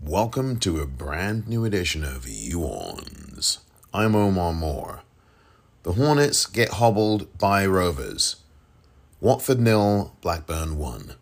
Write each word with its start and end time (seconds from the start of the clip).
Welcome 0.00 0.60
to 0.60 0.80
a 0.80 0.86
brand 0.86 1.48
new 1.48 1.64
edition 1.64 2.04
of 2.04 2.28
You 2.28 2.60
Orns. 2.60 3.58
I'm 3.92 4.14
Omar 4.14 4.52
Moore. 4.52 5.02
The 5.82 5.94
Hornets 5.94 6.46
get 6.46 6.74
hobbled 6.74 7.36
by 7.38 7.66
Rovers. 7.66 8.36
Watford 9.20 9.58
nil, 9.58 10.14
Blackburn 10.20 10.78
1. 10.78 11.14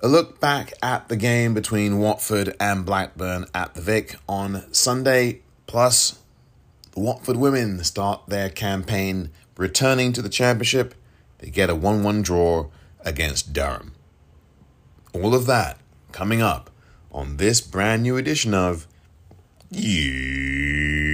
A 0.00 0.08
look 0.08 0.40
back 0.40 0.72
at 0.82 1.10
the 1.10 1.16
game 1.16 1.52
between 1.52 1.98
Watford 1.98 2.56
and 2.58 2.86
Blackburn 2.86 3.44
at 3.52 3.74
the 3.74 3.82
Vic 3.82 4.16
on 4.26 4.72
Sunday, 4.72 5.42
plus 5.66 6.20
the 6.94 7.00
Watford 7.00 7.36
women 7.36 7.82
start 7.82 8.22
their 8.28 8.48
campaign 8.48 9.30
returning 9.56 10.12
to 10.12 10.22
the 10.22 10.28
championship. 10.28 10.94
They 11.38 11.50
get 11.50 11.68
a 11.68 11.74
1 11.74 12.04
1 12.04 12.22
draw 12.22 12.68
against 13.00 13.52
Durham. 13.52 13.92
All 15.12 15.34
of 15.34 15.46
that 15.46 15.78
coming 16.12 16.40
up 16.40 16.70
on 17.10 17.36
this 17.36 17.60
brand 17.60 18.04
new 18.04 18.16
edition 18.16 18.54
of 18.54 18.86
You. 19.70 21.13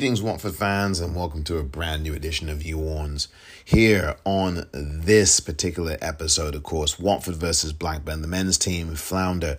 Greetings, 0.00 0.22
Watford 0.22 0.56
fans, 0.56 0.98
and 0.98 1.14
welcome 1.14 1.44
to 1.44 1.58
a 1.58 1.62
brand 1.62 2.04
new 2.04 2.14
edition 2.14 2.48
of 2.48 2.62
You 2.62 2.78
Orns. 2.78 3.28
Here 3.62 4.16
on 4.24 4.66
this 4.72 5.40
particular 5.40 5.98
episode, 6.00 6.54
of 6.54 6.62
course, 6.62 6.98
Watford 6.98 7.36
versus 7.36 7.74
Blackburn, 7.74 8.22
the 8.22 8.26
men's 8.26 8.56
team 8.56 8.94
flounder 8.94 9.58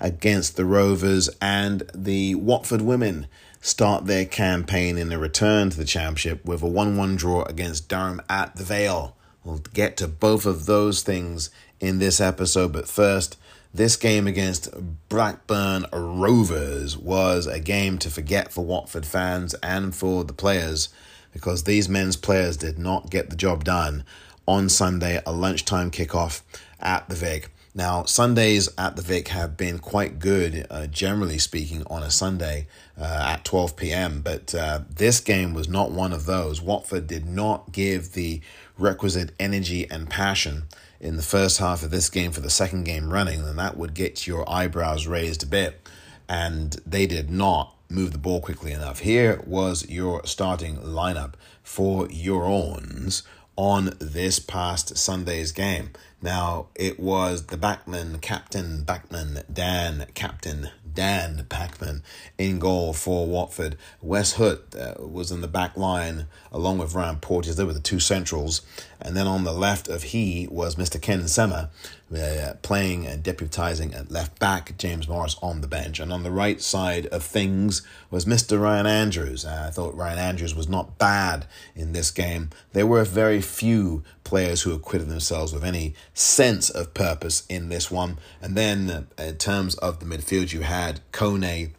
against 0.00 0.56
the 0.56 0.64
Rovers, 0.64 1.28
and 1.42 1.82
the 1.94 2.36
Watford 2.36 2.80
women 2.80 3.26
start 3.60 4.06
their 4.06 4.24
campaign 4.24 4.96
in 4.96 5.12
a 5.12 5.18
return 5.18 5.68
to 5.68 5.76
the 5.76 5.84
championship 5.84 6.42
with 6.42 6.62
a 6.62 6.66
1 6.66 6.96
1 6.96 7.16
draw 7.16 7.42
against 7.42 7.90
Durham 7.90 8.22
at 8.30 8.56
the 8.56 8.64
Vale. 8.64 9.14
We'll 9.44 9.58
get 9.58 9.98
to 9.98 10.08
both 10.08 10.46
of 10.46 10.64
those 10.64 11.02
things 11.02 11.50
in 11.80 11.98
this 11.98 12.18
episode, 12.18 12.72
but 12.72 12.88
first, 12.88 13.36
this 13.74 13.96
game 13.96 14.26
against 14.26 14.68
Blackburn 15.08 15.86
Rovers 15.92 16.96
was 16.96 17.46
a 17.46 17.58
game 17.60 17.98
to 17.98 18.10
forget 18.10 18.52
for 18.52 18.64
Watford 18.64 19.06
fans 19.06 19.54
and 19.62 19.94
for 19.94 20.24
the 20.24 20.34
players 20.34 20.90
because 21.32 21.64
these 21.64 21.88
men's 21.88 22.16
players 22.16 22.58
did 22.58 22.78
not 22.78 23.10
get 23.10 23.30
the 23.30 23.36
job 23.36 23.64
done 23.64 24.04
on 24.46 24.68
Sunday, 24.68 25.22
a 25.24 25.32
lunchtime 25.32 25.90
kickoff 25.90 26.42
at 26.80 27.08
the 27.08 27.14
Vic. 27.14 27.48
Now, 27.74 28.04
Sundays 28.04 28.68
at 28.76 28.96
the 28.96 29.02
Vic 29.02 29.28
have 29.28 29.56
been 29.56 29.78
quite 29.78 30.18
good, 30.18 30.66
uh, 30.70 30.86
generally 30.88 31.38
speaking, 31.38 31.82
on 31.86 32.02
a 32.02 32.10
Sunday 32.10 32.66
uh, 33.00 33.24
at 33.32 33.46
12 33.46 33.76
p.m., 33.76 34.20
but 34.20 34.54
uh, 34.54 34.80
this 34.94 35.20
game 35.20 35.54
was 35.54 35.68
not 35.68 35.90
one 35.90 36.12
of 36.12 36.26
those. 36.26 36.60
Watford 36.60 37.06
did 37.06 37.24
not 37.24 37.72
give 37.72 38.12
the 38.12 38.42
requisite 38.76 39.32
energy 39.40 39.90
and 39.90 40.10
passion 40.10 40.64
in 41.02 41.16
the 41.16 41.22
first 41.22 41.58
half 41.58 41.82
of 41.82 41.90
this 41.90 42.08
game 42.08 42.30
for 42.30 42.40
the 42.40 42.48
second 42.48 42.84
game 42.84 43.12
running, 43.12 43.44
then 43.44 43.56
that 43.56 43.76
would 43.76 43.92
get 43.92 44.26
your 44.26 44.48
eyebrows 44.48 45.06
raised 45.06 45.42
a 45.42 45.46
bit. 45.46 45.88
And 46.28 46.80
they 46.86 47.06
did 47.06 47.28
not 47.28 47.74
move 47.90 48.12
the 48.12 48.18
ball 48.18 48.40
quickly 48.40 48.72
enough. 48.72 49.00
Here 49.00 49.42
was 49.44 49.86
your 49.90 50.24
starting 50.24 50.76
lineup 50.76 51.34
for 51.62 52.08
your 52.08 52.44
owns 52.44 53.24
on 53.56 53.92
this 53.98 54.38
past 54.38 54.96
Sunday's 54.96 55.52
game. 55.52 55.90
Now, 56.22 56.68
it 56.76 57.00
was 57.00 57.46
the 57.46 57.56
Bachmann, 57.56 58.20
Captain 58.20 58.84
Bachmann, 58.84 59.42
Dan, 59.52 60.06
Captain 60.14 60.70
Dan 60.94 61.46
Bachmann 61.48 62.02
in 62.38 62.58
goal 62.58 62.92
for 62.92 63.26
Watford. 63.26 63.76
Wes 64.00 64.34
Hoedt 64.34 64.76
uh, 64.76 65.04
was 65.04 65.30
in 65.32 65.40
the 65.40 65.48
back 65.48 65.76
line 65.76 66.26
along 66.50 66.78
with 66.78 66.94
Ryan 66.94 67.16
Porteous. 67.16 67.56
They 67.56 67.64
were 67.64 67.72
the 67.72 67.80
two 67.80 68.00
centrals. 68.00 68.62
And 69.04 69.16
then 69.16 69.26
on 69.26 69.44
the 69.44 69.52
left 69.52 69.88
of 69.88 70.04
he 70.04 70.46
was 70.50 70.76
Mr. 70.76 71.00
Ken 71.00 71.26
Sema 71.28 71.70
uh, 72.14 72.54
playing 72.62 73.06
and 73.06 73.22
deputizing 73.22 73.94
at 73.94 74.10
left 74.10 74.38
back, 74.38 74.76
James 74.78 75.08
Morris 75.08 75.36
on 75.42 75.60
the 75.60 75.66
bench. 75.66 75.98
And 75.98 76.12
on 76.12 76.22
the 76.22 76.30
right 76.30 76.60
side 76.60 77.06
of 77.06 77.22
things 77.22 77.82
was 78.10 78.24
Mr. 78.24 78.60
Ryan 78.60 78.86
Andrews. 78.86 79.44
Uh, 79.44 79.64
I 79.66 79.70
thought 79.70 79.96
Ryan 79.96 80.18
Andrews 80.18 80.54
was 80.54 80.68
not 80.68 80.98
bad 80.98 81.46
in 81.74 81.92
this 81.92 82.10
game. 82.10 82.50
There 82.72 82.86
were 82.86 83.04
very 83.04 83.40
few 83.40 84.02
players 84.24 84.62
who 84.62 84.72
acquitted 84.72 85.08
themselves 85.08 85.52
with 85.52 85.64
any 85.64 85.94
sense 86.14 86.70
of 86.70 86.94
purpose 86.94 87.44
in 87.48 87.68
this 87.68 87.90
one. 87.90 88.18
And 88.40 88.56
then 88.56 88.90
uh, 88.90 89.22
in 89.22 89.36
terms 89.36 89.74
of 89.76 90.00
the 90.00 90.06
midfield, 90.06 90.52
you 90.52 90.60
had 90.62 91.00
Kone 91.12 91.70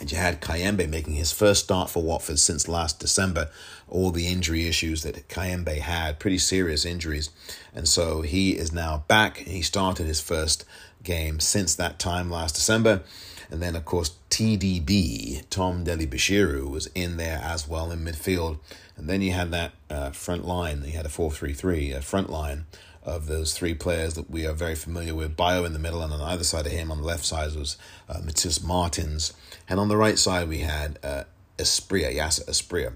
and 0.00 0.10
you 0.10 0.16
had 0.16 0.40
Kayembe 0.40 0.88
making 0.88 1.12
his 1.14 1.30
first 1.30 1.64
start 1.64 1.90
for 1.90 2.02
Watford 2.02 2.38
since 2.38 2.66
last 2.66 2.98
December. 2.98 3.50
All 3.90 4.10
the 4.10 4.28
injury 4.28 4.66
issues 4.66 5.02
that 5.02 5.28
Kayembe 5.28 5.78
had, 5.78 6.18
pretty 6.18 6.38
serious 6.38 6.84
injuries. 6.84 7.30
And 7.74 7.88
so 7.88 8.22
he 8.22 8.52
is 8.52 8.72
now 8.72 9.04
back. 9.08 9.38
He 9.38 9.62
started 9.62 10.06
his 10.06 10.20
first 10.20 10.64
game 11.02 11.40
since 11.40 11.74
that 11.74 11.98
time 11.98 12.30
last 12.30 12.54
December. 12.54 13.02
And 13.50 13.60
then, 13.60 13.74
of 13.74 13.84
course, 13.84 14.12
TDB, 14.30 15.42
Tom 15.50 15.82
Dele-Bashiru, 15.82 16.70
was 16.70 16.86
in 16.94 17.16
there 17.16 17.40
as 17.42 17.66
well 17.68 17.90
in 17.90 18.04
midfield. 18.04 18.58
And 18.96 19.08
then 19.08 19.22
you 19.22 19.32
had 19.32 19.50
that 19.50 19.72
uh, 19.88 20.10
front 20.10 20.44
line. 20.44 20.84
You 20.84 20.92
had 20.92 21.06
a 21.06 21.10
4 21.10 21.32
3 21.32 21.52
3 21.52 21.94
uh, 21.94 22.00
front 22.00 22.30
line 22.30 22.66
of 23.02 23.26
those 23.26 23.54
three 23.56 23.74
players 23.74 24.14
that 24.14 24.30
we 24.30 24.46
are 24.46 24.52
very 24.52 24.74
familiar 24.74 25.14
with. 25.14 25.36
Bayo 25.36 25.64
in 25.64 25.72
the 25.72 25.78
middle, 25.78 26.02
and 26.02 26.12
on 26.12 26.20
either 26.20 26.44
side 26.44 26.66
of 26.66 26.72
him, 26.72 26.92
on 26.92 26.98
the 26.98 27.06
left 27.06 27.24
side, 27.24 27.54
was 27.56 27.76
uh, 28.08 28.18
Matheus 28.18 28.62
Martins. 28.62 29.32
And 29.68 29.80
on 29.80 29.88
the 29.88 29.96
right 29.96 30.18
side, 30.18 30.48
we 30.48 30.58
had 30.58 30.98
uh, 31.02 31.24
Asprilla, 31.58 32.14
Yasser 32.14 32.46
Asprilla. 32.46 32.92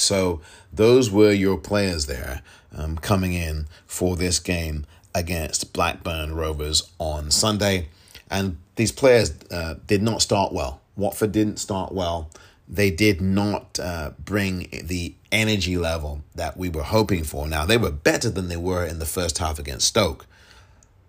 So 0.00 0.40
those 0.72 1.10
were 1.10 1.32
your 1.32 1.58
players 1.58 2.06
there 2.06 2.42
um, 2.76 2.98
coming 2.98 3.32
in 3.32 3.66
for 3.86 4.16
this 4.16 4.38
game 4.38 4.86
against 5.14 5.72
Blackburn 5.72 6.34
Rovers 6.34 6.90
on 6.98 7.30
Sunday. 7.30 7.88
And 8.30 8.58
these 8.76 8.92
players 8.92 9.34
uh, 9.50 9.74
did 9.86 10.02
not 10.02 10.22
start 10.22 10.52
well. 10.52 10.80
Watford 10.96 11.32
didn't 11.32 11.58
start 11.58 11.92
well. 11.92 12.30
They 12.68 12.90
did 12.90 13.20
not 13.20 13.78
uh, 13.80 14.10
bring 14.22 14.68
the 14.84 15.14
energy 15.32 15.78
level 15.78 16.22
that 16.34 16.56
we 16.56 16.68
were 16.68 16.82
hoping 16.82 17.24
for. 17.24 17.48
Now, 17.48 17.64
they 17.64 17.78
were 17.78 17.90
better 17.90 18.28
than 18.28 18.48
they 18.48 18.56
were 18.56 18.84
in 18.84 18.98
the 18.98 19.06
first 19.06 19.38
half 19.38 19.58
against 19.58 19.86
Stoke. 19.86 20.26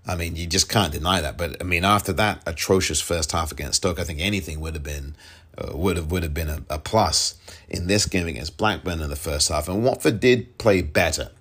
I 0.07 0.15
mean, 0.15 0.35
you 0.35 0.47
just 0.47 0.69
can't 0.69 0.93
deny 0.93 1.21
that. 1.21 1.37
But 1.37 1.57
I 1.61 1.63
mean, 1.63 1.83
after 1.83 2.13
that 2.13 2.41
atrocious 2.45 3.01
first 3.01 3.31
half 3.31 3.51
against 3.51 3.77
Stoke, 3.77 3.99
I 3.99 4.03
think 4.03 4.19
anything 4.19 4.59
would 4.61 4.73
have 4.73 4.83
been 4.83 5.15
uh, 5.59 5.75
would 5.75 5.97
have 5.97 6.11
would 6.11 6.23
have 6.23 6.33
been 6.33 6.49
a, 6.49 6.63
a 6.69 6.79
plus 6.79 7.35
in 7.67 7.87
this 7.87 8.05
game 8.05 8.27
against 8.27 8.57
Blackburn 8.57 9.01
in 9.01 9.09
the 9.09 9.15
first 9.15 9.49
half. 9.49 9.67
And 9.67 9.83
Watford 9.83 10.19
did 10.19 10.57
play 10.57 10.81
better 10.81 11.31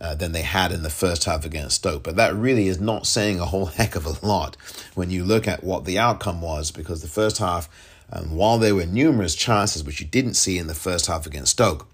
uh, 0.00 0.14
than 0.14 0.32
they 0.32 0.42
had 0.42 0.72
in 0.72 0.82
the 0.82 0.90
first 0.90 1.24
half 1.24 1.44
against 1.44 1.76
Stoke. 1.76 2.02
But 2.02 2.16
that 2.16 2.34
really 2.34 2.68
is 2.68 2.80
not 2.80 3.06
saying 3.06 3.40
a 3.40 3.46
whole 3.46 3.66
heck 3.78 3.94
of 3.94 4.06
a 4.06 4.26
lot 4.26 4.56
when 4.94 5.10
you 5.10 5.24
look 5.24 5.46
at 5.46 5.64
what 5.64 5.84
the 5.84 5.98
outcome 5.98 6.40
was, 6.40 6.70
because 6.70 7.02
the 7.02 7.08
first 7.08 7.38
half, 7.38 7.68
um, 8.12 8.34
while 8.34 8.58
there 8.58 8.74
were 8.74 8.86
numerous 8.86 9.34
chances 9.34 9.84
which 9.84 10.00
you 10.00 10.06
didn't 10.06 10.34
see 10.34 10.58
in 10.58 10.66
the 10.66 10.74
first 10.74 11.06
half 11.06 11.26
against 11.26 11.52
Stoke, 11.52 11.86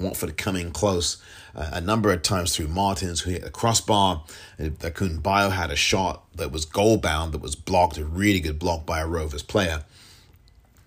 Watford 0.00 0.36
coming 0.36 0.72
close 0.72 1.22
uh, 1.54 1.70
a 1.72 1.80
number 1.80 2.12
of 2.12 2.22
times 2.22 2.56
through 2.56 2.66
Martins, 2.66 3.20
who 3.20 3.30
hit 3.30 3.42
the 3.42 3.50
crossbar. 3.50 4.24
Uh, 4.58 4.64
Akun 4.64 5.22
Bayo 5.22 5.50
had 5.50 5.70
a 5.70 5.76
shot 5.76 6.24
that 6.34 6.50
was 6.50 6.64
goal 6.64 6.96
bound, 6.96 7.32
that 7.32 7.40
was 7.40 7.54
blocked, 7.54 7.96
a 7.96 8.04
really 8.04 8.40
good 8.40 8.58
block 8.58 8.84
by 8.84 9.00
a 9.00 9.06
Rovers 9.06 9.42
player 9.42 9.84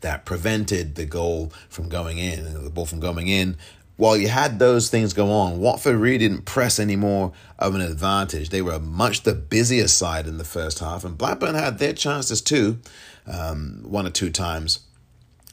that 0.01 0.25
prevented 0.25 0.95
the 0.95 1.05
goal 1.05 1.51
from 1.69 1.89
going 1.89 2.17
in, 2.17 2.63
the 2.63 2.69
ball 2.69 2.85
from 2.85 2.99
going 2.99 3.27
in. 3.27 3.57
While 3.95 4.15
you 4.15 4.27
had 4.27 4.59
those 4.59 4.89
things 4.89 5.13
go 5.13 5.31
on, 5.31 5.59
Watford 5.59 5.95
really 5.95 6.19
didn't 6.19 6.45
press 6.45 6.77
any 6.77 6.95
more 6.95 7.33
of 7.57 7.73
an 7.73 7.81
advantage. 7.81 8.49
They 8.49 8.61
were 8.61 8.79
much 8.79 9.23
the 9.23 9.33
busier 9.33 9.87
side 9.87 10.27
in 10.27 10.37
the 10.37 10.43
first 10.43 10.79
half, 10.79 11.03
and 11.03 11.17
Blackburn 11.17 11.55
had 11.55 11.79
their 11.79 11.93
chances 11.93 12.39
too, 12.39 12.77
um, 13.25 13.81
one 13.83 14.05
or 14.05 14.11
two 14.11 14.29
times. 14.29 14.81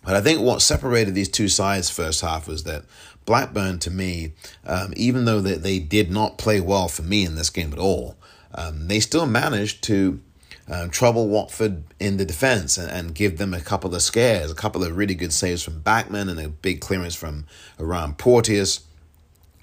But 0.05 0.15
I 0.15 0.21
think 0.21 0.43
what 0.43 0.61
separated 0.61 1.15
these 1.15 1.31
two 1.31 1.49
sides 1.49 1.89
first 1.89 2.21
half 2.21 2.47
was 2.47 2.65
that 2.65 2.85
Blackburn, 3.25 3.79
to 3.81 3.91
me, 3.91 4.33
um, 4.67 4.93
even 4.97 5.25
though 5.25 5.41
they, 5.41 5.55
they 5.55 5.79
did 5.79 6.11
not 6.11 6.37
play 6.37 6.61
well 6.61 6.89
for 6.89 7.03
me 7.03 7.25
in 7.25 7.37
this 7.37 7.49
game 7.49 7.73
at 7.73 7.79
all, 7.79 8.17
um, 8.55 8.89
they 8.89 9.01
still 9.01 9.27
managed 9.27 9.83
to 9.85 10.21
um, 10.69 10.91
trouble 10.91 11.29
Watford 11.29 11.83
in 12.01 12.17
the 12.17 12.25
defence 12.25 12.79
and, 12.79 12.91
and 12.91 13.15
give 13.15 13.39
them 13.39 13.53
a 13.53 13.61
couple 13.61 13.95
of 13.95 14.03
scares, 14.03 14.51
a 14.51 14.55
couple 14.55 14.83
of 14.83 14.97
really 14.97 15.15
good 15.15 15.33
saves 15.33 15.63
from 15.63 15.81
Bachmann 15.81 16.29
and 16.29 16.41
a 16.41 16.49
big 16.49 16.81
clearance 16.81 17.15
from 17.15 17.47
around 17.79 18.19
Porteous. 18.19 18.81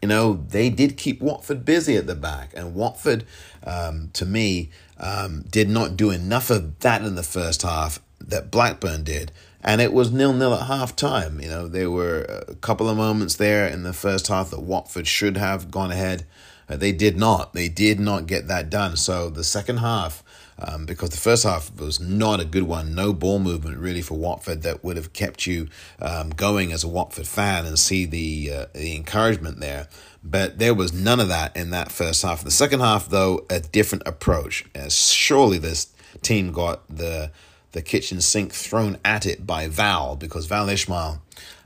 You 0.01 0.07
know, 0.07 0.33
they 0.49 0.69
did 0.69 0.97
keep 0.97 1.21
Watford 1.21 1.63
busy 1.63 1.95
at 1.95 2.07
the 2.07 2.15
back, 2.15 2.53
and 2.55 2.73
Watford, 2.73 3.23
um, 3.63 4.09
to 4.13 4.25
me, 4.25 4.69
um, 4.99 5.43
did 5.49 5.69
not 5.69 5.95
do 5.95 6.09
enough 6.09 6.49
of 6.49 6.79
that 6.79 7.03
in 7.03 7.15
the 7.15 7.23
first 7.23 7.61
half 7.61 7.99
that 8.19 8.51
Blackburn 8.51 9.03
did. 9.03 9.31
And 9.63 9.79
it 9.79 9.93
was 9.93 10.11
nil 10.11 10.33
nil 10.33 10.55
at 10.55 10.67
half 10.67 10.95
time. 10.95 11.39
You 11.39 11.49
know, 11.49 11.67
there 11.67 11.91
were 11.91 12.43
a 12.47 12.55
couple 12.55 12.89
of 12.89 12.97
moments 12.97 13.35
there 13.35 13.67
in 13.67 13.83
the 13.83 13.93
first 13.93 14.27
half 14.27 14.49
that 14.51 14.61
Watford 14.61 15.07
should 15.07 15.37
have 15.37 15.69
gone 15.69 15.91
ahead. 15.91 16.25
Uh, 16.71 16.77
they 16.77 16.91
did 16.91 17.17
not. 17.17 17.53
They 17.53 17.67
did 17.67 17.99
not 17.99 18.27
get 18.27 18.47
that 18.47 18.69
done. 18.69 18.95
So 18.95 19.29
the 19.29 19.43
second 19.43 19.77
half, 19.77 20.23
um, 20.57 20.85
because 20.85 21.09
the 21.09 21.17
first 21.17 21.43
half 21.43 21.75
was 21.75 21.99
not 21.99 22.39
a 22.39 22.45
good 22.45 22.63
one, 22.63 22.95
no 22.95 23.13
ball 23.13 23.39
movement 23.39 23.77
really 23.77 24.01
for 24.01 24.17
Watford 24.17 24.61
that 24.61 24.83
would 24.83 24.95
have 24.95 25.11
kept 25.11 25.45
you 25.45 25.67
um, 25.99 26.29
going 26.29 26.71
as 26.71 26.83
a 26.83 26.87
Watford 26.87 27.27
fan 27.27 27.65
and 27.65 27.77
see 27.77 28.05
the 28.05 28.51
uh, 28.53 28.65
the 28.73 28.95
encouragement 28.95 29.59
there. 29.59 29.87
But 30.23 30.59
there 30.59 30.73
was 30.73 30.93
none 30.93 31.19
of 31.19 31.27
that 31.29 31.55
in 31.57 31.71
that 31.71 31.91
first 31.91 32.21
half. 32.21 32.43
The 32.43 32.51
second 32.51 32.79
half, 32.79 33.09
though, 33.09 33.45
a 33.49 33.59
different 33.59 34.07
approach. 34.07 34.65
As 34.75 34.95
surely 34.95 35.57
this 35.57 35.91
team 36.21 36.51
got 36.51 36.87
the 36.87 37.31
the 37.73 37.81
kitchen 37.81 38.21
sink 38.21 38.53
thrown 38.53 38.97
at 39.03 39.25
it 39.25 39.47
by 39.47 39.67
Val 39.67 40.15
because 40.15 40.45
Val 40.45 40.67
Ismaël 40.67 41.19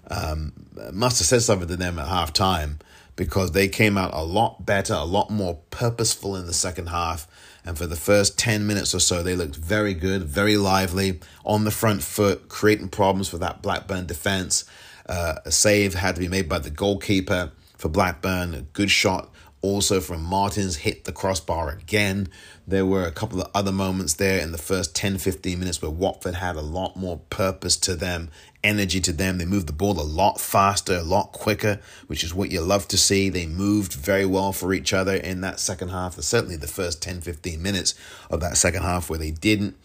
um, 0.09 0.53
must 0.93 1.19
have 1.19 1.27
said 1.27 1.41
something 1.41 1.67
to 1.67 1.75
them 1.75 1.99
at 1.99 2.07
half 2.07 2.31
time 2.31 2.79
because 3.15 3.51
they 3.51 3.67
came 3.67 3.97
out 3.97 4.13
a 4.13 4.23
lot 4.23 4.65
better, 4.65 4.93
a 4.93 5.05
lot 5.05 5.29
more 5.29 5.59
purposeful 5.71 6.35
in 6.35 6.45
the 6.45 6.53
second 6.53 6.87
half. 6.87 7.27
And 7.65 7.77
for 7.77 7.87
the 7.87 7.95
first 7.95 8.37
10 8.37 8.67
minutes 8.67 8.93
or 8.93 8.99
so, 8.99 9.23
they 9.23 9.35
looked 9.35 9.55
very 9.55 9.93
good, 9.93 10.23
very 10.23 10.57
lively, 10.57 11.19
on 11.43 11.63
the 11.63 11.71
front 11.71 12.03
foot, 12.03 12.47
creating 12.49 12.89
problems 12.89 13.27
for 13.27 13.37
that 13.39 13.61
Blackburn 13.61 14.05
defense. 14.05 14.65
Uh, 15.07 15.35
a 15.45 15.51
save 15.51 15.93
had 15.93 16.15
to 16.15 16.21
be 16.21 16.27
made 16.27 16.47
by 16.47 16.59
the 16.59 16.69
goalkeeper 16.69 17.51
for 17.77 17.89
Blackburn, 17.89 18.53
a 18.53 18.61
good 18.61 18.91
shot 18.91 19.31
also 19.65 19.99
from 19.99 20.23
Martins 20.23 20.77
hit 20.77 21.05
the 21.05 21.11
crossbar 21.11 21.69
again. 21.69 22.29
There 22.67 22.85
were 22.85 23.05
a 23.05 23.11
couple 23.11 23.41
of 23.41 23.49
other 23.53 23.71
moments 23.71 24.13
there 24.13 24.39
in 24.39 24.51
the 24.51 24.59
first 24.59 24.95
10 24.95 25.17
15 25.17 25.59
minutes 25.59 25.81
where 25.81 25.89
Watford 25.89 26.35
had 26.35 26.55
a 26.55 26.61
lot 26.61 26.95
more 26.95 27.21
purpose 27.31 27.75
to 27.77 27.95
them, 27.95 28.29
energy 28.63 28.99
to 29.01 29.11
them. 29.11 29.39
They 29.39 29.45
moved 29.45 29.67
the 29.67 29.73
ball 29.73 29.99
a 29.99 30.03
lot 30.03 30.39
faster, 30.39 30.97
a 30.97 31.03
lot 31.03 31.31
quicker, 31.31 31.79
which 32.05 32.23
is 32.23 32.33
what 32.33 32.51
you 32.51 32.61
love 32.61 32.87
to 32.89 32.97
see. 32.97 33.29
They 33.29 33.47
moved 33.47 33.93
very 33.93 34.25
well 34.25 34.53
for 34.53 34.71
each 34.71 34.93
other 34.93 35.15
in 35.15 35.41
that 35.41 35.59
second 35.59 35.89
half, 35.89 36.13
certainly 36.21 36.57
the 36.57 36.67
first 36.67 37.01
10 37.01 37.21
15 37.21 37.61
minutes 37.61 37.95
of 38.29 38.41
that 38.41 38.57
second 38.57 38.83
half 38.83 39.09
where 39.09 39.19
they 39.19 39.31
didn't 39.31 39.75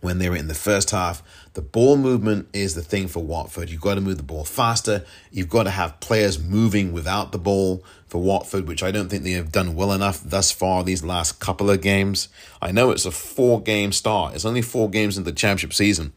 when 0.00 0.18
they 0.18 0.28
were 0.28 0.36
in 0.36 0.48
the 0.48 0.54
first 0.54 0.90
half. 0.90 1.22
The 1.58 1.62
ball 1.62 1.96
movement 1.96 2.46
is 2.52 2.76
the 2.76 2.84
thing 2.84 3.08
for 3.08 3.18
Watford. 3.18 3.68
You've 3.68 3.80
got 3.80 3.96
to 3.96 4.00
move 4.00 4.18
the 4.18 4.22
ball 4.22 4.44
faster. 4.44 5.04
You've 5.32 5.48
got 5.48 5.64
to 5.64 5.70
have 5.70 5.98
players 5.98 6.38
moving 6.38 6.92
without 6.92 7.32
the 7.32 7.38
ball 7.38 7.82
for 8.06 8.22
Watford, 8.22 8.68
which 8.68 8.84
I 8.84 8.92
don't 8.92 9.08
think 9.08 9.24
they 9.24 9.32
have 9.32 9.50
done 9.50 9.74
well 9.74 9.90
enough 9.90 10.22
thus 10.22 10.52
far 10.52 10.84
these 10.84 11.02
last 11.02 11.40
couple 11.40 11.68
of 11.68 11.80
games. 11.80 12.28
I 12.62 12.70
know 12.70 12.92
it's 12.92 13.06
a 13.06 13.10
four 13.10 13.60
game 13.60 13.90
start, 13.90 14.36
it's 14.36 14.44
only 14.44 14.62
four 14.62 14.88
games 14.88 15.18
in 15.18 15.24
the 15.24 15.32
championship 15.32 15.74
season, 15.74 16.12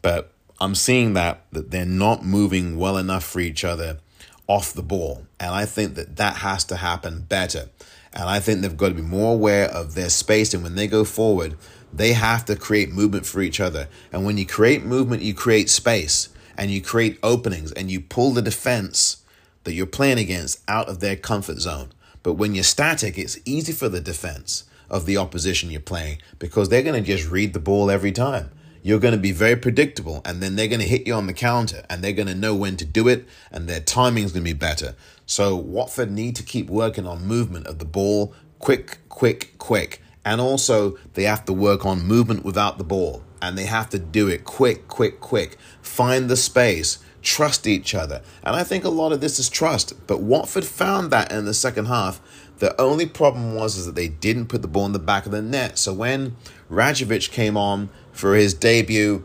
but 0.00 0.32
I'm 0.58 0.74
seeing 0.74 1.12
that 1.12 1.44
that 1.52 1.70
they're 1.70 1.84
not 1.84 2.24
moving 2.24 2.78
well 2.78 2.96
enough 2.96 3.24
for 3.24 3.40
each 3.40 3.64
other 3.64 3.98
off 4.46 4.72
the 4.72 4.82
ball. 4.82 5.26
And 5.38 5.50
I 5.50 5.66
think 5.66 5.96
that 5.96 6.16
that 6.16 6.36
has 6.36 6.64
to 6.64 6.76
happen 6.76 7.26
better. 7.28 7.68
And 8.14 8.24
I 8.24 8.40
think 8.40 8.62
they've 8.62 8.74
got 8.74 8.88
to 8.88 8.94
be 8.94 9.02
more 9.02 9.34
aware 9.34 9.68
of 9.68 9.94
their 9.94 10.08
space. 10.08 10.54
And 10.54 10.62
when 10.62 10.76
they 10.76 10.86
go 10.86 11.04
forward, 11.04 11.56
they 11.92 12.12
have 12.12 12.44
to 12.46 12.56
create 12.56 12.92
movement 12.92 13.26
for 13.26 13.40
each 13.40 13.60
other. 13.60 13.88
And 14.12 14.24
when 14.24 14.38
you 14.38 14.46
create 14.46 14.84
movement, 14.84 15.22
you 15.22 15.34
create 15.34 15.70
space 15.70 16.28
and 16.56 16.70
you 16.70 16.80
create 16.82 17.18
openings 17.22 17.72
and 17.72 17.90
you 17.90 18.00
pull 18.00 18.32
the 18.32 18.42
defense 18.42 19.22
that 19.64 19.74
you're 19.74 19.86
playing 19.86 20.18
against 20.18 20.62
out 20.68 20.88
of 20.88 21.00
their 21.00 21.16
comfort 21.16 21.58
zone. 21.58 21.90
But 22.22 22.34
when 22.34 22.54
you're 22.54 22.64
static, 22.64 23.18
it's 23.18 23.38
easy 23.44 23.72
for 23.72 23.88
the 23.88 24.00
defense 24.00 24.64
of 24.90 25.06
the 25.06 25.16
opposition 25.16 25.70
you're 25.70 25.80
playing 25.80 26.18
because 26.38 26.68
they're 26.68 26.82
going 26.82 27.02
to 27.02 27.06
just 27.06 27.30
read 27.30 27.52
the 27.52 27.60
ball 27.60 27.90
every 27.90 28.12
time. 28.12 28.50
You're 28.82 29.00
going 29.00 29.12
to 29.12 29.20
be 29.20 29.32
very 29.32 29.56
predictable, 29.56 30.22
and 30.24 30.40
then 30.40 30.56
they're 30.56 30.68
going 30.68 30.80
to 30.80 30.86
hit 30.86 31.06
you 31.06 31.12
on 31.12 31.26
the 31.26 31.32
counter, 31.32 31.84
and 31.90 32.02
they're 32.02 32.12
going 32.12 32.28
to 32.28 32.34
know 32.34 32.54
when 32.54 32.76
to 32.76 32.84
do 32.84 33.08
it, 33.08 33.26
and 33.50 33.68
their 33.68 33.80
timing 33.80 34.24
is 34.24 34.32
going 34.32 34.44
to 34.44 34.50
be 34.50 34.58
better. 34.58 34.94
So, 35.26 35.56
Watford 35.56 36.10
need 36.10 36.36
to 36.36 36.42
keep 36.42 36.70
working 36.70 37.06
on 37.06 37.26
movement 37.26 37.66
of 37.66 37.80
the 37.80 37.84
ball 37.84 38.34
quick, 38.58 38.98
quick, 39.08 39.58
quick. 39.58 40.00
And 40.24 40.40
also, 40.40 40.98
they 41.14 41.24
have 41.24 41.44
to 41.46 41.52
work 41.52 41.86
on 41.86 42.06
movement 42.06 42.44
without 42.44 42.78
the 42.78 42.84
ball. 42.84 43.22
And 43.40 43.56
they 43.56 43.66
have 43.66 43.88
to 43.90 43.98
do 43.98 44.28
it 44.28 44.44
quick, 44.44 44.88
quick, 44.88 45.20
quick. 45.20 45.56
Find 45.80 46.28
the 46.28 46.36
space, 46.36 46.98
trust 47.22 47.66
each 47.66 47.94
other. 47.94 48.22
And 48.42 48.56
I 48.56 48.64
think 48.64 48.84
a 48.84 48.88
lot 48.88 49.12
of 49.12 49.20
this 49.20 49.38
is 49.38 49.48
trust. 49.48 49.94
But 50.06 50.20
Watford 50.20 50.64
found 50.64 51.10
that 51.10 51.30
in 51.32 51.44
the 51.44 51.54
second 51.54 51.86
half. 51.86 52.20
The 52.58 52.78
only 52.80 53.06
problem 53.06 53.54
was 53.54 53.76
is 53.76 53.86
that 53.86 53.94
they 53.94 54.08
didn't 54.08 54.46
put 54.46 54.62
the 54.62 54.68
ball 54.68 54.86
in 54.86 54.92
the 54.92 54.98
back 54.98 55.26
of 55.26 55.32
the 55.32 55.40
net. 55.40 55.78
So 55.78 55.92
when 55.92 56.36
Rajovic 56.68 57.30
came 57.30 57.56
on 57.56 57.88
for 58.12 58.34
his 58.34 58.52
debut, 58.52 59.24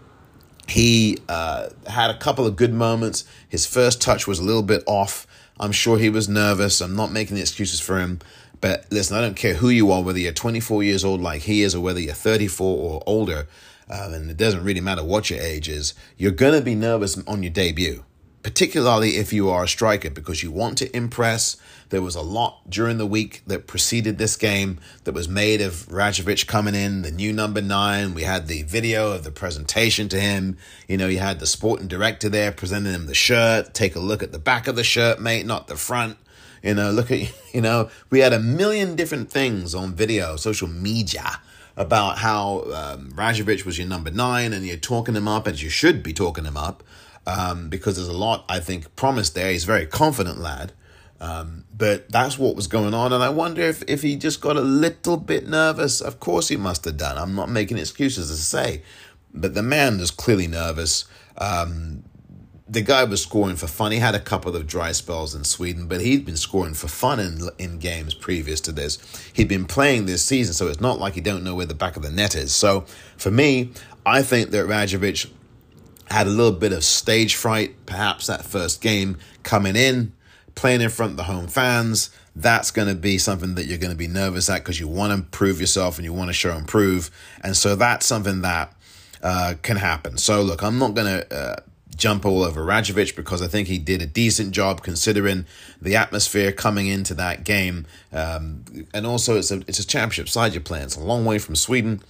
he 0.67 1.17
uh, 1.27 1.69
had 1.87 2.11
a 2.11 2.17
couple 2.17 2.45
of 2.45 2.55
good 2.55 2.73
moments. 2.73 3.25
His 3.49 3.65
first 3.65 4.01
touch 4.01 4.27
was 4.27 4.39
a 4.39 4.43
little 4.43 4.63
bit 4.63 4.83
off. 4.85 5.27
I'm 5.59 5.71
sure 5.71 5.97
he 5.97 6.09
was 6.09 6.29
nervous. 6.29 6.81
I'm 6.81 6.95
not 6.95 7.11
making 7.11 7.35
the 7.35 7.41
excuses 7.41 7.79
for 7.79 7.99
him. 7.99 8.19
But 8.63 8.85
listen, 8.89 9.17
I 9.17 9.19
don't 9.19 9.35
care 9.35 9.55
who 9.55 9.67
you 9.67 9.91
are, 9.91 10.01
whether 10.01 10.17
you're 10.17 10.31
24 10.31 10.83
years 10.83 11.03
old 11.03 11.19
like 11.19 11.41
he 11.41 11.63
is, 11.63 11.75
or 11.75 11.81
whether 11.81 11.99
you're 11.99 12.13
34 12.13 12.65
or 12.65 13.03
older, 13.05 13.45
um, 13.89 14.13
and 14.13 14.31
it 14.31 14.37
doesn't 14.37 14.63
really 14.63 14.79
matter 14.79 15.03
what 15.03 15.29
your 15.29 15.41
age 15.41 15.67
is, 15.67 15.93
you're 16.15 16.31
going 16.31 16.53
to 16.53 16.61
be 16.61 16.73
nervous 16.73 17.21
on 17.27 17.43
your 17.43 17.51
debut, 17.51 18.05
particularly 18.41 19.17
if 19.17 19.33
you 19.33 19.49
are 19.49 19.65
a 19.65 19.67
striker, 19.67 20.09
because 20.09 20.43
you 20.43 20.49
want 20.49 20.77
to 20.77 20.95
impress. 20.95 21.57
There 21.89 22.01
was 22.01 22.15
a 22.15 22.21
lot 22.21 22.69
during 22.69 22.99
the 22.99 23.05
week 23.05 23.41
that 23.47 23.67
preceded 23.67 24.17
this 24.17 24.37
game 24.37 24.79
that 25.03 25.11
was 25.11 25.27
made 25.27 25.59
of 25.59 25.85
Rajovic 25.87 26.47
coming 26.47 26.73
in, 26.73 27.01
the 27.01 27.11
new 27.11 27.33
number 27.33 27.61
nine. 27.61 28.13
We 28.13 28.23
had 28.23 28.47
the 28.47 28.63
video 28.63 29.11
of 29.11 29.25
the 29.25 29.31
presentation 29.31 30.07
to 30.07 30.21
him. 30.21 30.57
You 30.87 30.95
know, 30.95 31.07
you 31.07 31.19
had 31.19 31.41
the 31.41 31.47
sporting 31.47 31.89
director 31.89 32.29
there 32.29 32.53
presenting 32.53 32.93
him 32.93 33.07
the 33.07 33.13
shirt. 33.13 33.73
Take 33.73 33.97
a 33.97 33.99
look 33.99 34.23
at 34.23 34.31
the 34.31 34.39
back 34.39 34.69
of 34.69 34.77
the 34.77 34.85
shirt, 34.85 35.19
mate, 35.19 35.45
not 35.45 35.67
the 35.67 35.75
front. 35.75 36.17
You 36.63 36.73
know, 36.73 36.89
look 36.89 37.11
at, 37.11 37.31
you 37.53 37.61
know, 37.61 37.89
we 38.09 38.19
had 38.19 38.33
a 38.33 38.39
million 38.39 38.95
different 38.95 39.29
things 39.29 39.75
on 39.75 39.93
video, 39.93 40.35
social 40.37 40.67
media 40.67 41.39
about 41.75 42.19
how 42.19 42.61
um, 42.73 43.11
Rajovic 43.11 43.65
was 43.65 43.77
your 43.77 43.87
number 43.87 44.11
nine 44.11 44.53
and 44.53 44.65
you're 44.65 44.77
talking 44.77 45.15
him 45.15 45.27
up 45.27 45.47
as 45.47 45.61
you 45.61 45.69
should 45.69 46.03
be 46.03 46.13
talking 46.13 46.45
him 46.45 46.57
up 46.57 46.83
um, 47.25 47.69
because 47.69 47.95
there's 47.95 48.07
a 48.07 48.17
lot, 48.17 48.45
I 48.47 48.59
think, 48.59 48.95
promised 48.95 49.35
there. 49.35 49.51
He's 49.51 49.63
a 49.63 49.67
very 49.67 49.85
confident 49.85 50.39
lad. 50.39 50.73
Um, 51.19 51.63
but 51.75 52.09
that's 52.09 52.37
what 52.37 52.55
was 52.55 52.67
going 52.67 52.93
on. 52.93 53.13
And 53.13 53.23
I 53.23 53.29
wonder 53.29 53.61
if, 53.61 53.81
if 53.87 54.01
he 54.01 54.17
just 54.17 54.41
got 54.41 54.57
a 54.57 54.61
little 54.61 55.17
bit 55.17 55.47
nervous. 55.47 56.01
Of 56.01 56.19
course, 56.19 56.49
he 56.49 56.57
must 56.57 56.83
have 56.85 56.97
done. 56.97 57.17
I'm 57.17 57.33
not 57.33 57.49
making 57.49 57.77
excuses 57.77 58.29
to 58.29 58.35
say. 58.35 58.83
But 59.33 59.53
the 59.53 59.63
man 59.63 59.99
was 59.99 60.11
clearly 60.11 60.47
nervous. 60.47 61.05
Um, 61.37 62.03
the 62.67 62.81
guy 62.81 63.03
was 63.03 63.21
scoring 63.21 63.57
for 63.57 63.67
fun. 63.67 63.91
He 63.91 63.99
had 63.99 64.15
a 64.15 64.19
couple 64.19 64.55
of 64.55 64.67
dry 64.67 64.93
spells 64.93 65.35
in 65.35 65.43
Sweden, 65.43 65.87
but 65.87 66.01
he'd 66.01 66.25
been 66.25 66.37
scoring 66.37 66.73
for 66.73 66.87
fun 66.87 67.19
in 67.19 67.49
in 67.59 67.79
games 67.79 68.13
previous 68.13 68.61
to 68.61 68.71
this. 68.71 68.97
He'd 69.33 69.49
been 69.49 69.65
playing 69.65 70.05
this 70.05 70.23
season, 70.23 70.53
so 70.53 70.67
it's 70.67 70.79
not 70.79 70.99
like 70.99 71.13
he 71.13 71.21
don't 71.21 71.43
know 71.43 71.55
where 71.55 71.65
the 71.65 71.73
back 71.73 71.97
of 71.97 72.03
the 72.03 72.11
net 72.11 72.35
is. 72.35 72.55
So 72.55 72.85
for 73.17 73.31
me, 73.31 73.71
I 74.05 74.21
think 74.21 74.51
that 74.51 74.65
Rajovic 74.65 75.29
had 76.09 76.27
a 76.27 76.29
little 76.29 76.57
bit 76.57 76.71
of 76.71 76.83
stage 76.83 77.35
fright, 77.35 77.85
perhaps 77.85 78.27
that 78.27 78.45
first 78.45 78.81
game 78.81 79.17
coming 79.43 79.75
in, 79.75 80.13
playing 80.55 80.81
in 80.81 80.89
front 80.89 81.11
of 81.11 81.17
the 81.17 81.23
home 81.23 81.47
fans. 81.47 82.11
That's 82.35 82.71
going 82.71 82.87
to 82.87 82.95
be 82.95 83.17
something 83.17 83.55
that 83.55 83.65
you're 83.65 83.77
going 83.77 83.91
to 83.91 83.97
be 83.97 84.07
nervous 84.07 84.49
at 84.49 84.59
because 84.59 84.79
you 84.79 84.87
want 84.87 85.15
to 85.15 85.29
prove 85.37 85.59
yourself 85.59 85.97
and 85.97 86.05
you 86.05 86.13
want 86.13 86.29
to 86.29 86.33
show 86.33 86.55
and 86.55 86.67
prove. 86.67 87.11
And 87.41 87.55
so 87.55 87.75
that's 87.75 88.05
something 88.05 88.41
that 88.41 88.73
uh, 89.21 89.55
can 89.61 89.77
happen. 89.77 90.17
So 90.17 90.41
look, 90.41 90.63
I'm 90.63 90.79
not 90.79 90.93
going 90.93 91.07
to. 91.07 91.35
Uh, 91.35 91.55
jump 91.95 92.25
all 92.25 92.43
over 92.43 92.63
Rajovic 92.63 93.15
because 93.15 93.41
I 93.41 93.47
think 93.47 93.67
he 93.67 93.77
did 93.77 94.01
a 94.01 94.05
decent 94.05 94.51
job 94.51 94.81
considering 94.83 95.45
the 95.81 95.95
atmosphere 95.95 96.51
coming 96.51 96.87
into 96.87 97.13
that 97.15 97.43
game. 97.43 97.85
Um, 98.11 98.65
and 98.93 99.05
also, 99.05 99.37
it's 99.37 99.51
a 99.51 99.61
it's 99.67 99.79
a 99.79 99.87
championship 99.87 100.29
side 100.29 100.53
you're 100.53 100.61
playing. 100.61 100.85
It's 100.85 100.95
a 100.95 101.03
long 101.03 101.25
way 101.25 101.39
from 101.39 101.55
Sweden. 101.55 102.01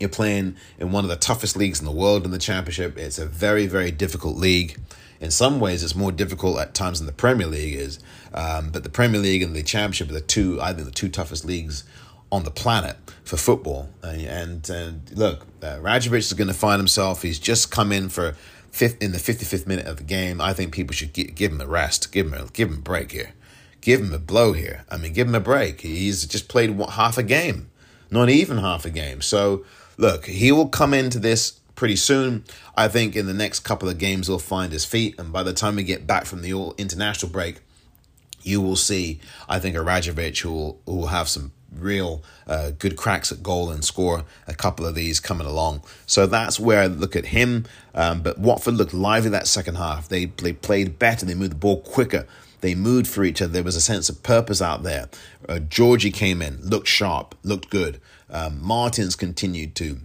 You're 0.00 0.08
playing 0.10 0.56
in 0.78 0.90
one 0.90 1.04
of 1.04 1.10
the 1.10 1.16
toughest 1.16 1.56
leagues 1.56 1.78
in 1.78 1.86
the 1.86 1.92
world 1.92 2.24
in 2.24 2.30
the 2.30 2.38
championship. 2.38 2.98
It's 2.98 3.18
a 3.18 3.26
very 3.26 3.66
very 3.66 3.90
difficult 3.90 4.36
league. 4.36 4.80
In 5.20 5.30
some 5.30 5.60
ways, 5.60 5.82
it's 5.82 5.94
more 5.94 6.12
difficult 6.12 6.58
at 6.58 6.74
times 6.74 6.98
than 6.98 7.06
the 7.06 7.12
Premier 7.12 7.46
League 7.46 7.74
is. 7.74 7.98
Um, 8.34 8.70
but 8.70 8.82
the 8.82 8.90
Premier 8.90 9.20
League 9.20 9.42
and 9.42 9.54
the 9.54 9.62
Championship 9.62 10.10
are 10.10 10.14
the 10.14 10.20
two, 10.20 10.60
I 10.60 10.74
think, 10.74 10.86
the 10.86 10.92
two 10.92 11.08
toughest 11.08 11.44
leagues 11.44 11.84
on 12.30 12.42
the 12.42 12.50
planet 12.50 12.96
for 13.22 13.36
football. 13.36 13.88
And, 14.02 14.68
and, 14.68 15.10
look, 15.12 15.46
uh, 15.62 15.78
Rajovic 15.78 16.18
is 16.18 16.32
going 16.32 16.48
to 16.48 16.54
find 16.54 16.78
himself. 16.78 17.22
He's 17.22 17.38
just 17.38 17.70
come 17.70 17.92
in 17.92 18.08
for 18.08 18.34
fifth 18.74 19.00
in 19.00 19.12
the 19.12 19.18
55th 19.18 19.66
minute 19.68 19.86
of 19.86 19.98
the 19.98 20.02
game, 20.02 20.40
I 20.40 20.52
think 20.52 20.72
people 20.72 20.94
should 20.94 21.12
give, 21.12 21.34
give 21.34 21.52
him 21.52 21.60
a 21.60 21.66
rest, 21.66 22.10
give 22.12 22.26
him 22.26 22.34
a 22.34 22.46
give 22.48 22.68
him 22.68 22.78
a 22.78 22.80
break 22.80 23.12
here, 23.12 23.32
give 23.80 24.00
him 24.00 24.12
a 24.12 24.18
blow 24.18 24.52
here. 24.52 24.84
I 24.90 24.96
mean, 24.96 25.12
give 25.12 25.28
him 25.28 25.34
a 25.34 25.40
break. 25.40 25.82
He's 25.82 26.26
just 26.26 26.48
played 26.48 26.78
half 26.90 27.16
a 27.16 27.22
game, 27.22 27.70
not 28.10 28.28
even 28.28 28.58
half 28.58 28.84
a 28.84 28.90
game. 28.90 29.22
So 29.22 29.64
look, 29.96 30.26
he 30.26 30.50
will 30.50 30.68
come 30.68 30.92
into 30.92 31.20
this 31.20 31.52
pretty 31.76 31.96
soon. 31.96 32.44
I 32.76 32.88
think 32.88 33.14
in 33.14 33.26
the 33.26 33.34
next 33.34 33.60
couple 33.60 33.88
of 33.88 33.98
games 33.98 34.26
he'll 34.26 34.40
find 34.40 34.72
his 34.72 34.84
feet, 34.84 35.18
and 35.18 35.32
by 35.32 35.44
the 35.44 35.52
time 35.52 35.76
we 35.76 35.84
get 35.84 36.06
back 36.06 36.24
from 36.26 36.42
the 36.42 36.52
all 36.52 36.74
international 36.76 37.30
break, 37.30 37.60
you 38.42 38.60
will 38.60 38.76
see. 38.76 39.20
I 39.48 39.60
think 39.60 39.76
a 39.76 39.80
Rajovic 39.80 40.40
who 40.40 40.52
will 40.52 40.80
who 40.84 40.96
will 40.96 41.06
have 41.06 41.28
some 41.28 41.52
real 41.78 42.22
uh, 42.46 42.70
good 42.78 42.96
cracks 42.96 43.32
at 43.32 43.42
goal 43.42 43.70
and 43.70 43.84
score 43.84 44.24
a 44.46 44.54
couple 44.54 44.86
of 44.86 44.94
these 44.94 45.20
coming 45.20 45.46
along. 45.46 45.82
So 46.06 46.26
that's 46.26 46.58
where 46.58 46.80
I 46.80 46.86
look 46.86 47.16
at 47.16 47.26
him. 47.26 47.66
Um, 47.94 48.22
but 48.22 48.38
Watford 48.38 48.74
looked 48.74 48.94
lively 48.94 49.30
that 49.30 49.46
second 49.46 49.76
half. 49.76 50.08
They, 50.08 50.26
they 50.26 50.52
played 50.52 50.98
better, 50.98 51.26
they 51.26 51.34
moved 51.34 51.52
the 51.52 51.56
ball 51.56 51.80
quicker. 51.80 52.26
They 52.60 52.74
moved 52.74 53.08
for 53.08 53.24
each 53.24 53.42
other. 53.42 53.52
There 53.52 53.62
was 53.62 53.76
a 53.76 53.80
sense 53.80 54.08
of 54.08 54.22
purpose 54.22 54.62
out 54.62 54.84
there. 54.84 55.10
Uh, 55.46 55.58
Georgie 55.58 56.10
came 56.10 56.40
in, 56.40 56.62
looked 56.62 56.88
sharp, 56.88 57.34
looked 57.42 57.68
good. 57.68 58.00
Um, 58.30 58.58
Martins 58.62 59.16
continued 59.16 59.74
to 59.74 59.98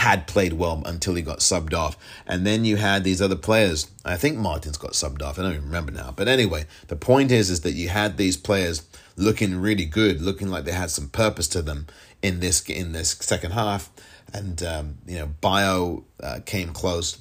had 0.00 0.26
played 0.26 0.54
well 0.54 0.82
until 0.86 1.14
he 1.14 1.20
got 1.20 1.40
subbed 1.40 1.74
off. 1.74 1.94
And 2.26 2.46
then 2.46 2.64
you 2.64 2.76
had 2.76 3.04
these 3.04 3.20
other 3.20 3.36
players. 3.36 3.86
I 4.02 4.16
think 4.16 4.38
Martins 4.38 4.78
got 4.78 4.92
subbed 4.92 5.20
off. 5.20 5.38
I 5.38 5.42
don't 5.42 5.52
even 5.52 5.64
remember 5.66 5.92
now. 5.92 6.14
But 6.16 6.26
anyway, 6.26 6.64
the 6.86 6.96
point 6.96 7.30
is 7.30 7.50
is 7.50 7.60
that 7.60 7.72
you 7.72 7.90
had 7.90 8.16
these 8.16 8.38
players 8.38 8.80
looking 9.20 9.60
really 9.60 9.84
good, 9.84 10.20
looking 10.20 10.48
like 10.48 10.64
they 10.64 10.72
had 10.72 10.90
some 10.90 11.08
purpose 11.08 11.46
to 11.48 11.62
them 11.62 11.86
in 12.22 12.40
this 12.40 12.62
in 12.68 12.92
this 12.92 13.10
second 13.20 13.52
half. 13.52 13.90
And 14.32 14.62
um, 14.62 14.98
you 15.06 15.18
know, 15.18 15.26
Bayo 15.40 16.04
uh, 16.22 16.40
came 16.44 16.72
close, 16.72 17.18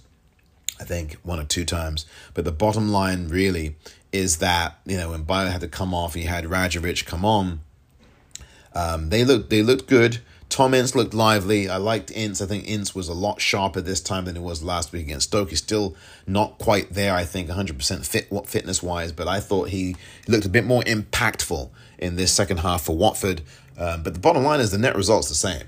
I 0.80 0.84
think 0.84 1.18
one 1.24 1.40
or 1.40 1.46
two 1.46 1.66
times. 1.66 2.06
But 2.34 2.46
the 2.46 2.52
bottom 2.52 2.90
line 2.90 3.28
really 3.28 3.76
is 4.12 4.38
that 4.38 4.80
you 4.86 4.98
know 4.98 5.12
when 5.12 5.24
Bayo 5.24 5.50
had 5.50 5.62
to 5.62 5.68
come 5.68 5.94
off, 5.94 6.14
he 6.14 6.24
had 6.24 6.46
Rajovic 6.46 7.06
come 7.06 7.26
on. 7.26 7.62
Um, 8.74 9.10
they 9.10 9.24
looked 9.24 9.50
they 9.50 9.62
looked 9.62 9.88
good. 9.88 10.20
Tom 10.50 10.74
Ince 10.74 10.96
looked 10.96 11.14
lively. 11.14 11.70
I 11.70 11.78
liked 11.78 12.10
Ince. 12.10 12.42
I 12.42 12.48
think 12.48 12.68
Ince 12.68 12.96
was 12.96 13.08
a 13.08 13.14
lot 13.14 13.40
sharper 13.40 13.82
this 13.82 14.02
time 14.02 14.26
than 14.26 14.36
it 14.36 14.42
was 14.42 14.64
last 14.64 14.92
week 14.92 15.04
against 15.04 15.28
Stoke. 15.28 15.52
He's 15.52 15.60
still 15.60 15.96
not 16.26 16.58
quite 16.58 16.94
there, 16.94 17.14
I 17.14 17.24
think, 17.24 17.50
100% 17.50 18.06
fit 18.06 18.30
fitness 18.48 18.82
wise, 18.82 19.12
but 19.12 19.28
I 19.28 19.42
thought 19.42 19.70
he 19.70 19.96
looked 20.28 20.48
a 20.48 20.50
bit 20.50 20.66
more 20.66 20.82
impactful 20.84 21.70
in 22.00 22.16
this 22.16 22.32
second 22.32 22.58
half 22.58 22.84
for 22.84 22.98
Watford. 22.98 23.42
Um, 23.78 24.04
but 24.04 24.14
the 24.14 24.20
bottom 24.20 24.44
line 24.44 24.60
is 24.60 24.72
the 24.72 24.78
net 24.78 24.96
result's 24.96 25.30
the 25.30 25.36
same. 25.36 25.64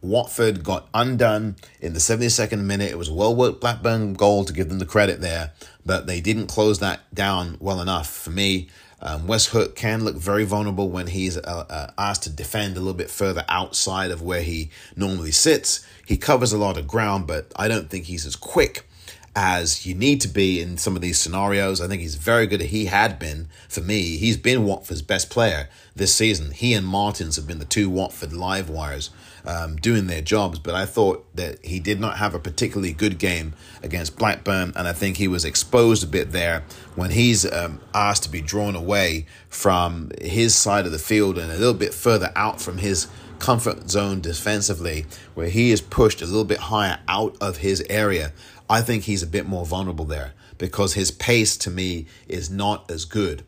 Watford 0.00 0.64
got 0.64 0.88
undone 0.92 1.56
in 1.80 1.92
the 1.92 2.00
72nd 2.00 2.60
minute. 2.64 2.90
It 2.90 2.98
was 2.98 3.08
a 3.08 3.14
well 3.14 3.34
worked 3.34 3.60
Blackburn 3.60 4.14
goal 4.14 4.44
to 4.44 4.52
give 4.52 4.68
them 4.68 4.78
the 4.78 4.86
credit 4.86 5.20
there, 5.20 5.52
but 5.86 6.06
they 6.06 6.20
didn't 6.20 6.48
close 6.48 6.80
that 6.80 7.14
down 7.14 7.56
well 7.60 7.80
enough 7.80 8.10
for 8.10 8.30
me. 8.30 8.68
Um, 9.00 9.26
Hoedt 9.26 9.74
can 9.74 10.04
look 10.04 10.16
very 10.16 10.44
vulnerable 10.44 10.88
when 10.88 11.08
he's 11.08 11.36
uh, 11.36 11.66
uh, 11.68 11.90
asked 11.98 12.22
to 12.24 12.30
defend 12.30 12.76
a 12.76 12.80
little 12.80 12.94
bit 12.94 13.10
further 13.10 13.44
outside 13.48 14.12
of 14.12 14.22
where 14.22 14.42
he 14.42 14.70
normally 14.96 15.32
sits. 15.32 15.84
He 16.06 16.16
covers 16.16 16.52
a 16.52 16.58
lot 16.58 16.76
of 16.76 16.86
ground, 16.86 17.26
but 17.26 17.52
I 17.56 17.66
don't 17.66 17.90
think 17.90 18.04
he's 18.04 18.26
as 18.26 18.36
quick 18.36 18.88
as 19.34 19.86
you 19.86 19.94
need 19.94 20.20
to 20.20 20.28
be 20.28 20.60
in 20.60 20.76
some 20.76 20.94
of 20.94 21.02
these 21.02 21.18
scenarios. 21.18 21.80
I 21.80 21.88
think 21.88 22.02
he's 22.02 22.16
very 22.16 22.46
good. 22.46 22.60
He 22.60 22.86
had 22.86 23.18
been, 23.18 23.48
for 23.68 23.80
me, 23.80 24.16
he's 24.16 24.36
been 24.36 24.64
Watford's 24.64 25.02
best 25.02 25.30
player 25.30 25.68
this 25.96 26.14
season. 26.14 26.50
He 26.50 26.74
and 26.74 26.86
Martins 26.86 27.36
have 27.36 27.46
been 27.46 27.58
the 27.58 27.64
two 27.64 27.88
Watford 27.88 28.32
live 28.32 28.68
wires 28.68 29.10
um, 29.44 29.76
doing 29.76 30.06
their 30.06 30.20
jobs, 30.20 30.58
but 30.58 30.74
I 30.74 30.86
thought 30.86 31.24
that 31.34 31.64
he 31.64 31.80
did 31.80 31.98
not 31.98 32.18
have 32.18 32.34
a 32.34 32.38
particularly 32.38 32.92
good 32.92 33.18
game 33.18 33.54
against 33.82 34.16
Blackburn, 34.16 34.72
and 34.76 34.86
I 34.86 34.92
think 34.92 35.16
he 35.16 35.28
was 35.28 35.44
exposed 35.44 36.04
a 36.04 36.06
bit 36.06 36.32
there 36.32 36.62
when 36.94 37.10
he's 37.10 37.50
um, 37.50 37.80
asked 37.94 38.24
to 38.24 38.28
be 38.28 38.40
drawn 38.40 38.76
away 38.76 39.26
from 39.48 40.10
his 40.20 40.54
side 40.54 40.86
of 40.86 40.92
the 40.92 40.98
field 40.98 41.38
and 41.38 41.50
a 41.50 41.56
little 41.56 41.74
bit 41.74 41.94
further 41.94 42.32
out 42.36 42.60
from 42.60 42.78
his 42.78 43.08
comfort 43.42 43.90
zone 43.90 44.20
defensively, 44.20 45.04
where 45.34 45.48
he 45.48 45.72
is 45.72 45.80
pushed 45.80 46.22
a 46.22 46.26
little 46.26 46.44
bit 46.44 46.58
higher 46.58 47.00
out 47.08 47.36
of 47.40 47.56
his 47.56 47.84
area. 47.90 48.32
I 48.72 48.80
think 48.80 49.04
he's 49.04 49.22
a 49.22 49.26
bit 49.26 49.46
more 49.46 49.66
vulnerable 49.66 50.06
there 50.06 50.32
because 50.56 50.94
his 50.94 51.10
pace 51.10 51.58
to 51.58 51.70
me 51.70 52.06
is 52.26 52.48
not 52.48 52.90
as 52.90 53.04
good 53.04 53.44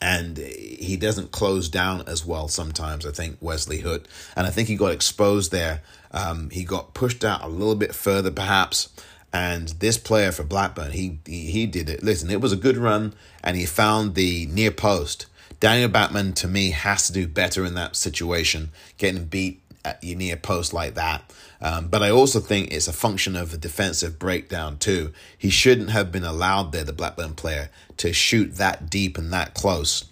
and 0.00 0.36
he 0.36 0.96
doesn't 0.96 1.30
close 1.30 1.68
down 1.68 2.02
as 2.08 2.26
well 2.26 2.48
sometimes. 2.48 3.06
I 3.06 3.12
think 3.12 3.36
Wesley 3.40 3.82
Hoedt, 3.82 4.06
and 4.34 4.44
I 4.44 4.50
think 4.50 4.66
he 4.66 4.74
got 4.74 4.90
exposed 4.90 5.52
there. 5.52 5.80
Um, 6.10 6.50
he 6.50 6.64
got 6.64 6.92
pushed 6.92 7.24
out 7.24 7.44
a 7.44 7.46
little 7.46 7.76
bit 7.76 7.94
further, 7.94 8.32
perhaps. 8.32 8.88
And 9.32 9.68
this 9.68 9.96
player 9.96 10.32
for 10.32 10.42
Blackburn, 10.42 10.90
he, 10.90 11.20
he 11.24 11.52
he 11.52 11.66
did 11.66 11.88
it. 11.88 12.02
Listen, 12.02 12.30
it 12.30 12.40
was 12.40 12.52
a 12.52 12.56
good 12.56 12.76
run, 12.76 13.14
and 13.44 13.56
he 13.56 13.64
found 13.64 14.16
the 14.16 14.46
near 14.46 14.72
post. 14.72 15.26
Daniel 15.60 15.88
Bachmann, 15.88 16.32
to 16.34 16.48
me, 16.48 16.70
has 16.70 17.06
to 17.06 17.12
do 17.12 17.28
better 17.28 17.64
in 17.64 17.74
that 17.74 17.94
situation, 17.94 18.72
getting 18.98 19.26
beat 19.26 19.61
at 19.61 19.61
your 20.00 20.16
near 20.16 20.36
post 20.36 20.72
like 20.72 20.94
that. 20.94 21.32
Um, 21.60 21.88
but 21.88 22.02
I 22.02 22.10
also 22.10 22.40
think 22.40 22.72
it's 22.72 22.88
a 22.88 22.92
function 22.92 23.36
of 23.36 23.52
a 23.52 23.56
defensive 23.56 24.18
breakdown 24.18 24.78
too. 24.78 25.12
He 25.36 25.50
shouldn't 25.50 25.90
have 25.90 26.10
been 26.10 26.24
allowed 26.24 26.72
there, 26.72 26.84
the 26.84 26.92
Blackburn 26.92 27.34
player, 27.34 27.70
to 27.98 28.12
shoot 28.12 28.56
that 28.56 28.90
deep 28.90 29.18
and 29.18 29.32
that 29.32 29.54
close 29.54 30.04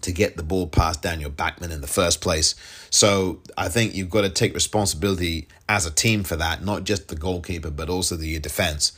to 0.00 0.12
get 0.12 0.36
the 0.36 0.42
ball 0.42 0.66
past 0.66 1.02
Daniel 1.02 1.30
Bachmann 1.30 1.72
in 1.72 1.80
the 1.80 1.86
first 1.86 2.20
place. 2.20 2.54
So 2.90 3.40
I 3.56 3.68
think 3.68 3.94
you've 3.94 4.10
got 4.10 4.22
to 4.22 4.30
take 4.30 4.54
responsibility 4.54 5.48
as 5.68 5.86
a 5.86 5.90
team 5.90 6.22
for 6.22 6.36
that, 6.36 6.64
not 6.64 6.84
just 6.84 7.08
the 7.08 7.16
goalkeeper, 7.16 7.70
but 7.70 7.88
also 7.88 8.16
the 8.16 8.38
defense. 8.38 8.92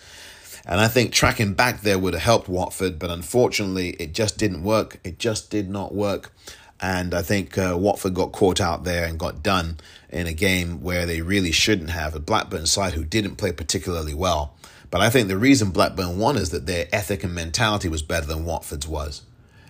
And 0.66 0.80
I 0.80 0.88
think 0.88 1.12
tracking 1.12 1.54
back 1.54 1.80
there 1.80 1.98
would 1.98 2.12
have 2.12 2.22
helped 2.22 2.48
Watford, 2.48 2.98
but 2.98 3.10
unfortunately, 3.10 3.90
it 3.90 4.12
just 4.12 4.36
didn't 4.36 4.62
work. 4.62 5.00
It 5.02 5.18
just 5.18 5.50
did 5.50 5.70
not 5.70 5.94
work. 5.94 6.32
And 6.82 7.12
I 7.12 7.22
think 7.22 7.58
uh, 7.58 7.76
Watford 7.78 8.14
got 8.14 8.32
caught 8.32 8.60
out 8.60 8.84
there 8.84 9.04
and 9.04 9.18
got 9.18 9.42
done 9.42 9.78
in 10.08 10.26
a 10.26 10.32
game 10.32 10.82
where 10.82 11.04
they 11.04 11.20
really 11.20 11.52
shouldn't 11.52 11.90
have. 11.90 12.14
A 12.14 12.20
Blackburn 12.20 12.66
side 12.66 12.94
who 12.94 13.04
didn't 13.04 13.36
play 13.36 13.52
particularly 13.52 14.14
well. 14.14 14.54
But 14.90 15.02
I 15.02 15.10
think 15.10 15.28
the 15.28 15.36
reason 15.36 15.70
Blackburn 15.70 16.18
won 16.18 16.36
is 16.36 16.50
that 16.50 16.66
their 16.66 16.88
ethic 16.92 17.22
and 17.22 17.34
mentality 17.34 17.88
was 17.88 18.02
better 18.02 18.26
than 18.26 18.44
Watford's 18.44 18.88
was. 18.88 19.22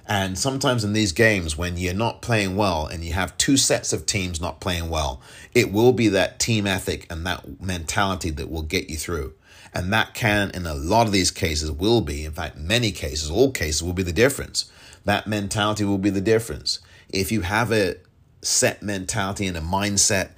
And 0.07 0.39
sometimes 0.39 0.83
in 0.83 0.93
these 0.93 1.13
games, 1.13 1.59
when 1.59 1.77
you're 1.77 1.95
not 1.95 2.23
playing 2.23 2.57
well 2.57 2.87
and 2.87 3.05
you 3.05 3.13
have 3.13 3.37
two 3.39 3.57
sets 3.57 3.93
of 3.93 4.07
teams 4.07 4.41
not 4.41 4.61
playing 4.61 4.89
well, 4.89 5.21
it 5.55 5.73
will 5.73 5.93
be 5.93 6.09
that 6.09 6.39
team 6.39 6.67
ethic 6.67 7.07
and 7.11 7.27
that 7.27 7.61
mentality 7.61 8.31
that 8.31 8.51
will 8.51 8.63
get 8.63 8.89
you 8.89 8.97
through. 8.97 9.35
And 9.73 9.93
that 9.93 10.15
can, 10.15 10.51
in 10.51 10.67
a 10.67 10.75
lot 10.75 11.07
of 11.07 11.13
these 11.13 11.31
cases, 11.31 11.71
will 11.71 12.01
be, 12.01 12.25
in 12.25 12.33
fact, 12.33 12.57
many 12.57 12.91
cases, 12.91 13.31
all 13.31 13.53
cases, 13.53 13.83
will 13.83 13.93
be 13.93 14.03
the 14.03 14.13
difference. 14.13 14.71
That 15.05 15.29
mentality 15.29 15.85
will 15.85 15.99
be 15.99 16.11
the 16.11 16.21
difference 16.21 16.81
if 17.13 17.31
you 17.33 17.43
have 17.43 17.73
a 17.73 17.97
set 18.43 18.83
mentality 18.83 19.47
and 19.47 19.57
a 19.57 19.61
mindset 19.61 20.31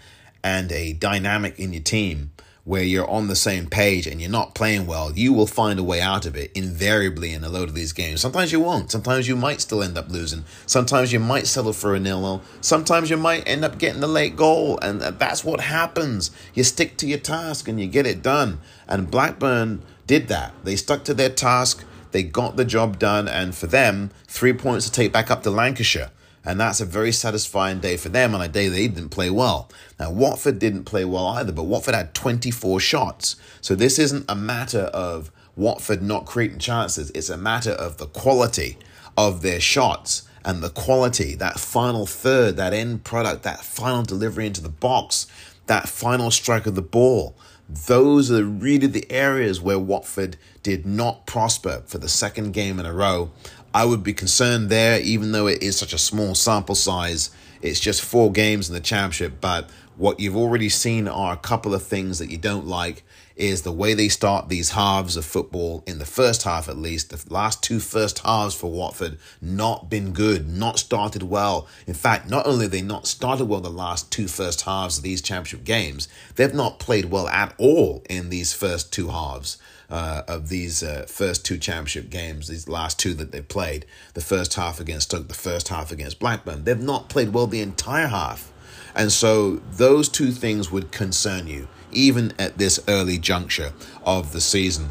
and 0.43 0.73
a 0.73 0.93
dynamic 0.93 1.59
in 1.59 1.73
your 1.73 1.83
team 1.83 2.33
where 2.65 2.83
you're 2.83 3.11
on 3.11 3.27
the 3.27 3.35
same 3.35 3.67
page 3.67 4.07
and 4.07 4.21
you're 4.21 4.31
not 4.31 4.55
playing 4.55 4.87
well, 4.87 5.11
you 5.13 5.33
will 5.33 5.49
find 5.49 5.81
a 5.81 5.83
way 5.83 6.01
out 6.01 6.27
of 6.27 6.37
it 6.37 6.51
invariably 6.55 7.33
in 7.33 7.43
a 7.43 7.49
load 7.49 7.69
of 7.69 7.75
these 7.75 7.93
games. 7.93 8.21
Sometimes 8.21 8.53
you 8.53 8.61
won't. 8.61 8.91
Sometimes 8.91 9.27
you 9.27 9.35
might 9.35 9.61
still 9.61 9.83
end 9.83 9.99
up 9.99 10.09
losing. 10.09 10.45
Sometimes 10.65 11.13
you 11.13 11.19
might 11.19 11.49
settle 11.49 11.73
for 11.73 11.95
a 11.95 12.01
nil-nil. 12.01 12.41
Sometimes 12.61 13.11
you 13.11 13.17
might 13.17 13.49
end 13.49 13.65
up 13.65 13.79
getting 13.79 14.01
the 14.01 14.07
late 14.07 14.37
goal, 14.37 14.79
and 14.79 15.01
that's 15.01 15.45
what 15.45 15.61
happens. 15.61 16.31
You 16.55 16.63
stick 16.63 16.97
to 16.99 17.07
your 17.07 17.19
task 17.19 17.67
and 17.67 17.81
you 17.81 17.89
get 17.89 18.07
it 18.07 18.23
done. 18.23 18.61
And 18.87 19.11
Blackburn 19.11 19.83
did 20.07 20.29
that. 20.29 20.53
They 20.63 20.77
stuck 20.77 21.03
to 21.05 21.15
their 21.15 21.31
task. 21.31 21.85
They 22.13 22.23
got 22.23 22.57
the 22.57 22.65
job 22.65 22.99
done, 22.99 23.27
and 23.27 23.57
for 23.57 23.67
them, 23.67 24.13
three 24.29 24.53
points 24.53 24.87
to 24.87 24.93
take 24.93 25.13
back 25.13 25.33
up 25.33 25.43
to 25.43 25.51
Lancashire. 25.51 26.11
And 26.45 26.59
that's 26.59 26.81
a 26.81 26.85
very 26.85 27.13
satisfying 27.13 27.79
day 27.79 27.97
for 27.97 28.09
them 28.09 28.35
on 28.35 28.41
a 28.41 28.49
day 28.49 28.69
they 28.69 28.89
didn't 28.89 29.11
play 29.11 29.31
well. 29.31 29.71
Now, 29.99 30.11
Watford 30.11 30.59
didn't 30.59 30.85
play 30.85 31.05
well 31.05 31.29
either, 31.29 31.53
but 31.53 31.65
Watford 31.65 31.95
had 31.95 32.15
24 32.15 32.81
shots. 32.81 33.37
So 33.61 33.75
this 33.75 33.99
isn't 33.99 34.25
a 34.29 34.35
matter 34.35 34.91
of 34.93 35.31
Watford 35.55 36.03
not 36.03 36.27
creating 36.27 36.59
chances, 36.59 37.11
it's 37.11 37.29
a 37.29 37.37
matter 37.37 37.73
of 37.73 37.99
the 37.99 38.07
quality 38.07 38.79
of 39.17 39.43
their 39.43 39.61
shots 39.61 40.27
and 40.45 40.63
the 40.63 40.71
quality, 40.71 41.35
that 41.37 41.61
final 41.61 42.07
third, 42.07 42.57
that 42.57 42.73
end 42.73 43.05
product, 43.05 43.43
that 43.43 43.61
final 43.61 44.03
delivery 44.03 44.47
into 44.47 44.63
the 44.63 44.69
box, 44.69 45.27
that 45.67 45.89
final 45.89 46.31
strike 46.31 46.67
of 46.67 46.75
the 46.75 46.83
ball. 46.83 47.37
Those 47.69 48.31
are 48.31 48.45
really 48.45 48.87
the 48.87 49.11
areas 49.11 49.61
where 49.61 49.79
Watford 49.79 50.37
did 50.63 50.85
not 50.85 51.27
prosper 51.27 51.83
for 51.87 51.99
the 51.99 52.09
second 52.09 52.53
game 52.53 52.79
in 52.79 52.87
a 52.87 52.93
row. 52.93 53.31
I 53.75 53.87
would 53.87 54.03
be 54.03 54.13
concerned 54.13 54.69
there, 54.69 55.01
even 55.01 55.33
though 55.33 55.47
it 55.47 55.63
is 55.63 55.79
such 55.79 55.95
a 55.95 55.99
small 55.99 56.35
sample 56.35 56.75
size. 56.75 57.31
It's 57.63 57.81
just 57.81 58.03
four 58.03 58.31
games 58.31 58.69
in 58.69 58.75
the 58.75 58.81
championship, 58.81 59.41
but 59.41 59.71
what 59.97 60.21
you've 60.21 60.37
already 60.37 60.69
seen 60.69 61.09
are 61.09 61.33
a 61.33 61.39
couple 61.39 61.75
of 61.75 61.83
things 61.83 62.19
that 62.19 62.31
you 62.31 62.37
don't 62.37 62.67
like 62.67 63.05
is 63.37 63.63
the 63.63 63.73
way 63.73 63.95
they 63.95 64.09
start 64.09 64.49
these 64.49 64.71
halves 64.71 65.17
of 65.17 65.25
football 65.25 65.83
in 65.87 65.99
the 65.99 66.05
first 66.05 66.43
half 66.43 66.69
at 66.69 66.77
least. 66.77 67.11
The 67.11 67.33
last 67.33 67.63
two 67.63 67.81
first 67.81 68.19
halves 68.21 68.55
for 68.55 68.71
Watford 68.71 69.19
not 69.41 69.89
been 69.89 70.13
good 70.13 70.49
not 70.49 70.79
started 70.79 71.23
well. 71.23 71.67
In 71.87 71.95
fact 71.95 72.29
not 72.29 72.47
only 72.47 72.67
they 72.67 72.83
not 72.83 73.07
started 73.07 73.47
well 73.47 73.61
the 73.61 73.71
last 73.71 74.13
two 74.13 74.29
first 74.29 74.63
halves 74.63 74.99
of 74.99 75.05
these 75.05 75.23
championship 75.23 75.65
games 75.65 76.09
they've 76.37 76.55
not 76.55 76.79
played 76.79 77.07
well 77.07 77.29
at 77.29 77.55
all 77.59 78.03
in 78.11 78.29
these 78.29 78.53
first 78.53 78.93
two 78.93 79.09
halves 79.09 79.57
uh, 79.93 80.23
of 80.27 80.49
these 80.49 80.83
uh, 80.83 81.05
first 81.07 81.45
two 81.45 81.59
championship 81.59 82.09
games, 82.09 82.49
these 82.49 82.67
last 82.67 82.99
two 82.99 83.13
that 83.13 83.31
they've 83.31 83.47
played, 83.47 83.85
the 84.15 84.23
first 84.23 84.55
half 84.55 84.81
against 84.81 85.11
Stoke, 85.11 85.29
the 85.29 85.35
first 85.35 85.69
half 85.69 85.93
against 85.93 86.19
Blackburn, 86.19 86.65
they've 86.65 86.81
not 86.81 87.11
played 87.11 87.35
well 87.35 87.47
the 87.47 87.61
entire 87.61 88.07
half. 88.07 88.51
And 88.95 89.13
so 89.13 89.57
those 89.71 90.09
two 90.09 90.33
things 90.33 90.73
would 90.73 90.93
concern 90.93 91.47
you, 91.47 91.69
even 91.93 92.33
at 92.39 92.57
this 92.57 92.81
early 92.89 93.19
juncture 93.19 93.75
of 94.03 94.33
the 94.33 94.41
season. 94.41 94.89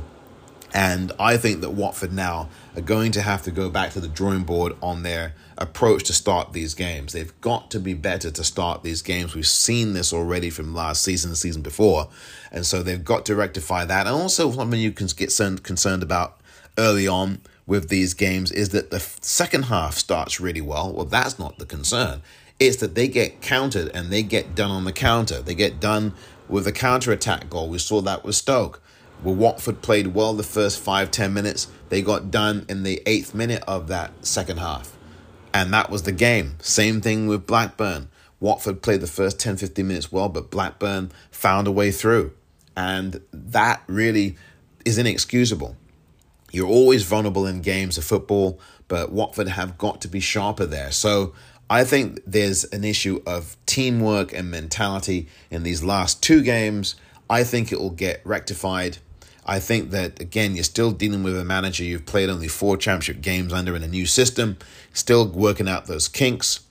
And 0.71 1.11
I 1.19 1.35
think 1.35 1.61
that 1.61 1.71
Watford 1.71 2.13
now 2.13 2.49
are 2.75 2.81
going 2.81 3.11
to 3.13 3.21
have 3.21 3.41
to 3.43 3.51
go 3.51 3.71
back 3.71 3.91
to 3.93 3.99
the 3.99 4.07
drawing 4.07 4.43
board 4.43 4.73
on 4.83 5.01
their 5.01 5.33
approach 5.57 6.03
to 6.05 6.13
start 6.13 6.53
these 6.53 6.73
games. 6.73 7.13
They've 7.13 7.39
got 7.41 7.71
to 7.71 7.79
be 7.79 7.93
better 7.93 8.31
to 8.31 8.43
start 8.43 8.83
these 8.83 9.01
games. 9.01 9.35
We've 9.35 9.47
seen 9.47 9.93
this 9.93 10.13
already 10.13 10.49
from 10.49 10.73
last 10.73 11.03
season, 11.03 11.31
the 11.31 11.35
season 11.35 11.61
before. 11.61 12.09
And 12.51 12.65
so 12.65 12.81
they've 12.81 13.03
got 13.03 13.25
to 13.27 13.35
rectify 13.35 13.85
that. 13.85 14.07
And 14.07 14.15
also, 14.15 14.51
something 14.51 14.79
you 14.79 14.91
can 14.91 15.07
get 15.15 15.31
concerned 15.63 16.03
about 16.03 16.39
early 16.77 17.07
on 17.07 17.41
with 17.67 17.89
these 17.89 18.13
games 18.13 18.51
is 18.51 18.69
that 18.69 18.91
the 18.91 18.99
second 18.99 19.63
half 19.63 19.95
starts 19.95 20.39
really 20.39 20.61
well. 20.61 20.91
Well, 20.91 21.05
that's 21.05 21.37
not 21.37 21.57
the 21.57 21.65
concern. 21.65 22.21
It's 22.59 22.77
that 22.77 22.95
they 22.95 23.07
get 23.07 23.41
countered 23.41 23.89
and 23.93 24.09
they 24.09 24.23
get 24.23 24.55
done 24.55 24.71
on 24.71 24.83
the 24.83 24.93
counter. 24.93 25.41
They 25.41 25.55
get 25.55 25.79
done 25.79 26.13
with 26.47 26.67
a 26.67 26.71
counter 26.71 27.11
attack 27.11 27.49
goal. 27.49 27.69
We 27.69 27.77
saw 27.79 28.01
that 28.01 28.23
with 28.23 28.35
Stoke. 28.35 28.81
Well, 29.23 29.35
Watford 29.35 29.81
played 29.81 30.07
well 30.07 30.33
the 30.33 30.43
first 30.43 30.79
five, 30.79 31.11
ten 31.11 31.33
minutes. 31.33 31.67
They 31.89 32.01
got 32.01 32.31
done 32.31 32.65
in 32.67 32.83
the 32.83 33.01
eighth 33.05 33.33
minute 33.33 33.63
of 33.67 33.87
that 33.87 34.25
second 34.25 34.57
half. 34.57 34.97
And 35.53 35.73
that 35.73 35.89
was 35.89 36.03
the 36.03 36.11
game. 36.11 36.55
Same 36.61 37.01
thing 37.01 37.27
with 37.27 37.45
Blackburn. 37.45 38.09
Watford 38.39 38.81
played 38.81 39.01
the 39.01 39.07
first 39.07 39.39
10, 39.39 39.57
15 39.57 39.87
minutes 39.87 40.11
well, 40.11 40.29
but 40.29 40.49
Blackburn 40.49 41.11
found 41.29 41.67
a 41.67 41.71
way 41.71 41.91
through. 41.91 42.33
And 42.75 43.21
that 43.31 43.83
really 43.87 44.37
is 44.85 44.97
inexcusable. 44.97 45.75
You're 46.51 46.67
always 46.67 47.03
vulnerable 47.03 47.45
in 47.45 47.61
games 47.61 47.97
of 47.97 48.03
football, 48.03 48.59
but 48.87 49.11
Watford 49.11 49.47
have 49.47 49.77
got 49.77 50.01
to 50.01 50.07
be 50.07 50.19
sharper 50.19 50.65
there. 50.65 50.91
So 50.91 51.33
I 51.69 51.83
think 51.83 52.19
there's 52.25 52.65
an 52.65 52.83
issue 52.83 53.21
of 53.25 53.55
teamwork 53.65 54.33
and 54.33 54.51
mentality 54.51 55.27
in 55.49 55.63
these 55.63 55.83
last 55.83 56.21
two 56.21 56.41
games. 56.41 56.95
I 57.29 57.43
think 57.43 57.71
it 57.71 57.79
will 57.79 57.91
get 57.91 58.21
rectified. 58.25 58.97
I 59.45 59.59
think 59.59 59.91
that, 59.91 60.19
again, 60.21 60.55
you're 60.55 60.63
still 60.63 60.91
dealing 60.91 61.23
with 61.23 61.37
a 61.37 61.43
manager 61.43 61.83
you've 61.83 62.05
played 62.05 62.29
only 62.29 62.47
four 62.47 62.77
championship 62.77 63.21
games 63.21 63.51
under 63.51 63.75
in 63.75 63.83
a 63.83 63.87
new 63.87 64.05
system, 64.05 64.57
still 64.93 65.27
working 65.27 65.67
out 65.67 65.87
those 65.87 66.07
kinks. 66.07 66.61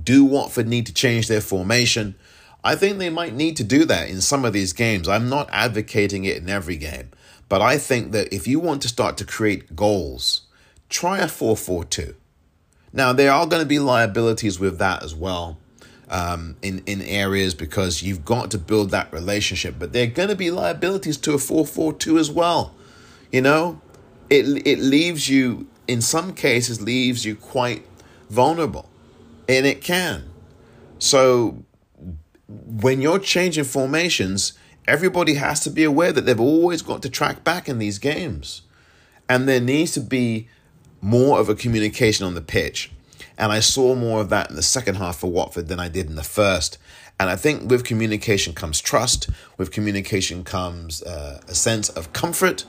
Do 0.00 0.24
Watford 0.24 0.68
need 0.68 0.86
to 0.86 0.94
change 0.94 1.26
their 1.26 1.40
formation? 1.40 2.14
I 2.62 2.76
think 2.76 2.98
they 2.98 3.10
might 3.10 3.34
need 3.34 3.56
to 3.56 3.64
do 3.64 3.84
that 3.86 4.08
in 4.08 4.20
some 4.20 4.44
of 4.44 4.52
these 4.52 4.72
games. 4.72 5.08
I'm 5.08 5.28
not 5.28 5.48
advocating 5.52 6.24
it 6.24 6.36
in 6.36 6.48
every 6.48 6.76
game, 6.76 7.10
but 7.48 7.60
I 7.60 7.78
think 7.78 8.12
that 8.12 8.32
if 8.32 8.46
you 8.46 8.60
want 8.60 8.82
to 8.82 8.88
start 8.88 9.16
to 9.18 9.24
create 9.24 9.74
goals, 9.74 10.42
try 10.88 11.18
a 11.18 11.28
4 11.28 11.56
4 11.56 11.84
2. 11.84 12.14
Now, 12.92 13.12
there 13.12 13.32
are 13.32 13.46
going 13.46 13.62
to 13.62 13.68
be 13.68 13.78
liabilities 13.78 14.58
with 14.58 14.78
that 14.78 15.02
as 15.02 15.14
well 15.14 15.58
um, 16.08 16.56
in, 16.62 16.82
in 16.86 17.02
areas 17.02 17.54
because 17.54 18.02
you've 18.02 18.24
got 18.24 18.50
to 18.52 18.58
build 18.58 18.90
that 18.90 19.12
relationship, 19.12 19.76
but 19.78 19.92
there 19.92 20.04
are 20.04 20.10
going 20.10 20.28
to 20.28 20.36
be 20.36 20.50
liabilities 20.50 21.16
to 21.18 21.34
a 21.34 21.38
4 21.38 21.66
4 21.66 21.92
2 21.94 22.18
as 22.18 22.30
well. 22.30 22.74
You 23.32 23.42
know, 23.42 23.80
it, 24.30 24.66
it 24.66 24.78
leaves 24.78 25.28
you, 25.28 25.66
in 25.88 26.00
some 26.00 26.32
cases, 26.32 26.80
leaves 26.80 27.24
you 27.24 27.34
quite 27.34 27.84
vulnerable, 28.30 28.88
and 29.48 29.66
it 29.66 29.80
can. 29.80 30.30
So, 30.98 31.64
when 32.48 33.02
you're 33.02 33.18
changing 33.18 33.64
formations, 33.64 34.52
everybody 34.86 35.34
has 35.34 35.60
to 35.60 35.70
be 35.70 35.82
aware 35.84 36.12
that 36.12 36.26
they've 36.26 36.40
always 36.40 36.82
got 36.82 37.02
to 37.02 37.10
track 37.10 37.42
back 37.42 37.68
in 37.68 37.78
these 37.78 37.98
games. 37.98 38.62
And 39.28 39.48
there 39.48 39.60
needs 39.60 39.92
to 39.92 40.00
be 40.00 40.48
more 41.00 41.40
of 41.40 41.48
a 41.48 41.54
communication 41.54 42.24
on 42.24 42.34
the 42.34 42.40
pitch. 42.40 42.92
And 43.38 43.52
I 43.52 43.60
saw 43.60 43.94
more 43.94 44.20
of 44.20 44.30
that 44.30 44.50
in 44.50 44.56
the 44.56 44.62
second 44.62 44.96
half 44.96 45.18
for 45.18 45.30
Watford 45.30 45.68
than 45.68 45.78
I 45.78 45.88
did 45.88 46.06
in 46.06 46.16
the 46.16 46.22
first. 46.22 46.78
And 47.18 47.30
I 47.30 47.36
think 47.36 47.70
with 47.70 47.84
communication 47.84 48.52
comes 48.52 48.80
trust, 48.80 49.28
with 49.56 49.70
communication 49.70 50.44
comes 50.44 51.02
uh, 51.02 51.40
a 51.48 51.54
sense 51.54 51.88
of 51.90 52.12
comfort 52.12 52.64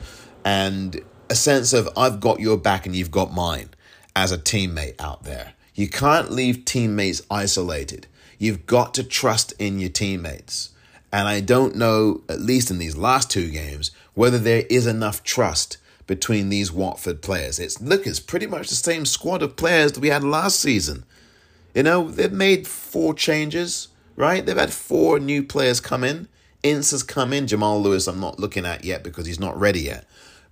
and 0.45 1.01
a 1.29 1.35
sense 1.35 1.73
of 1.73 1.89
I've 1.97 2.19
got 2.19 2.39
your 2.39 2.57
back 2.57 2.85
and 2.85 2.95
you've 2.95 3.11
got 3.11 3.33
mine 3.33 3.69
as 4.15 4.31
a 4.31 4.37
teammate 4.37 4.95
out 4.99 5.23
there. 5.23 5.53
You 5.75 5.87
can't 5.87 6.31
leave 6.31 6.65
teammates 6.65 7.21
isolated. 7.29 8.07
You've 8.39 8.65
got 8.65 8.93
to 8.95 9.03
trust 9.03 9.53
in 9.59 9.79
your 9.79 9.89
teammates. 9.89 10.71
And 11.11 11.27
I 11.27 11.39
don't 11.39 11.75
know, 11.75 12.21
at 12.27 12.41
least 12.41 12.71
in 12.71 12.79
these 12.79 12.97
last 12.97 13.29
two 13.29 13.49
games, 13.49 13.91
whether 14.13 14.37
there 14.39 14.65
is 14.69 14.87
enough 14.87 15.23
trust 15.23 15.77
between 16.07 16.49
these 16.49 16.71
Watford 16.71 17.21
players. 17.21 17.59
It's 17.59 17.79
look, 17.81 18.07
it's 18.07 18.19
pretty 18.19 18.47
much 18.47 18.69
the 18.69 18.75
same 18.75 19.05
squad 19.05 19.43
of 19.43 19.57
players 19.57 19.91
that 19.91 19.99
we 19.99 20.09
had 20.09 20.23
last 20.23 20.59
season. 20.59 21.03
You 21.75 21.83
know, 21.83 22.09
they've 22.09 22.31
made 22.31 22.65
four 22.65 23.13
changes, 23.13 23.89
right? 24.15 24.43
They've 24.43 24.57
had 24.57 24.73
four 24.73 25.19
new 25.19 25.43
players 25.43 25.79
come 25.79 26.03
in. 26.03 26.27
Ince 26.63 26.91
has 26.91 27.03
come 27.03 27.33
in. 27.33 27.45
Jamal 27.45 27.81
Lewis, 27.81 28.07
I'm 28.07 28.19
not 28.19 28.39
looking 28.39 28.65
at 28.65 28.83
yet 28.83 29.03
because 29.03 29.27
he's 29.27 29.39
not 29.39 29.59
ready 29.59 29.81
yet. 29.81 30.05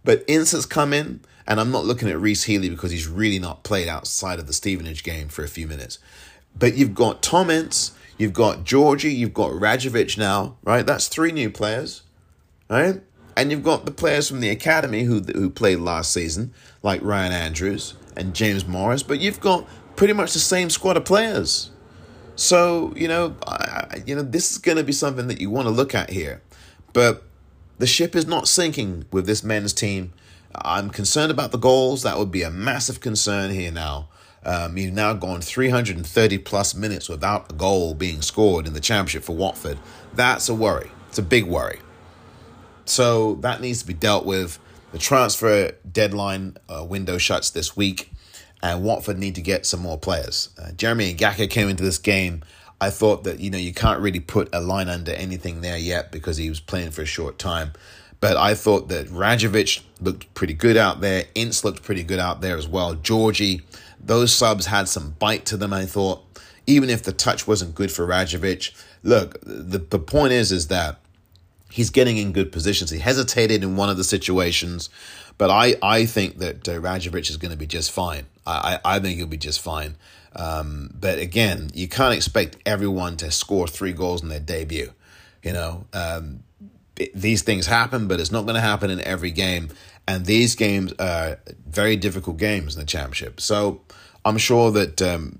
But 0.04 0.24
Ince 0.28 0.52
has 0.52 0.68
come 0.68 0.94
in, 0.94 1.22
and 1.48 1.60
I'm 1.60 1.72
not 1.72 1.86
looking 1.86 2.10
at 2.10 2.20
Rhys 2.20 2.44
Healey 2.44 2.70
because 2.70 2.91
he's 2.91 3.08
really 3.08 3.39
not 3.39 3.63
played 3.63 3.88
outside 3.88 4.38
of 4.38 4.46
the 4.46 4.54
Stevenage 4.54 5.04
game 5.04 5.30
for 5.30 5.44
a 5.44 5.48
few 5.48 5.68
minutes. 5.68 5.98
But 6.58 6.76
you've 6.76 6.94
got 6.94 7.24
Tom 7.24 7.50
Ince, 7.50 7.91
you've 8.18 8.34
got 8.34 8.63
Georgie, 8.63 9.13
you've 9.13 9.34
got 9.34 9.52
Rajovic 9.52 10.18
now, 10.18 10.58
right? 10.63 10.86
That's 10.86 11.08
three 11.08 11.32
new 11.32 11.50
players, 11.50 12.04
right? 12.70 13.02
And 13.38 13.52
you've 13.52 13.63
got 13.63 13.86
the 13.86 13.91
players 13.91 14.30
from 14.30 14.39
the 14.39 14.50
academy 14.50 15.04
who 15.04 15.19
who 15.19 15.50
played 15.50 15.80
last 15.80 16.13
season, 16.13 16.54
like 16.84 17.02
Ryan 17.04 17.34
Andrews 17.34 17.95
and 18.15 18.34
James 18.34 18.65
Morris. 18.65 19.04
But 19.04 19.19
you've 19.19 19.41
got 19.41 19.67
pretty 19.95 20.13
much 20.13 20.34
the 20.34 20.39
same 20.39 20.69
squad 20.69 20.98
of 20.98 21.06
players. 21.06 21.71
So 22.36 22.93
you 22.95 23.08
know, 23.08 23.36
I, 23.45 24.02
you 24.06 24.15
know, 24.15 24.21
this 24.21 24.52
is 24.52 24.58
going 24.58 24.78
to 24.78 24.84
be 24.84 24.93
something 24.93 25.28
that 25.28 25.41
you 25.41 25.50
want 25.50 25.67
to 25.67 25.71
look 25.71 25.93
at 25.93 26.10
here. 26.10 26.41
But 26.93 27.24
the 27.78 27.88
ship 27.88 28.15
is 28.15 28.26
not 28.26 28.48
sinking 28.48 29.06
with 29.12 29.26
this 29.26 29.43
men's 29.43 29.74
team. 29.74 30.13
I'm 30.54 30.89
concerned 30.89 31.32
about 31.32 31.52
the 31.52 31.58
goals. 31.58 32.04
That 32.04 32.17
would 32.17 32.32
be 32.32 32.43
a 32.43 32.50
massive 32.50 33.02
concern 33.02 33.52
here 33.52 33.71
now. 33.71 34.08
Um, 34.45 34.78
you've 34.78 34.93
now 34.93 35.13
gone 35.13 35.41
330 35.41 36.38
plus 36.38 36.76
minutes 36.76 37.10
without 37.10 37.52
a 37.52 37.56
goal 37.56 37.95
being 37.95 38.21
scored 38.21 38.67
in 38.67 38.74
the 38.74 38.80
championship 38.80 39.24
for 39.24 39.36
Watford. 39.36 39.80
That's 40.13 40.48
a 40.48 40.54
worry. 40.54 40.91
It's 41.10 41.17
a 41.17 41.24
big 41.24 41.45
worry. 41.45 41.80
So 42.86 43.36
that 43.36 43.62
needs 43.62 43.82
to 43.82 43.88
be 43.88 43.93
dealt 43.93 44.26
with. 44.26 44.60
The 44.91 45.00
transfer 45.00 45.71
deadline 45.91 46.58
uh, 46.69 46.86
window 46.88 47.17
shuts 47.17 47.50
this 47.50 47.76
week, 47.76 48.12
and 48.63 48.84
Watford 48.84 49.17
need 49.17 49.36
to 49.36 49.41
get 49.41 49.65
some 49.65 49.82
more 49.82 49.98
players. 49.98 50.50
Uh, 50.58 50.71
Jeremy 50.71 51.13
Ngakia 51.13 51.50
came 51.50 51.67
into 51.69 51.84
this 51.84 51.98
game. 51.98 52.43
I 52.80 52.89
thought 52.89 53.24
that 53.24 53.39
you 53.39 53.50
know 53.50 53.58
you 53.58 53.74
can't 53.74 54.00
really 54.00 54.19
put 54.19 54.50
a 54.54 54.62
line 54.62 54.88
under 54.89 55.12
anything 55.12 55.62
there 55.62 55.78
yet 55.78 56.12
because 56.12 56.38
he 56.38 56.50
was 56.50 56.60
playing 56.60 56.91
for 56.91 57.02
a 57.02 57.06
short 57.06 57.38
time. 57.38 57.74
But 58.21 58.38
I 58.38 58.56
thought 58.56 58.88
that 58.88 59.08
Rajovic 59.08 59.82
looked 60.00 60.34
pretty 60.34 60.54
good 60.54 60.78
out 60.78 61.02
there. 61.02 61.26
Ince 61.36 61.65
looked 61.65 61.84
pretty 61.84 62.04
good 62.04 62.19
out 62.19 62.41
there 62.41 62.58
as 62.58 62.67
well. 62.67 62.95
Georgie 62.95 63.62
those 64.06 64.34
subs 64.34 64.67
had 64.67 64.88
some 64.88 65.15
bite 65.19 65.45
to 65.48 65.58
them, 65.58 65.74
I 65.74 65.86
thought. 65.86 66.24
Even 66.67 66.89
if 66.89 67.04
the 67.04 67.12
touch 67.12 67.48
wasn't 67.48 67.76
good 67.76 67.91
for 67.91 68.08
Rajovic. 68.08 68.71
Look, 69.04 69.39
the, 69.41 69.80
the 69.80 70.00
point 70.00 70.34
is, 70.34 70.52
is 70.52 70.67
that 70.67 71.00
he's 71.76 71.90
getting 71.90 72.16
in 72.16 72.32
good 72.32 72.54
positions. 72.54 72.90
He 72.90 73.00
hesitated 73.00 73.62
in 73.62 73.76
one 73.76 73.90
of 73.90 73.98
the 73.98 74.06
situations, 74.06 74.90
but 75.38 75.50
I, 75.50 75.76
I 75.82 76.06
think 76.06 76.38
that 76.38 76.70
uh, 76.70 76.80
Rajovic 76.80 77.30
is 77.30 77.36
going 77.36 77.52
to 77.52 77.58
be 77.58 77.68
just 77.68 77.92
fine. 77.92 78.28
I, 78.48 78.80
I, 78.86 78.96
I 78.96 79.00
think 79.00 79.18
he'll 79.18 79.28
be 79.28 79.36
just 79.36 79.60
fine. 79.60 79.98
Um, 80.38 80.90
but 80.98 81.20
again, 81.20 81.72
you 81.74 81.90
can't 81.90 82.16
expect 82.16 82.56
everyone 82.66 83.18
to 83.18 83.30
score 83.30 83.68
three 83.68 83.92
goals 83.92 84.24
in 84.24 84.30
their 84.30 84.40
debut. 84.40 84.94
You 85.44 85.52
know, 85.52 85.86
um, 85.92 86.44
these 87.14 87.42
things 87.42 87.66
happen, 87.66 88.08
but 88.08 88.22
it's 88.22 88.32
not 88.32 88.44
going 88.44 88.56
to 88.56 88.62
happen 88.62 88.90
in 88.90 89.02
every 89.02 89.32
game. 89.32 89.68
And 90.08 90.26
these 90.26 90.56
games 90.56 90.94
are 90.98 91.40
very 91.68 91.98
difficult 91.98 92.38
games 92.38 92.76
in 92.76 92.80
the 92.80 92.86
championship. 92.86 93.42
So 93.42 93.82
I'm 94.24 94.38
sure 94.38 94.72
that 94.72 95.02
um, 95.02 95.40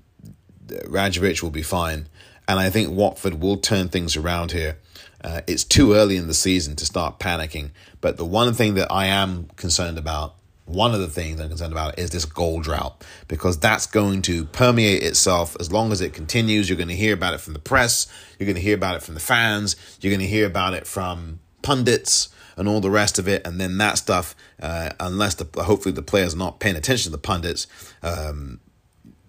Rajovic 0.66 1.42
will 1.42 1.50
be 1.50 1.62
fine. 1.62 2.08
And 2.48 2.58
I 2.58 2.70
think 2.70 2.90
Watford 2.90 3.40
will 3.40 3.56
turn 3.56 3.88
things 3.88 4.16
around 4.16 4.52
here. 4.52 4.78
Uh, 5.22 5.40
it's 5.46 5.64
too 5.64 5.94
early 5.94 6.16
in 6.16 6.28
the 6.28 6.34
season 6.34 6.76
to 6.76 6.86
start 6.86 7.18
panicking. 7.18 7.70
But 8.00 8.16
the 8.16 8.24
one 8.24 8.54
thing 8.54 8.74
that 8.74 8.92
I 8.92 9.06
am 9.06 9.48
concerned 9.56 9.98
about, 9.98 10.34
one 10.66 10.94
of 10.94 11.00
the 11.00 11.08
things 11.08 11.40
I'm 11.40 11.48
concerned 11.48 11.72
about 11.72 11.98
is 11.98 12.10
this 12.10 12.24
goal 12.24 12.60
drought 12.60 13.04
because 13.28 13.58
that's 13.58 13.86
going 13.86 14.22
to 14.22 14.44
permeate 14.46 15.02
itself 15.02 15.56
as 15.58 15.72
long 15.72 15.92
as 15.92 16.00
it 16.00 16.12
continues. 16.12 16.68
You're 16.68 16.76
going 16.76 16.88
to 16.88 16.96
hear 16.96 17.14
about 17.14 17.34
it 17.34 17.40
from 17.40 17.54
the 17.54 17.58
press, 17.58 18.06
you're 18.38 18.46
going 18.46 18.56
to 18.56 18.62
hear 18.62 18.74
about 18.74 18.96
it 18.96 19.02
from 19.02 19.14
the 19.14 19.20
fans, 19.20 19.76
you're 20.00 20.10
going 20.10 20.20
to 20.20 20.26
hear 20.26 20.46
about 20.46 20.74
it 20.74 20.86
from 20.86 21.40
pundits 21.62 22.28
and 22.56 22.68
all 22.68 22.80
the 22.80 22.90
rest 22.90 23.18
of 23.18 23.28
it. 23.28 23.46
And 23.46 23.60
then 23.60 23.78
that 23.78 23.98
stuff, 23.98 24.34
uh, 24.60 24.90
unless 24.98 25.34
the 25.34 25.62
hopefully 25.62 25.92
the 25.92 26.02
players 26.02 26.34
are 26.34 26.38
not 26.38 26.58
paying 26.58 26.76
attention 26.76 27.10
to 27.10 27.16
the 27.16 27.22
pundits, 27.22 27.66
um, 28.02 28.60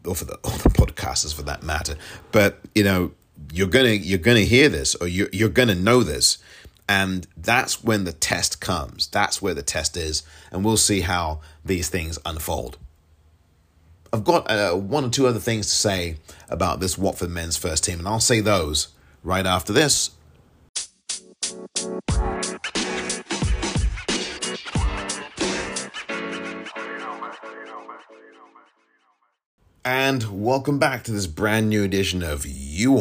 or 0.08 0.15
for 0.15 0.26
the, 0.26 0.34
or 0.43 0.52
the 0.52 0.70
podcasters 0.70 1.34
for 1.34 1.43
that 1.43 1.63
matter. 1.63 1.96
But 2.32 2.60
you 2.74 2.84
know, 2.84 3.12
you're 3.52 3.67
gonna 3.67 3.89
you're 3.89 4.20
gonna 4.20 4.41
hear 4.41 4.70
this, 4.70 4.96
or 4.96 5.08
you're 5.08 5.30
you're 5.32 5.50
gonna 5.50 5.76
know 5.76 6.04
this, 6.04 6.38
and 6.89 7.28
that's 7.36 7.84
when 7.84 8.04
the 8.06 8.13
test 8.13 8.62
comes. 8.62 9.08
That's 9.08 9.41
where 9.41 9.54
the 9.54 9.63
test 9.63 9.98
is, 9.98 10.24
and 10.52 10.63
we'll 10.63 10.78
see 10.78 11.02
how 11.02 11.41
these 11.63 11.89
things 11.89 12.17
unfold. 12.26 12.78
I've 14.13 14.24
got 14.24 14.50
uh, 14.50 14.74
one 14.74 15.04
or 15.06 15.10
two 15.10 15.28
other 15.28 15.39
things 15.39 15.67
to 15.67 15.76
say 15.76 16.17
about 16.50 16.80
this 16.80 16.98
Watford 16.98 17.30
men's 17.30 17.58
first 17.58 17.84
team, 17.84 18.00
and 18.00 18.08
I'll 18.08 18.20
say 18.20 18.39
those 18.39 18.89
right 19.24 19.46
after 19.46 19.74
this. 19.74 20.12
And 29.89 30.43
welcome 30.43 30.80
back 30.80 31.06
to 31.06 31.13
this 31.13 31.28
brand 31.28 31.69
new 31.69 31.82
edition 31.82 32.21
of 32.21 32.45
You 32.45 32.97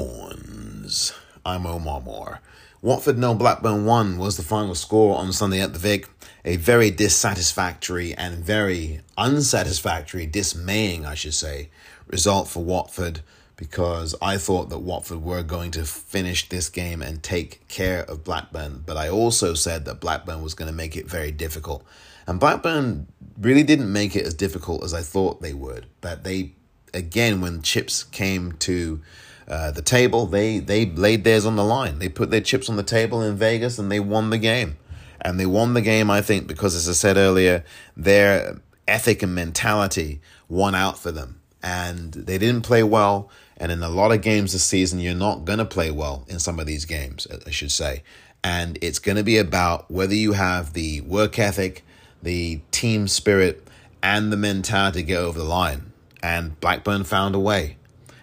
I'm 1.44 1.66
Omar 1.66 2.00
Moore. 2.00 2.40
Watford 2.80 3.18
no 3.18 3.34
Blackburn 3.34 3.86
1 3.86 4.18
was 4.18 4.36
the 4.36 4.44
final 4.44 4.76
score 4.76 5.18
on 5.18 5.32
Sunday 5.32 5.60
at 5.60 5.72
the 5.72 5.80
Vic. 5.80 6.08
A 6.44 6.54
very 6.54 6.92
dissatisfactory 6.92 8.14
and 8.14 8.36
very 8.36 9.00
unsatisfactory, 9.18 10.26
dismaying, 10.26 11.04
I 11.04 11.14
should 11.14 11.34
say, 11.34 11.70
result 12.06 12.46
for 12.46 12.62
Watford 12.62 13.20
because 13.56 14.14
I 14.22 14.38
thought 14.38 14.68
that 14.68 14.78
Watford 14.78 15.24
were 15.24 15.42
going 15.42 15.72
to 15.72 15.84
finish 15.84 16.48
this 16.48 16.68
game 16.68 17.02
and 17.02 17.20
take 17.20 17.66
care 17.66 18.04
of 18.04 18.22
Blackburn. 18.22 18.84
But 18.86 18.96
I 18.96 19.08
also 19.08 19.54
said 19.54 19.86
that 19.86 19.98
Blackburn 19.98 20.40
was 20.40 20.54
going 20.54 20.70
to 20.70 20.76
make 20.76 20.96
it 20.96 21.10
very 21.10 21.32
difficult. 21.32 21.84
And 22.28 22.38
Blackburn 22.38 23.08
really 23.40 23.62
didn't 23.64 23.92
make 23.92 24.14
it 24.14 24.24
as 24.24 24.34
difficult 24.34 24.84
as 24.84 24.94
I 24.94 25.02
thought 25.02 25.42
they 25.42 25.52
would. 25.52 25.86
But 26.00 26.22
they 26.22 26.52
again, 26.96 27.40
when 27.40 27.62
chips 27.62 28.04
came 28.04 28.52
to 28.52 29.00
uh, 29.46 29.70
the 29.70 29.82
table, 29.82 30.26
they 30.26 30.58
they 30.58 30.86
laid 30.86 31.24
theirs 31.24 31.46
on 31.46 31.56
the 31.56 31.64
line. 31.64 31.98
They 31.98 32.08
put 32.08 32.30
their 32.30 32.40
chips 32.40 32.68
on 32.68 32.76
the 32.76 32.82
table 32.82 33.22
in 33.22 33.36
Vegas 33.36 33.78
and 33.78 33.92
they 33.92 34.00
won 34.00 34.30
the 34.30 34.38
game. 34.38 34.78
And 35.20 35.40
they 35.40 35.46
won 35.46 35.74
the 35.74 35.80
game, 35.80 36.10
I 36.10 36.20
think, 36.20 36.46
because 36.46 36.74
as 36.74 36.88
I 36.88 36.92
said 36.92 37.16
earlier, 37.16 37.64
their 37.96 38.60
ethic 38.86 39.22
and 39.22 39.34
mentality 39.34 40.20
won 40.48 40.74
out 40.74 40.98
for 40.98 41.10
them. 41.10 41.40
And 41.62 42.12
they 42.12 42.38
didn't 42.38 42.62
play 42.62 42.82
well. 42.82 43.30
And 43.56 43.72
in 43.72 43.82
a 43.82 43.88
lot 43.88 44.12
of 44.12 44.20
games 44.20 44.52
this 44.52 44.64
season, 44.64 45.00
you're 45.00 45.14
not 45.14 45.44
going 45.44 45.58
to 45.58 45.64
play 45.64 45.90
well 45.90 46.24
in 46.28 46.38
some 46.38 46.60
of 46.60 46.66
these 46.66 46.84
games, 46.84 47.26
I 47.46 47.50
should 47.50 47.72
say. 47.72 48.02
And 48.44 48.78
it's 48.82 48.98
going 48.98 49.16
to 49.16 49.24
be 49.24 49.38
about 49.38 49.90
whether 49.90 50.14
you 50.14 50.32
have 50.32 50.74
the 50.74 51.00
work 51.00 51.38
ethic, 51.38 51.84
the 52.22 52.60
team 52.70 53.08
spirit, 53.08 53.66
and 54.02 54.30
the 54.30 54.36
mentality 54.36 55.00
to 55.00 55.06
get 55.06 55.18
over 55.18 55.38
the 55.38 55.44
line 55.44 55.92
and 56.22 56.58
Blackburn 56.60 57.04
found 57.04 57.34
a 57.34 57.40
way. 57.40 57.76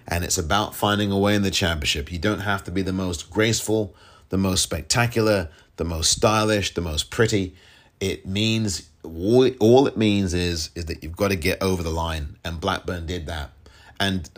And 0.08 0.24
it's 0.24 0.38
about 0.38 0.76
finding 0.76 1.12
a 1.12 1.18
way 1.18 1.36
in 1.36 1.44
the 1.44 1.52
championship. 1.52 2.12
You 2.12 2.20
don't 2.20 2.42
have 2.42 2.64
to 2.66 2.72
be 2.72 2.82
the 2.82 2.94
most 2.94 3.30
graceful, 3.30 3.96
the 4.30 4.38
most 4.38 4.62
spectacular, 4.62 5.50
the 5.78 5.86
most 5.86 6.12
stylish, 6.12 6.74
the 6.74 6.82
most 6.82 7.10
pretty. 7.10 7.56
It 8.00 8.26
means 8.26 8.90
all 9.04 9.88
it 9.88 9.98
means 9.98 10.34
is 10.34 10.70
is 10.76 10.86
that 10.86 11.04
you've 11.04 11.16
got 11.16 11.30
to 11.30 11.36
get 11.36 11.62
over 11.62 11.84
the 11.84 11.90
line, 11.90 12.38
and 12.44 12.60
Blackburn 12.60 13.06
did 13.06 13.26
that. 13.28 13.52
And 14.00 14.30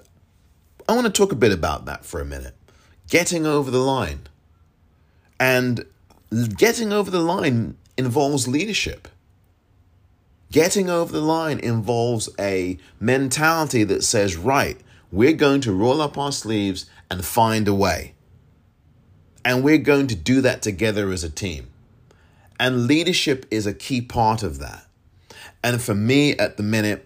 I 0.88 0.94
want 0.94 1.08
to 1.08 1.12
talk 1.12 1.32
a 1.32 1.36
bit 1.36 1.52
about 1.52 1.86
that 1.86 2.06
for 2.06 2.22
a 2.22 2.26
minute. 2.26 2.56
Getting 3.10 3.46
over 3.46 3.72
the 3.72 3.80
line. 3.80 4.22
And 5.40 5.86
getting 6.58 6.94
over 6.94 7.10
the 7.10 7.20
line 7.20 7.78
involves 7.98 8.48
leadership. 8.48 9.08
Getting 10.56 10.90
over 10.90 11.12
the 11.12 11.20
line 11.20 11.60
involves 11.60 12.30
a 12.40 12.78
mentality 12.98 13.84
that 13.84 14.06
says, 14.06 14.38
right, 14.38 14.80
we're 15.12 15.34
going 15.34 15.60
to 15.60 15.74
roll 15.74 16.00
up 16.00 16.18
our 16.18 16.32
sleeves 16.32 16.86
and 17.12 17.26
find 17.26 17.68
a 17.68 17.74
way. 17.74 18.14
And 19.44 19.66
we're 19.66 19.78
going 19.78 20.08
to 20.08 20.16
do 20.16 20.40
that 20.40 20.62
together 20.62 21.12
as 21.12 21.26
a 21.26 21.30
team. 21.30 21.68
And 22.58 22.88
leadership 22.88 23.46
is 23.52 23.68
a 23.68 23.74
key 23.74 24.00
part 24.00 24.44
of 24.44 24.60
that. 24.60 24.88
And 25.62 25.82
for 25.82 25.94
me, 25.94 26.38
at 26.38 26.56
the 26.56 26.64
minute, 26.64 27.06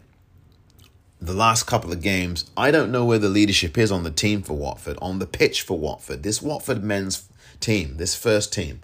the 1.19 1.33
last 1.33 1.63
couple 1.63 1.91
of 1.91 2.03
games, 2.03 2.51
I 2.55 2.69
don't 2.69 2.91
know 2.91 3.03
where 3.03 3.17
the 3.17 3.29
leadership 3.29 3.79
is 3.79 3.91
on 3.91 4.03
the 4.03 4.11
team 4.11 4.43
for 4.43 4.53
Watford, 4.53 4.99
on 5.01 5.17
the 5.17 5.25
pitch 5.25 5.63
for 5.63 5.79
Watford, 5.79 6.21
this 6.21 6.39
Watford 6.39 6.83
men's 6.83 7.27
team, 7.59 7.97
this 7.97 8.15
first 8.15 8.53
team. 8.53 8.81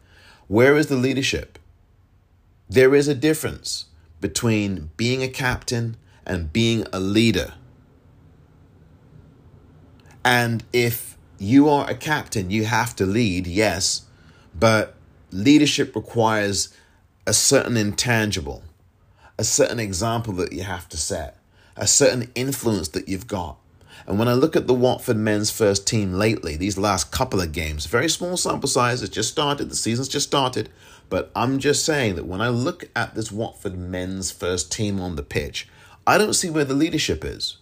Where 0.47 0.75
is 0.75 0.87
the 0.87 0.95
leadership? 0.95 1.59
There 2.67 2.95
is 2.95 3.07
a 3.07 3.13
difference 3.13 3.85
between 4.25 4.89
being 4.97 5.21
a 5.21 5.27
captain 5.27 5.95
and 6.25 6.51
being 6.51 6.83
a 6.91 6.99
leader. 6.99 7.53
And 10.23 10.63
if 10.73 11.15
you 11.37 11.69
are 11.69 11.87
a 11.87 11.93
captain, 11.93 12.49
you 12.49 12.65
have 12.65 12.95
to 12.95 13.05
lead, 13.05 13.45
yes, 13.45 14.07
but 14.55 14.95
leadership 15.29 15.95
requires 15.95 16.75
a 17.27 17.33
certain 17.33 17.77
intangible, 17.77 18.63
a 19.37 19.43
certain 19.43 19.79
example 19.79 20.33
that 20.33 20.53
you 20.53 20.63
have 20.63 20.89
to 20.89 20.97
set, 20.97 21.37
a 21.77 21.85
certain 21.85 22.31
influence 22.33 22.87
that 22.87 23.07
you've 23.07 23.27
got. 23.27 23.57
And 24.07 24.17
when 24.17 24.27
I 24.27 24.33
look 24.33 24.55
at 24.55 24.65
the 24.65 24.73
Watford 24.73 25.17
men's 25.17 25.51
first 25.51 25.85
team 25.85 26.13
lately, 26.13 26.55
these 26.55 26.79
last 26.79 27.11
couple 27.11 27.41
of 27.41 27.51
games, 27.51 27.85
very 27.85 28.09
small 28.09 28.37
sample 28.37 28.69
size, 28.69 29.03
it's 29.03 29.13
just 29.13 29.29
started, 29.29 29.69
the 29.69 29.75
season's 29.75 30.07
just 30.07 30.25
started, 30.25 30.69
but 31.09 31.31
I'm 31.35 31.59
just 31.59 31.85
saying 31.85 32.15
that 32.15 32.25
when 32.25 32.41
I 32.41 32.49
look 32.49 32.89
at 32.95 33.15
this 33.15 33.31
Watford 33.31 33.77
men's 33.77 34.31
first 34.31 34.71
team 34.71 34.99
on 34.99 35.15
the 35.15 35.23
pitch, 35.23 35.67
I 36.07 36.17
don't 36.17 36.33
see 36.33 36.49
where 36.49 36.65
the 36.65 36.73
leadership 36.73 37.23
is. 37.23 37.57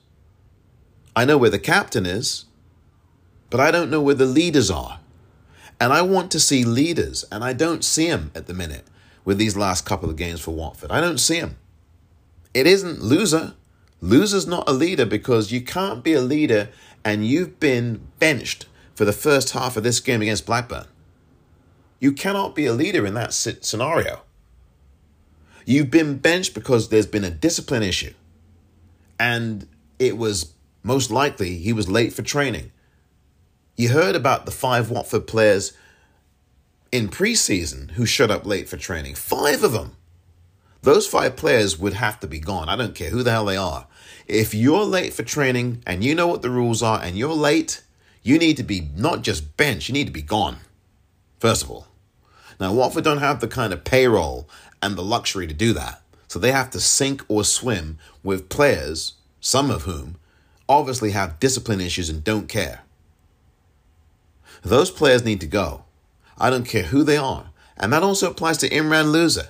I 1.15 1.25
know 1.25 1.37
where 1.37 1.49
the 1.49 1.59
captain 1.59 2.05
is, 2.05 2.45
but 3.49 3.59
I 3.59 3.71
don't 3.71 3.91
know 3.91 4.01
where 4.01 4.15
the 4.15 4.25
leaders 4.25 4.71
are. 4.71 4.99
And 5.79 5.93
I 5.93 6.01
want 6.01 6.31
to 6.31 6.39
see 6.39 6.63
leaders, 6.63 7.25
and 7.31 7.43
I 7.43 7.53
don't 7.53 7.83
see 7.83 8.07
them 8.07 8.31
at 8.33 8.47
the 8.47 8.53
minute 8.53 8.85
with 9.25 9.37
these 9.37 9.57
last 9.57 9.85
couple 9.85 10.09
of 10.09 10.15
games 10.15 10.41
for 10.41 10.51
Watford. 10.51 10.91
I 10.91 11.01
don't 11.01 11.19
see 11.19 11.39
them. 11.39 11.57
It 12.53 12.67
isn't 12.67 12.99
Louza. 12.99 13.55
Louza's 14.01 14.47
not 14.47 14.67
a 14.69 14.73
leader 14.73 15.05
because 15.05 15.51
you 15.51 15.61
can't 15.61 16.03
be 16.03 16.13
a 16.13 16.21
leader 16.21 16.69
and 17.05 17.25
you've 17.25 17.59
been 17.59 18.01
benched 18.19 18.65
for 18.95 19.05
the 19.05 19.13
first 19.13 19.51
half 19.51 19.77
of 19.77 19.83
this 19.83 19.99
game 19.99 20.21
against 20.21 20.45
Blackburn. 20.45 20.85
You 22.03 22.11
cannot 22.11 22.53
be 22.53 22.65
a 22.65 22.73
leader 22.73 23.05
in 23.05 23.13
that 23.13 23.31
scenario. 23.31 24.23
You've 25.65 25.89
been 25.89 26.17
benched 26.17 26.53
because 26.53 26.89
there's 26.89 27.07
been 27.07 27.23
a 27.23 27.29
discipline 27.29 27.81
issue. 27.81 28.13
And 29.17 29.69
it 29.99 30.17
was 30.17 30.51
most 30.83 31.11
likely 31.11 31.59
he 31.59 31.71
was 31.71 31.87
late 31.87 32.11
for 32.11 32.21
training. 32.21 32.73
You 33.77 33.87
heard 33.87 34.17
about 34.17 34.45
the 34.45 34.51
five 34.51 34.89
Watford 34.89 35.27
players 35.27 35.77
in 36.91 37.07
preseason 37.07 37.91
who 37.91 38.05
showed 38.05 38.29
up 38.31 38.45
late 38.45 38.67
for 38.67 38.75
training. 38.75 39.15
Five 39.15 39.63
of 39.63 39.71
them. 39.71 39.95
Those 40.81 41.07
five 41.07 41.37
players 41.37 41.79
would 41.79 41.93
have 41.93 42.19
to 42.19 42.27
be 42.27 42.39
gone. 42.39 42.67
I 42.67 42.75
don't 42.75 42.95
care 42.95 43.11
who 43.11 43.23
the 43.23 43.31
hell 43.31 43.45
they 43.45 43.55
are. 43.55 43.87
If 44.27 44.53
you're 44.53 44.83
late 44.83 45.13
for 45.13 45.23
training 45.23 45.81
and 45.87 46.03
you 46.03 46.15
know 46.15 46.27
what 46.27 46.41
the 46.41 46.49
rules 46.49 46.83
are 46.83 47.01
and 47.01 47.17
you're 47.17 47.33
late, 47.33 47.81
you 48.23 48.37
need 48.37 48.57
to 48.57 48.63
be 48.63 48.89
not 48.93 49.21
just 49.21 49.55
benched, 49.55 49.87
you 49.87 49.93
need 49.93 50.07
to 50.07 50.11
be 50.11 50.21
gone. 50.21 50.57
First 51.39 51.63
of 51.63 51.71
all. 51.71 51.87
Now, 52.59 52.73
Watford 52.73 53.03
don't 53.03 53.19
have 53.19 53.39
the 53.39 53.47
kind 53.47 53.73
of 53.73 53.83
payroll 53.83 54.47
and 54.81 54.95
the 54.95 55.03
luxury 55.03 55.47
to 55.47 55.53
do 55.53 55.73
that. 55.73 56.01
So 56.27 56.39
they 56.39 56.51
have 56.51 56.69
to 56.71 56.79
sink 56.79 57.23
or 57.27 57.43
swim 57.43 57.97
with 58.23 58.49
players, 58.49 59.13
some 59.39 59.69
of 59.69 59.83
whom 59.83 60.17
obviously 60.67 61.11
have 61.11 61.39
discipline 61.39 61.81
issues 61.81 62.09
and 62.09 62.23
don't 62.23 62.47
care. 62.47 62.81
Those 64.61 64.89
players 64.89 65.25
need 65.25 65.41
to 65.41 65.47
go. 65.47 65.83
I 66.37 66.49
don't 66.49 66.67
care 66.67 66.83
who 66.83 67.03
they 67.03 67.17
are. 67.17 67.49
And 67.77 67.91
that 67.91 68.03
also 68.03 68.31
applies 68.31 68.57
to 68.59 68.69
Imran 68.69 69.11
Louza. 69.11 69.49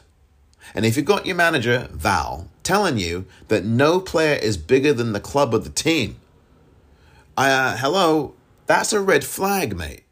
And 0.74 0.86
if 0.86 0.98
you've 0.98 1.06
got 1.06 1.26
your 1.26 1.36
manager, 1.36 1.88
Val, 1.92 2.50
telling 2.64 2.98
you 2.98 3.26
that 3.48 3.66
no 3.66 4.00
player 4.00 4.36
is 4.36 4.58
bigger 4.58 4.94
than 4.94 5.14
the 5.14 5.20
club 5.20 5.54
or 5.54 5.60
the 5.60 5.70
team, 5.70 6.18
uh, 7.38 7.78
hello, 7.78 8.34
that's 8.66 8.94
a 8.94 9.02
red 9.02 9.24
flag, 9.24 9.76
mate 9.76 10.03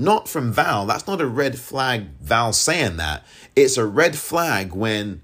not 0.00 0.28
from 0.28 0.52
Val. 0.52 0.86
That's 0.86 1.06
not 1.06 1.20
a 1.20 1.26
red 1.26 1.58
flag, 1.58 2.06
Val 2.20 2.52
saying 2.52 2.96
that. 2.96 3.24
It's 3.54 3.76
a 3.76 3.84
red 3.84 4.16
flag 4.16 4.72
when 4.72 5.20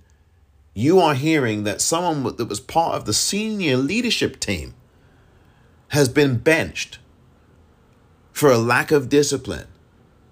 you 0.75 1.01
are 1.01 1.15
hearing 1.15 1.65
that 1.65 1.81
someone 1.81 2.37
that 2.37 2.49
was 2.49 2.61
part 2.61 2.95
of 2.95 3.07
the 3.07 3.15
senior 3.15 3.79
leadership 3.79 4.39
team 4.39 4.75
has 5.89 6.11
been 6.11 6.37
benched 6.37 6.99
for 8.33 8.53
a 8.53 8.59
lack 8.59 8.91
of 8.91 9.09
discipline. 9.09 9.67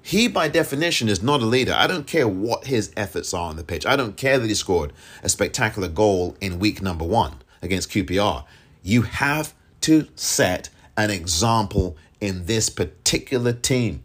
He, 0.02 0.28
by 0.28 0.48
definition, 0.48 1.08
is 1.08 1.22
not 1.22 1.40
a 1.40 1.46
leader. 1.46 1.72
I 1.74 1.86
don't 1.86 2.06
care 2.06 2.28
what 2.28 2.66
his 2.66 2.92
efforts 2.94 3.32
are 3.32 3.48
on 3.48 3.56
the 3.56 3.64
pitch. 3.64 3.86
I 3.86 3.96
don't 3.96 4.18
care 4.18 4.38
that 4.38 4.46
he 4.46 4.54
scored 4.54 4.92
a 5.22 5.30
spectacular 5.30 5.88
goal 5.88 6.36
in 6.42 6.58
week 6.58 6.82
number 6.82 7.06
one 7.06 7.36
against 7.62 7.90
QPR. 7.90 8.44
You 8.82 9.02
have 9.02 9.54
to 9.80 10.06
set 10.14 10.68
an 10.98 11.08
example 11.08 11.96
in 12.20 12.44
this 12.44 12.68
particular 12.68 13.54
team 13.54 14.03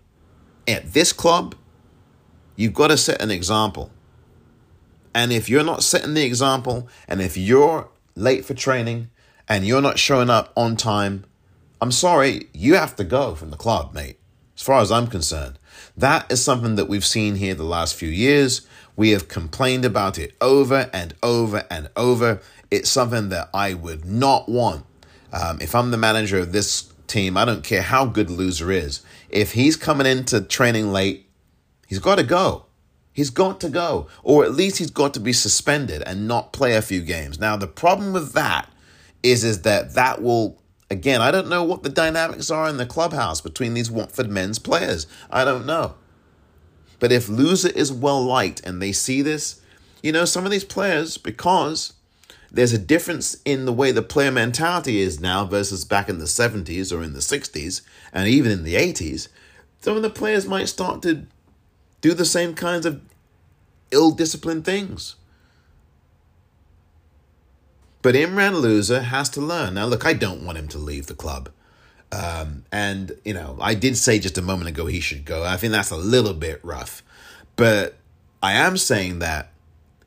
at 0.70 0.94
this 0.94 1.14
club, 1.14 1.56
you've 2.56 2.74
got 2.74 2.88
to 2.88 2.98
set 2.98 3.22
an 3.22 3.32
example. 3.32 3.92
And 5.14 5.32
if 5.32 5.50
you're 5.50 5.64
not 5.64 5.84
setting 5.84 6.14
the 6.14 6.24
example, 6.24 6.88
and 7.08 7.22
if 7.22 7.36
you're 7.36 7.90
late 8.16 8.46
for 8.46 8.54
training 8.54 9.10
and 9.48 9.66
you're 9.66 9.82
not 9.82 9.98
showing 9.98 10.30
up 10.30 10.54
on 10.56 10.76
time, 10.76 11.26
I'm 11.82 11.92
sorry, 11.92 12.48
you 12.54 12.76
have 12.76 12.96
to 12.98 13.04
go 13.04 13.36
from 13.36 13.52
the 13.52 13.58
club, 13.58 13.94
mate. 13.94 14.20
As 14.56 14.64
far 14.64 14.82
as 14.82 14.92
I'm 14.92 15.08
concerned, 15.08 15.58
that 15.96 16.30
is 16.30 16.44
something 16.44 16.76
that 16.76 16.90
we've 16.90 17.06
seen 17.06 17.36
here 17.36 17.56
the 17.56 17.64
last 17.64 17.96
few 17.96 18.10
years. 18.10 18.68
We 18.98 19.12
have 19.12 19.30
complained 19.30 19.86
about 19.86 20.20
it 20.20 20.36
over 20.42 20.90
and 20.92 21.16
over 21.24 21.66
and 21.72 21.90
over. 21.96 22.42
It's 22.70 22.90
something 22.90 23.30
that 23.30 23.50
I 23.54 23.74
would 23.74 24.04
not 24.04 24.50
want. 24.50 24.86
Um, 25.32 25.60
if 25.62 25.74
I'm 25.74 25.92
the 25.92 25.98
manager 25.98 26.38
of 26.40 26.52
this 26.52 26.92
team, 27.10 27.36
I 27.36 27.45
don't 27.45 27.63
care 27.63 27.82
how 27.82 28.06
good 28.06 28.28
Louza 28.28 28.74
is. 28.74 29.02
If 29.30 29.54
he's 29.54 29.76
coming 29.76 30.08
into 30.08 30.41
training 30.41 30.91
late, 30.91 31.30
he's 31.88 32.00
got 32.00 32.15
to 32.15 32.24
go. 32.24 32.65
He's 33.12 33.30
got 33.30 33.60
to 33.62 33.69
go. 33.69 34.08
Or 34.24 34.45
at 34.45 34.54
least 34.54 34.78
he's 34.78 34.91
got 34.91 35.13
to 35.15 35.19
be 35.19 35.34
suspended 35.34 36.04
and 36.06 36.28
not 36.28 36.54
play 36.54 36.76
a 36.76 36.82
few 36.82 37.02
games. 37.02 37.39
Now, 37.39 37.58
the 37.58 37.67
problem 37.67 38.13
with 38.13 38.34
that 38.34 38.69
is, 39.24 39.43
is 39.43 39.63
that 39.63 39.95
that 39.95 40.22
will 40.22 40.60
Again, 40.91 41.22
I 41.22 41.30
don't 41.30 41.50
know 41.50 41.63
what 41.63 41.84
the 41.84 41.89
dynamics 41.89 42.50
are 42.50 42.67
in 42.67 42.78
the 42.78 42.86
clubhouse 42.86 43.41
between 43.41 43.76
these 43.76 43.91
Watford 43.91 44.30
men's 44.30 44.58
players. 44.58 45.06
I 45.30 45.45
don't 45.45 45.67
know. 45.67 45.95
But 47.00 47.12
if 47.12 47.28
Louza 47.28 47.72
is 47.76 47.93
well 47.93 48.24
liked 48.24 48.65
and 48.65 48.82
they 48.82 48.91
see 48.91 49.22
this, 49.22 49.62
you 50.02 50.12
know, 50.12 50.26
some 50.26 50.45
of 50.45 50.52
these 50.52 50.63
players, 50.63 51.17
because 51.17 51.93
there's 52.52 52.74
a 52.74 52.80
difference 52.80 53.38
in 53.46 53.66
the 53.66 53.74
way 53.74 53.92
the 53.92 54.02
player 54.02 54.32
mentality 54.32 55.00
is 55.00 55.20
now 55.20 55.46
versus 55.46 55.86
back 55.86 56.10
in 56.10 56.20
the 56.20 56.26
70s 56.26 56.96
or 56.96 57.04
in 57.04 57.14
the 57.14 57.20
60s 57.20 57.82
and 58.12 58.28
even 58.28 58.52
in 58.52 58.64
the 58.64 58.76
80s, 58.76 59.28
some 59.82 59.96
of 59.96 60.02
the 60.02 60.10
players 60.10 60.48
might 60.48 60.68
start 60.68 61.02
to 61.04 61.26
do 62.02 62.14
the 62.14 62.26
same 62.26 62.54
kinds 62.54 62.86
of 62.86 63.02
ill 63.92 64.12
disciplined 64.12 64.66
things. 64.66 65.16
But 68.02 68.16
Imran 68.16 68.62
Louza 68.62 69.04
has 69.04 69.30
to 69.32 69.42
learn. 69.42 69.74
Now, 69.74 69.86
look, 69.86 70.06
I 70.06 70.14
don't 70.14 70.46
want 70.46 70.58
him 70.58 70.68
to 70.70 70.78
leave 70.78 71.08
the 71.08 71.16
club. 71.16 71.50
Um, 72.12 72.64
and, 72.72 73.12
you 73.26 73.34
know, 73.34 73.58
I 73.62 73.76
did 73.76 73.98
say 73.98 74.20
just 74.20 74.38
a 74.38 74.42
moment 74.42 74.70
ago 74.70 74.86
he 74.86 75.00
should 75.00 75.26
go. 75.26 75.44
I 75.44 75.58
think 75.58 75.74
that's 75.74 75.92
a 75.92 75.98
little 75.98 76.34
bit 76.34 76.60
rough. 76.64 77.04
But 77.56 77.98
I 78.42 78.54
am 78.54 78.78
saying 78.78 79.20
that 79.20 79.52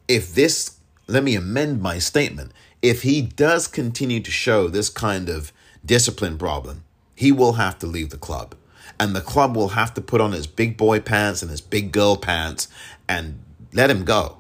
if 0.09 0.35
this, 0.35 0.78
let 1.06 1.24
me 1.24 1.34
amend 1.34 1.82
my 1.82 1.98
statement, 1.98 2.52
if 2.80 3.02
he 3.02 3.22
does 3.22 3.68
continue 3.68 4.20
to 4.20 4.30
show 4.30 4.68
this 4.68 4.88
kind 4.88 5.28
of 5.28 5.52
discipline 5.84 6.38
problem, 6.38 6.84
he 7.14 7.32
will 7.32 7.54
have 7.54 7.78
to 7.80 7.86
leave 7.86 8.10
the 8.10 8.16
club. 8.16 8.54
And 8.98 9.14
the 9.14 9.20
club 9.20 9.56
will 9.56 9.70
have 9.70 9.94
to 9.94 10.00
put 10.00 10.20
on 10.20 10.32
his 10.32 10.46
big 10.46 10.76
boy 10.76 11.00
pants 11.00 11.42
and 11.42 11.50
his 11.50 11.60
big 11.60 11.92
girl 11.92 12.16
pants 12.16 12.68
and 13.08 13.42
let 13.72 13.90
him 13.90 14.04
go. 14.04 14.38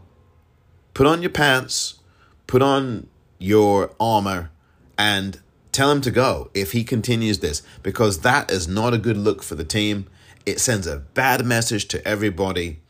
Put 0.94 1.06
on 1.06 1.22
your 1.22 1.30
pants, 1.30 2.00
put 2.46 2.62
on 2.62 3.08
your 3.38 3.92
armor, 3.98 4.50
and 4.98 5.40
tell 5.72 5.90
him 5.90 6.00
to 6.02 6.10
go 6.10 6.50
if 6.54 6.72
he 6.72 6.84
continues 6.84 7.38
this, 7.38 7.62
because 7.82 8.20
that 8.20 8.50
is 8.50 8.68
not 8.68 8.94
a 8.94 8.98
good 8.98 9.16
look 9.16 9.42
for 9.42 9.54
the 9.54 9.64
team. 9.64 10.06
It 10.44 10.60
sends 10.60 10.86
a 10.86 10.98
bad 10.98 11.44
message 11.44 11.88
to 11.88 12.06
everybody. 12.06 12.80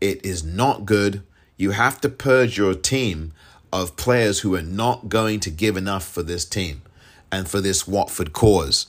It 0.00 0.24
is 0.24 0.42
not 0.42 0.86
good. 0.86 1.22
You 1.60 1.72
have 1.72 2.00
to 2.00 2.08
purge 2.08 2.56
your 2.56 2.72
team 2.72 3.34
of 3.70 3.94
players 3.96 4.40
who 4.40 4.54
are 4.54 4.62
not 4.62 5.10
going 5.10 5.40
to 5.40 5.50
give 5.50 5.76
enough 5.76 6.08
for 6.08 6.22
this 6.22 6.46
team 6.46 6.80
and 7.30 7.46
for 7.46 7.60
this 7.60 7.86
Watford 7.86 8.32
cause. 8.32 8.86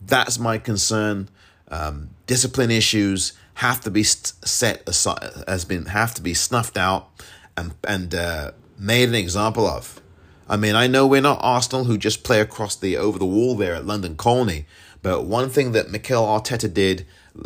That's 0.00 0.38
my 0.38 0.58
concern. 0.58 1.28
Um, 1.66 2.10
discipline 2.28 2.70
issues 2.70 3.32
have 3.54 3.80
to 3.80 3.90
be 3.90 4.04
set 4.04 4.88
aside, 4.88 5.32
has 5.48 5.64
been 5.64 5.86
have 5.86 6.14
to 6.14 6.22
be 6.22 6.32
snuffed 6.32 6.76
out 6.76 7.08
and 7.56 7.72
and 7.88 8.14
uh, 8.14 8.52
made 8.78 9.08
an 9.08 9.16
example 9.16 9.66
of. 9.66 10.00
I 10.48 10.56
mean, 10.56 10.76
I 10.76 10.86
know 10.86 11.08
we're 11.08 11.20
not 11.20 11.40
Arsenal 11.40 11.86
who 11.86 11.98
just 11.98 12.22
play 12.22 12.40
across 12.40 12.76
the 12.76 12.96
over 12.96 13.18
the 13.18 13.26
wall 13.26 13.56
there 13.56 13.74
at 13.74 13.84
London 13.84 14.14
Colney, 14.14 14.66
but 15.02 15.24
one 15.24 15.50
thing 15.50 15.72
that 15.72 15.90
Mikel 15.90 16.24
Arteta 16.24 16.72
did 16.72 17.04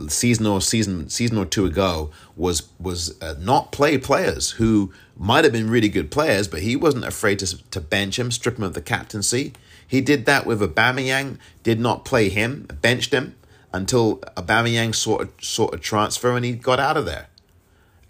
season 0.09 0.47
or 0.47 0.61
season 0.61 1.09
season 1.09 1.39
or 1.39 1.47
two 1.47 1.65
ago 1.65 2.11
was 2.35 2.69
was 2.79 3.21
uh, 3.23 3.35
not 3.39 3.73
play 3.73 3.97
players 3.99 4.53
who 4.53 4.93
might 5.17 5.45
have 5.45 5.53
been 5.53 5.71
really 5.71 5.89
good 5.89 6.11
players, 6.11 6.49
but 6.49 6.63
he 6.63 6.77
wasn't 6.77 7.05
afraid 7.05 7.39
to 7.39 7.71
to 7.71 7.81
bench 7.81 8.19
him, 8.19 8.31
strip 8.31 8.59
him 8.59 8.65
of 8.65 8.75
the 8.75 8.83
captaincy. 8.83 9.53
He 9.87 10.01
did 10.01 10.27
that 10.27 10.47
with 10.47 10.61
Aubameyang, 10.61 11.39
did 11.63 11.79
not 11.79 12.05
play 12.05 12.29
him, 12.29 12.67
benched 12.83 13.13
him 13.13 13.37
until 13.73 14.19
Aubameyang 14.37 14.95
sought 14.95 15.23
a, 15.23 15.45
sought 15.45 15.75
a 15.75 15.79
transfer 15.79 16.35
and 16.35 16.45
he 16.45 16.53
got 16.53 16.81
out 16.81 16.97
of 16.97 17.07
there. 17.07 17.29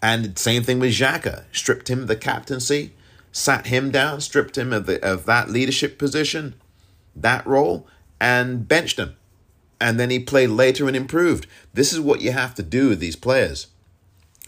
And 0.00 0.38
same 0.38 0.62
thing 0.62 0.78
with 0.78 0.92
Xhaka, 0.92 1.44
stripped 1.52 1.90
him 1.90 2.02
of 2.02 2.08
the 2.08 2.16
captaincy, 2.16 2.92
sat 3.32 3.66
him 3.66 3.90
down, 3.90 4.20
stripped 4.20 4.56
him 4.56 4.72
of 4.72 4.86
the 4.86 5.02
of 5.04 5.26
that 5.26 5.50
leadership 5.50 5.98
position, 5.98 6.54
that 7.14 7.46
role, 7.46 7.86
and 8.20 8.66
benched 8.66 8.98
him. 8.98 9.16
And 9.80 10.00
then 10.00 10.10
he 10.10 10.18
played 10.18 10.50
later 10.50 10.86
and 10.86 10.96
improved. 10.96 11.46
This 11.74 11.92
is 11.92 12.00
what 12.00 12.20
you 12.20 12.32
have 12.32 12.54
to 12.54 12.62
do 12.62 12.88
with 12.88 13.00
these 13.00 13.16
players. 13.16 13.66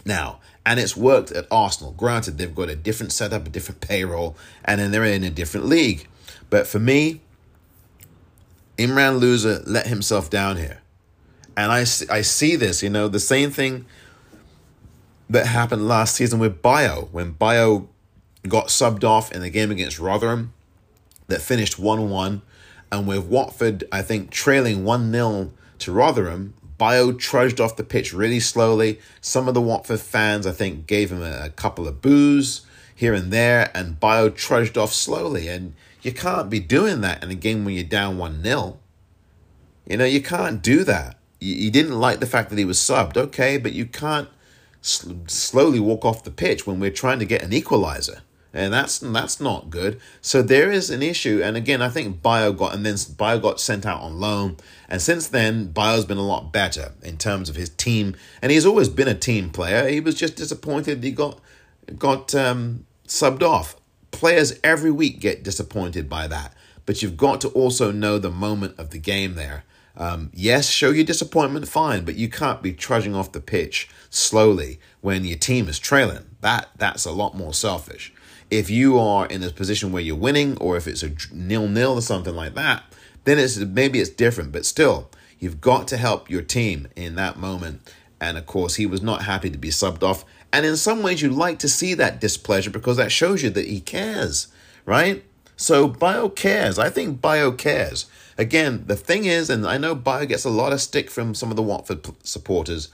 Now, 0.05 0.39
and 0.65 0.79
it's 0.79 0.97
worked 0.97 1.31
at 1.31 1.47
Arsenal. 1.51 1.93
Granted, 1.93 2.37
they've 2.37 2.53
got 2.53 2.69
a 2.69 2.75
different 2.75 3.11
setup, 3.11 3.47
a 3.47 3.49
different 3.49 3.81
payroll, 3.81 4.35
and 4.65 4.79
then 4.79 4.91
they're 4.91 5.05
in 5.05 5.23
a 5.23 5.29
different 5.29 5.65
league. 5.65 6.07
But 6.49 6.67
for 6.67 6.79
me, 6.79 7.21
Imran 8.77 9.19
Louza 9.19 9.63
let 9.65 9.87
himself 9.87 10.29
down 10.29 10.57
here. 10.57 10.81
And 11.57 11.71
I, 11.71 11.79
I 11.79 12.21
see 12.21 12.55
this, 12.55 12.81
you 12.81 12.89
know, 12.89 13.07
the 13.07 13.19
same 13.19 13.51
thing 13.51 13.85
that 15.29 15.45
happened 15.45 15.87
last 15.87 16.15
season 16.15 16.39
with 16.39 16.61
Bayo, 16.61 17.09
when 17.11 17.31
Bayo 17.31 17.89
got 18.47 18.67
subbed 18.67 19.03
off 19.03 19.31
in 19.31 19.41
the 19.41 19.49
game 19.49 19.69
against 19.69 19.99
Rotherham 19.99 20.53
that 21.27 21.41
finished 21.41 21.77
1 21.77 22.09
1. 22.09 22.41
And 22.91 23.07
with 23.07 23.25
Watford, 23.25 23.83
I 23.91 24.01
think, 24.01 24.31
trailing 24.31 24.83
1 24.83 25.11
0 25.11 25.51
to 25.79 25.91
Rotherham, 25.91 26.53
Bayo 26.77 27.11
trudged 27.11 27.59
off 27.59 27.75
the 27.75 27.83
pitch 27.83 28.13
really 28.13 28.39
slowly. 28.39 28.99
Some 29.21 29.47
of 29.47 29.53
the 29.53 29.61
Watford 29.61 29.99
fans, 29.99 30.47
I 30.47 30.51
think, 30.51 30.87
gave 30.87 31.11
him 31.11 31.21
a, 31.21 31.45
a 31.45 31.49
couple 31.49 31.87
of 31.87 32.01
boos 32.01 32.65
here 32.95 33.13
and 33.13 33.31
there, 33.31 33.69
and 33.75 33.99
Bayo 33.99 34.29
trudged 34.29 34.77
off 34.77 34.93
slowly. 34.93 35.47
And 35.47 35.75
you 36.01 36.11
can't 36.11 36.49
be 36.49 36.59
doing 36.59 37.01
that 37.01 37.23
in 37.23 37.29
a 37.29 37.35
game 37.35 37.65
when 37.65 37.75
you're 37.75 37.83
down 37.83 38.17
1 38.17 38.43
0. 38.43 38.79
You 39.85 39.97
know, 39.97 40.05
you 40.05 40.21
can't 40.21 40.61
do 40.61 40.83
that. 40.83 41.17
You, 41.39 41.55
you 41.55 41.71
didn't 41.71 41.99
like 41.99 42.19
the 42.19 42.25
fact 42.25 42.49
that 42.49 42.57
he 42.57 42.65
was 42.65 42.77
subbed, 42.77 43.17
okay, 43.17 43.57
but 43.57 43.73
you 43.73 43.85
can't 43.85 44.29
sl- 44.81 45.13
slowly 45.27 45.79
walk 45.79 46.05
off 46.05 46.23
the 46.23 46.31
pitch 46.31 46.65
when 46.65 46.79
we're 46.79 46.91
trying 46.91 47.19
to 47.19 47.25
get 47.25 47.43
an 47.43 47.53
equalizer 47.53 48.21
and 48.53 48.73
that's 48.73 48.99
that's 48.99 49.39
not 49.39 49.69
good. 49.69 49.99
So 50.21 50.41
there 50.41 50.71
is 50.71 50.89
an 50.89 51.03
issue, 51.03 51.41
and 51.43 51.55
again, 51.55 51.81
I 51.81 51.89
think 51.89 52.21
Bayo 52.21 52.51
got 52.51 52.73
and 52.73 52.85
then 52.85 52.95
Bayo 53.17 53.39
got 53.39 53.59
sent 53.59 53.85
out 53.85 54.01
on 54.01 54.19
loan, 54.19 54.57
and 54.87 55.01
since 55.01 55.27
then 55.27 55.67
Bayo's 55.67 56.05
been 56.05 56.17
a 56.17 56.25
lot 56.25 56.51
better 56.51 56.93
in 57.03 57.17
terms 57.17 57.49
of 57.49 57.55
his 57.55 57.69
team, 57.69 58.15
and 58.41 58.51
he's 58.51 58.65
always 58.65 58.89
been 58.89 59.07
a 59.07 59.15
team 59.15 59.49
player. 59.49 59.87
He 59.87 59.99
was 59.99 60.15
just 60.15 60.35
disappointed 60.35 61.03
he 61.03 61.11
got 61.11 61.39
got 61.97 62.33
um, 62.35 62.85
subbed 63.07 63.43
off. 63.43 63.75
Players 64.11 64.59
every 64.63 64.91
week 64.91 65.19
get 65.19 65.43
disappointed 65.43 66.09
by 66.09 66.27
that, 66.27 66.53
but 66.85 67.01
you've 67.01 67.17
got 67.17 67.41
to 67.41 67.49
also 67.49 67.91
know 67.91 68.17
the 68.17 68.31
moment 68.31 68.79
of 68.79 68.89
the 68.89 68.99
game 68.99 69.35
there. 69.35 69.63
Um, 69.95 70.31
yes, 70.33 70.69
show 70.69 70.91
your 70.91 71.03
disappointment, 71.03 71.67
fine, 71.67 72.05
but 72.05 72.15
you 72.15 72.29
can't 72.29 72.63
be 72.63 72.73
trudging 72.73 73.13
off 73.13 73.33
the 73.33 73.41
pitch 73.41 73.89
slowly 74.09 74.79
when 75.01 75.25
your 75.25 75.37
team 75.37 75.67
is 75.67 75.77
trailing. 75.77 76.25
That 76.41 76.69
that's 76.77 77.05
a 77.05 77.11
lot 77.11 77.35
more 77.35 77.53
selfish. 77.53 78.13
If 78.49 78.69
you 78.69 78.97
are 78.97 79.25
in 79.27 79.43
a 79.43 79.51
position 79.51 79.91
where 79.91 80.01
you're 80.01 80.15
winning, 80.15 80.57
or 80.57 80.75
if 80.75 80.87
it's 80.87 81.03
a 81.03 81.11
nil 81.31 81.67
nil 81.67 81.93
or 81.93 82.01
something 82.01 82.35
like 82.35 82.55
that, 82.55 82.83
then 83.25 83.37
it's 83.37 83.57
maybe 83.57 83.99
it's 83.99 84.09
different. 84.09 84.51
But 84.51 84.65
still, 84.65 85.09
you've 85.39 85.61
got 85.61 85.87
to 85.89 85.97
help 85.97 86.29
your 86.29 86.41
team 86.41 86.87
in 86.95 87.15
that 87.15 87.37
moment. 87.37 87.93
And 88.19 88.37
of 88.37 88.45
course, 88.45 88.75
he 88.75 88.85
was 88.85 89.01
not 89.01 89.23
happy 89.23 89.49
to 89.49 89.57
be 89.57 89.69
subbed 89.69 90.03
off. 90.03 90.25
And 90.51 90.65
in 90.65 90.77
some 90.77 91.03
ways, 91.03 91.21
you 91.21 91.29
like 91.29 91.59
to 91.59 91.69
see 91.69 91.93
that 91.93 92.19
displeasure 92.19 92.71
because 92.71 92.97
that 92.97 93.11
shows 93.11 93.43
you 93.43 93.49
that 93.51 93.67
he 93.67 93.79
cares, 93.79 94.47
right? 94.85 95.23
So 95.55 95.87
Bayo 95.87 96.29
cares. 96.29 96.79
I 96.79 96.89
think 96.89 97.21
Bayo 97.21 97.51
cares. 97.51 98.05
Again, 98.37 98.85
the 98.87 98.95
thing 98.95 99.25
is, 99.25 99.49
and 99.49 99.67
I 99.67 99.77
know 99.77 99.93
Bayo 99.93 100.25
gets 100.25 100.45
a 100.45 100.49
lot 100.49 100.73
of 100.73 100.81
stick 100.81 101.09
from 101.09 101.35
some 101.35 101.49
of 101.49 101.55
the 101.55 101.61
Watford 101.61 102.07
supporters. 102.23 102.89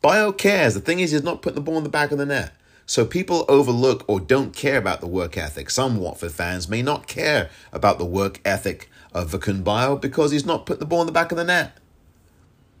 Bayo 0.00 0.32
cares. 0.32 0.74
The 0.74 0.80
thing 0.80 1.00
is, 1.00 1.10
he's 1.10 1.22
not 1.22 1.42
putting 1.42 1.56
the 1.56 1.60
ball 1.60 1.76
in 1.76 1.82
the 1.82 1.90
back 1.90 2.10
of 2.10 2.18
the 2.18 2.26
net. 2.26 2.52
So 2.88 3.04
people 3.04 3.44
overlook 3.50 4.02
or 4.08 4.18
don't 4.18 4.56
care 4.56 4.78
about 4.78 5.02
the 5.02 5.06
work 5.06 5.36
ethic. 5.36 5.68
Some 5.68 5.98
Watford 5.98 6.32
fans 6.32 6.70
may 6.70 6.80
not 6.80 7.06
care 7.06 7.50
about 7.70 7.98
the 7.98 8.06
work 8.06 8.40
ethic 8.46 8.88
of 9.12 9.30
Vakoun 9.30 9.62
Bayo 9.62 9.96
because 9.96 10.30
he's 10.30 10.46
not 10.46 10.64
put 10.64 10.80
the 10.80 10.86
ball 10.86 11.02
in 11.02 11.06
the 11.06 11.12
back 11.12 11.30
of 11.30 11.36
the 11.36 11.44
net. 11.44 11.76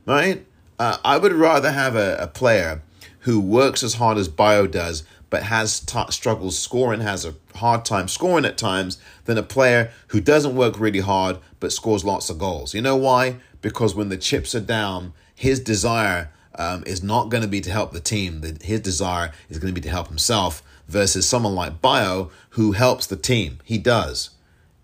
Right? 0.06 0.46
Uh, 0.78 0.96
I 1.04 1.18
would 1.18 1.32
rather 1.32 1.72
have 1.72 1.94
a, 1.94 2.16
a, 2.16 2.26
player 2.26 2.80
who 3.20 3.38
works 3.38 3.82
as 3.82 3.94
hard 3.94 4.16
as 4.16 4.28
Bayo 4.28 4.66
does, 4.66 5.04
but 5.28 5.42
has 5.42 5.78
t- 5.78 6.00
struggles 6.08 6.58
scoring, 6.58 7.00
has 7.00 7.26
a 7.26 7.34
hard 7.56 7.84
time 7.84 8.08
scoring 8.08 8.46
at 8.46 8.56
times, 8.56 8.96
than 9.26 9.36
a 9.36 9.42
player 9.42 9.90
who 10.06 10.22
doesn't 10.22 10.56
work 10.56 10.80
really 10.80 11.00
hard 11.00 11.36
but 11.60 11.70
scores 11.70 12.02
lots 12.02 12.30
of 12.30 12.38
goals. 12.38 12.72
You 12.72 12.80
know 12.80 12.96
why? 12.96 13.36
Because 13.60 13.94
when 13.94 14.08
the 14.08 14.16
chips 14.16 14.54
are 14.54 14.60
down, 14.60 15.12
his 15.34 15.60
desire 15.60 16.30
um, 16.58 16.82
is 16.86 17.02
not 17.02 17.30
going 17.30 17.42
to 17.42 17.48
be 17.48 17.60
to 17.62 17.70
help 17.70 17.92
the 17.92 18.00
team. 18.00 18.42
That 18.42 18.64
his 18.64 18.80
desire 18.80 19.32
is 19.48 19.58
going 19.58 19.72
to 19.72 19.80
be 19.80 19.84
to 19.86 19.90
help 19.90 20.08
himself 20.08 20.62
versus 20.86 21.26
someone 21.26 21.54
like 21.54 21.80
Bayo 21.80 22.30
who 22.50 22.72
helps 22.72 23.06
the 23.06 23.16
team. 23.16 23.58
He 23.64 23.78
does, 23.78 24.30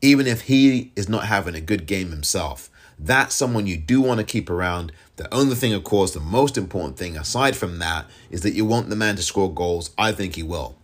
even 0.00 0.26
if 0.26 0.42
he 0.42 0.92
is 0.96 1.08
not 1.08 1.26
having 1.26 1.54
a 1.54 1.60
good 1.60 1.86
game 1.86 2.10
himself. 2.10 2.70
That's 2.98 3.34
someone 3.34 3.66
you 3.66 3.76
do 3.76 4.00
want 4.00 4.20
to 4.20 4.24
keep 4.24 4.48
around. 4.48 4.92
The 5.16 5.32
only 5.34 5.56
thing, 5.56 5.72
of 5.72 5.84
course, 5.84 6.12
the 6.12 6.20
most 6.20 6.56
important 6.56 6.96
thing 6.96 7.16
aside 7.16 7.56
from 7.56 7.78
that 7.80 8.06
is 8.30 8.42
that 8.42 8.54
you 8.54 8.64
want 8.64 8.88
the 8.88 8.96
man 8.96 9.16
to 9.16 9.22
score 9.22 9.52
goals. 9.52 9.90
I 9.98 10.12
think 10.12 10.36
he 10.36 10.42
will. 10.42 10.76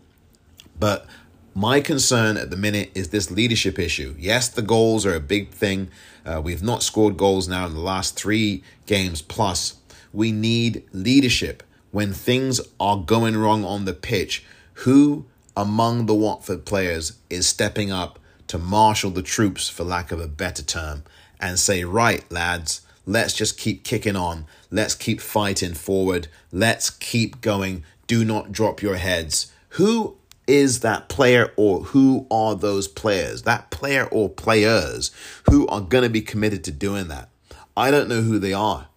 But 0.79 1.07
my 1.55 1.81
concern 1.81 2.37
at 2.37 2.51
the 2.51 2.57
minute 2.57 2.91
is 2.95 3.11
this 3.11 3.31
leadership 3.31 3.79
issue. 3.79 4.15
Yes, 4.19 4.49
the 4.49 4.63
goals 4.63 5.05
are 5.05 5.15
a 5.15 5.21
big 5.21 5.51
thing. 5.51 5.91
Uh, 6.25 6.41
we've 6.43 6.63
not 6.63 6.83
scored 6.83 7.17
goals 7.17 7.49
now 7.49 7.67
in 7.67 7.75
the 7.75 7.81
last 7.81 8.17
three 8.17 8.63
games 8.87 9.23
plus. 9.23 9.77
We 10.13 10.33
need 10.33 10.85
leadership 10.93 11.63
when 11.91 12.13
things 12.13 12.61
are 12.79 12.97
going 12.97 13.37
wrong 13.37 13.65
on 13.65 13.85
the 13.85 13.93
pitch. 13.93 14.45
Who 14.75 15.27
among 15.57 16.07
the 16.07 16.15
Watford 16.15 16.65
players 16.65 17.15
is 17.29 17.47
stepping 17.47 17.91
up 17.91 18.19
to 18.47 18.59
marshal 18.59 19.11
the 19.11 19.23
troops, 19.23 19.69
for 19.69 19.85
lack 19.85 20.11
of 20.11 20.21
a 20.21 20.27
better 20.27 20.63
term, 20.63 21.05
and 21.39 21.59
say, 21.59 21.85
right, 21.85 22.25
lads, 22.33 22.81
let's 23.07 23.33
just 23.35 23.59
keep 23.59 23.85
kicking 23.85 24.17
on. 24.17 24.47
Let's 24.71 24.95
keep 24.95 25.21
fighting 25.21 25.75
forward. 25.75 26.29
Let's 26.51 26.91
keep 26.91 27.41
going. 27.41 27.85
Do 28.07 28.25
not 28.25 28.53
drop 28.53 28.83
your 28.83 28.97
heads. 28.97 29.53
Who 29.71 30.17
is 30.47 30.81
that 30.81 31.09
player 31.09 31.53
or 31.57 31.85
who 31.85 32.27
are 32.31 32.57
those 32.57 32.89
players? 32.89 33.43
That 33.43 33.71
player 33.71 34.07
or 34.07 34.29
players 34.29 35.13
who 35.49 35.67
are 35.69 35.81
going 35.81 36.05
to 36.05 36.11
be 36.11 36.23
committed 36.23 36.65
to 36.65 36.73
doing 36.73 37.09
that. 37.09 37.29
I 37.77 37.91
don't 37.91 38.09
know 38.09 38.23
who 38.23 38.39
they 38.39 38.53
are. 38.53 38.89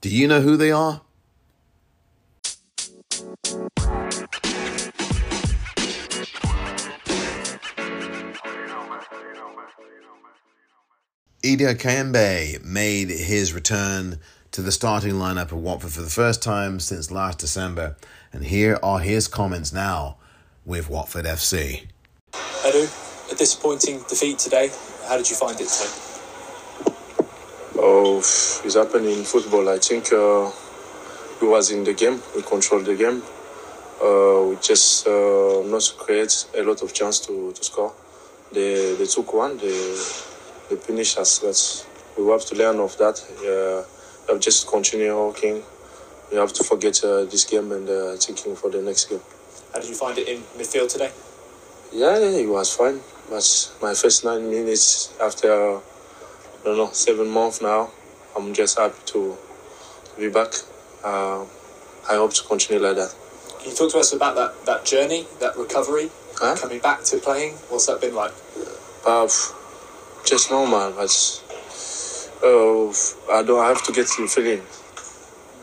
Do 0.00 0.08
you 0.08 0.26
know 0.26 0.40
who 0.40 0.56
they 0.56 0.72
are? 0.72 1.02
Edo 11.42 11.74
Kayembe 11.74 12.64
made 12.64 13.10
his 13.10 13.52
return 13.52 14.18
to 14.52 14.62
the 14.62 14.72
starting 14.72 15.12
lineup 15.12 15.52
of 15.52 15.54
Watford 15.54 15.92
for 15.92 16.00
the 16.00 16.08
first 16.08 16.42
time 16.42 16.80
since 16.80 17.10
last 17.10 17.38
December, 17.38 17.96
and 18.32 18.44
here 18.44 18.78
are 18.82 19.00
his 19.00 19.28
comments 19.28 19.70
now 19.70 20.16
with 20.64 20.88
Watford 20.88 21.26
FC. 21.26 21.88
Edu, 22.32 23.32
a 23.32 23.34
disappointing 23.34 23.98
defeat 24.08 24.38
today. 24.38 24.70
How 25.06 25.18
did 25.18 25.28
you 25.28 25.36
find 25.36 25.60
it 25.60 25.68
Oh, 27.76 28.18
it's 28.18 28.74
happened 28.74 29.06
in 29.06 29.24
football. 29.24 29.68
I 29.68 29.78
think 29.78 30.12
uh, 30.12 30.50
we 31.40 31.48
was 31.48 31.70
in 31.70 31.84
the 31.84 31.94
game. 31.94 32.20
We 32.34 32.42
controlled 32.42 32.86
the 32.86 32.96
game. 32.96 33.22
Uh, 34.02 34.48
we 34.48 34.56
just 34.56 35.06
uh, 35.06 35.62
not 35.66 35.92
create 35.98 36.46
a 36.56 36.62
lot 36.62 36.82
of 36.82 36.92
chance 36.92 37.20
to, 37.26 37.52
to 37.52 37.64
score. 37.64 37.92
They, 38.52 38.96
they 38.96 39.06
took 39.06 39.32
one. 39.32 39.56
They 39.58 39.96
they 40.68 40.76
finish 40.76 41.16
us. 41.16 41.38
That's 41.38 41.86
we 42.18 42.26
have 42.28 42.44
to 42.46 42.54
learn 42.56 42.80
of 42.80 42.96
that. 42.98 43.20
Uh, 43.38 43.86
we 44.26 44.34
have 44.34 44.42
just 44.42 44.66
continue 44.66 45.14
working. 45.16 45.62
We 46.30 46.38
have 46.38 46.52
to 46.54 46.64
forget 46.64 47.02
uh, 47.04 47.24
this 47.24 47.44
game 47.44 47.70
and 47.72 47.88
uh, 47.88 48.16
thinking 48.16 48.56
for 48.56 48.70
the 48.70 48.82
next 48.82 49.06
game. 49.06 49.20
How 49.72 49.80
did 49.80 49.88
you 49.88 49.96
find 49.96 50.16
it 50.18 50.28
in 50.28 50.40
midfield 50.58 50.88
today? 50.92 51.10
Yeah, 51.92 52.18
yeah, 52.18 52.38
it 52.38 52.48
was 52.48 52.74
fine. 52.74 53.00
But 53.28 53.72
my 53.82 53.94
first 53.94 54.24
nine 54.24 54.48
minutes 54.50 55.12
after 55.20 55.80
I 56.60 56.64
don't 56.64 56.76
know 56.76 56.90
seven 56.92 57.28
months 57.30 57.62
now, 57.62 57.90
I'm 58.36 58.52
just 58.52 58.78
happy 58.78 58.98
to, 59.06 59.36
be 60.18 60.28
back. 60.28 60.52
Uh, 61.02 61.44
I 62.06 62.16
hope 62.16 62.34
to 62.34 62.42
continue 62.42 62.82
like 62.82 62.96
that. 62.96 63.14
Can 63.60 63.70
you 63.70 63.76
talk 63.76 63.90
to 63.92 63.98
us 63.98 64.12
about 64.12 64.34
that, 64.34 64.66
that 64.66 64.84
journey, 64.84 65.26
that 65.40 65.56
recovery, 65.56 66.10
Huh? 66.34 66.56
coming 66.56 66.80
back 66.80 67.02
to 67.04 67.16
playing? 67.16 67.54
What's 67.70 67.86
that 67.86 68.02
been 68.02 68.14
like? 68.14 68.32
Uh, 69.06 69.26
just 70.26 70.50
normal, 70.50 70.92
but 70.92 71.10
uh, 72.44 72.90
I 73.32 73.42
don't 73.42 73.64
have 73.64 73.82
to 73.84 73.92
get 73.92 74.08
the 74.08 74.28
feeling. 74.28 74.62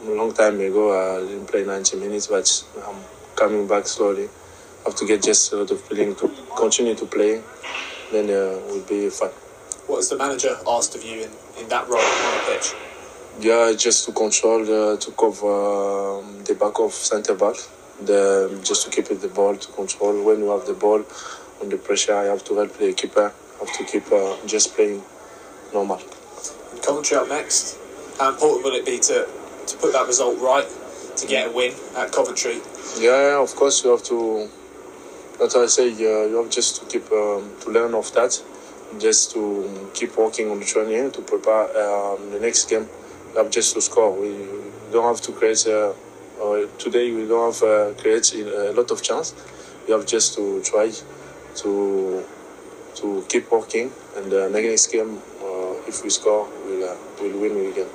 A 0.03 0.17
long 0.17 0.33
time 0.33 0.59
ago, 0.59 0.93
I 0.97 1.27
didn't 1.27 1.45
play 1.45 1.63
90 1.63 1.97
minutes, 1.97 2.25
but 2.25 2.63
I'm 2.87 3.03
coming 3.35 3.67
back 3.67 3.85
slowly. 3.85 4.25
I 4.25 4.89
have 4.89 4.95
to 4.95 5.05
get 5.05 5.21
just 5.21 5.53
a 5.53 5.57
lot 5.57 5.69
of 5.69 5.79
feeling 5.81 6.15
to 6.15 6.31
continue 6.57 6.95
to 6.95 7.05
play, 7.05 7.43
then 8.11 8.25
uh, 8.31 8.57
we'll 8.65 8.81
be 8.87 9.09
fine. 9.11 9.29
What 9.87 9.97
has 9.97 10.09
the 10.09 10.17
manager 10.17 10.53
asked 10.67 10.95
of 10.95 11.03
you 11.05 11.23
in, 11.23 11.31
in 11.57 11.69
that 11.69 11.87
role 11.87 12.01
on 12.01 12.37
the 12.37 12.43
pitch? 12.51 12.73
Yeah, 13.39 13.73
just 13.77 14.05
to 14.05 14.11
control, 14.11 14.61
uh, 14.63 14.97
to 14.97 15.11
cover 15.11 16.19
um, 16.19 16.43
the 16.43 16.55
back 16.55 16.77
of 16.79 16.91
centre 16.91 17.35
back, 17.35 17.55
the, 18.03 18.59
just 18.65 18.83
to 18.83 18.91
keep 18.91 19.09
it 19.11 19.21
the 19.21 19.29
ball, 19.29 19.55
to 19.55 19.71
control. 19.71 20.25
When 20.25 20.39
you 20.39 20.49
have 20.49 20.65
the 20.65 20.73
ball 20.73 21.05
under 21.61 21.77
pressure, 21.77 22.15
I 22.15 22.25
have 22.25 22.43
to 22.45 22.55
help 22.55 22.77
the 22.77 22.91
keeper. 22.91 23.31
I 23.31 23.65
have 23.65 23.73
to 23.77 23.83
keep 23.85 24.11
uh, 24.11 24.35
just 24.45 24.75
playing 24.75 25.03
normal. 25.71 26.01
And 26.73 26.83
Coventry 26.83 27.15
up 27.15 27.29
next. 27.29 27.77
How 28.19 28.31
important 28.31 28.65
will 28.65 28.73
it 28.73 28.85
be 28.85 28.99
to, 28.99 29.25
to 29.67 29.77
put 29.77 29.93
that 29.93 30.05
result 30.05 30.37
right, 30.39 30.67
to 31.15 31.27
get 31.27 31.47
a 31.47 31.51
win 31.51 31.73
at 31.95 32.11
Coventry? 32.11 32.59
Yeah, 32.99 33.29
yeah, 33.29 33.41
of 33.41 33.55
course 33.55 33.85
you 33.85 33.91
have 33.91 34.03
to. 34.03 34.49
That's 35.39 35.55
why 35.55 35.63
I 35.63 35.67
say 35.67 35.91
uh, 35.91 36.27
you 36.27 36.41
have 36.41 36.51
just 36.51 36.81
to 36.81 36.85
keep 36.87 37.09
um, 37.11 37.51
to 37.61 37.69
learn 37.69 37.93
of 37.93 38.11
that, 38.15 38.43
just 38.99 39.31
to 39.31 39.89
keep 39.93 40.17
working 40.17 40.49
on 40.49 40.59
the 40.59 40.65
training 40.65 41.11
to 41.11 41.21
prepare 41.21 41.65
um, 41.77 42.31
the 42.31 42.39
next 42.39 42.69
game. 42.69 42.87
You 43.33 43.43
have 43.43 43.51
just 43.51 43.73
to 43.75 43.81
score. 43.81 44.11
We 44.11 44.47
don't 44.91 45.03
have 45.03 45.21
to 45.21 45.31
create. 45.31 45.65
Uh, 45.67 45.93
uh, 46.41 46.67
today 46.77 47.11
we 47.11 47.27
don't 47.27 47.53
have 47.53 47.63
uh, 47.63 47.93
create 48.01 48.33
a 48.33 48.71
lot 48.73 48.91
of 48.91 49.01
chance. 49.01 49.33
We 49.87 49.93
have 49.93 50.05
just 50.05 50.35
to 50.35 50.61
try 50.63 50.91
to 51.55 52.23
to 52.95 53.25
keep 53.29 53.51
working, 53.51 53.91
and 54.15 54.33
uh, 54.33 54.49
next 54.49 54.87
game, 54.91 55.21
uh, 55.41 55.87
if 55.87 56.03
we 56.03 56.09
score, 56.09 56.47
we'll 56.65 56.89
uh, 56.89 56.95
we'll 57.21 57.39
win 57.39 57.71
again. 57.71 57.87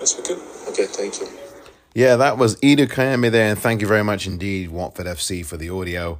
Yes, 0.00 0.16
we 0.16 0.22
could. 0.22 0.40
Okay, 0.68 0.86
thank 0.86 1.20
you. 1.20 1.28
Yeah, 1.94 2.16
that 2.16 2.38
was 2.38 2.58
Edo 2.62 2.86
Kayembe 2.86 3.30
there, 3.30 3.50
and 3.50 3.58
thank 3.58 3.80
you 3.80 3.86
very 3.86 4.04
much 4.04 4.26
indeed, 4.26 4.70
Watford 4.70 5.06
FC, 5.06 5.44
for 5.44 5.56
the 5.56 5.70
audio. 5.70 6.18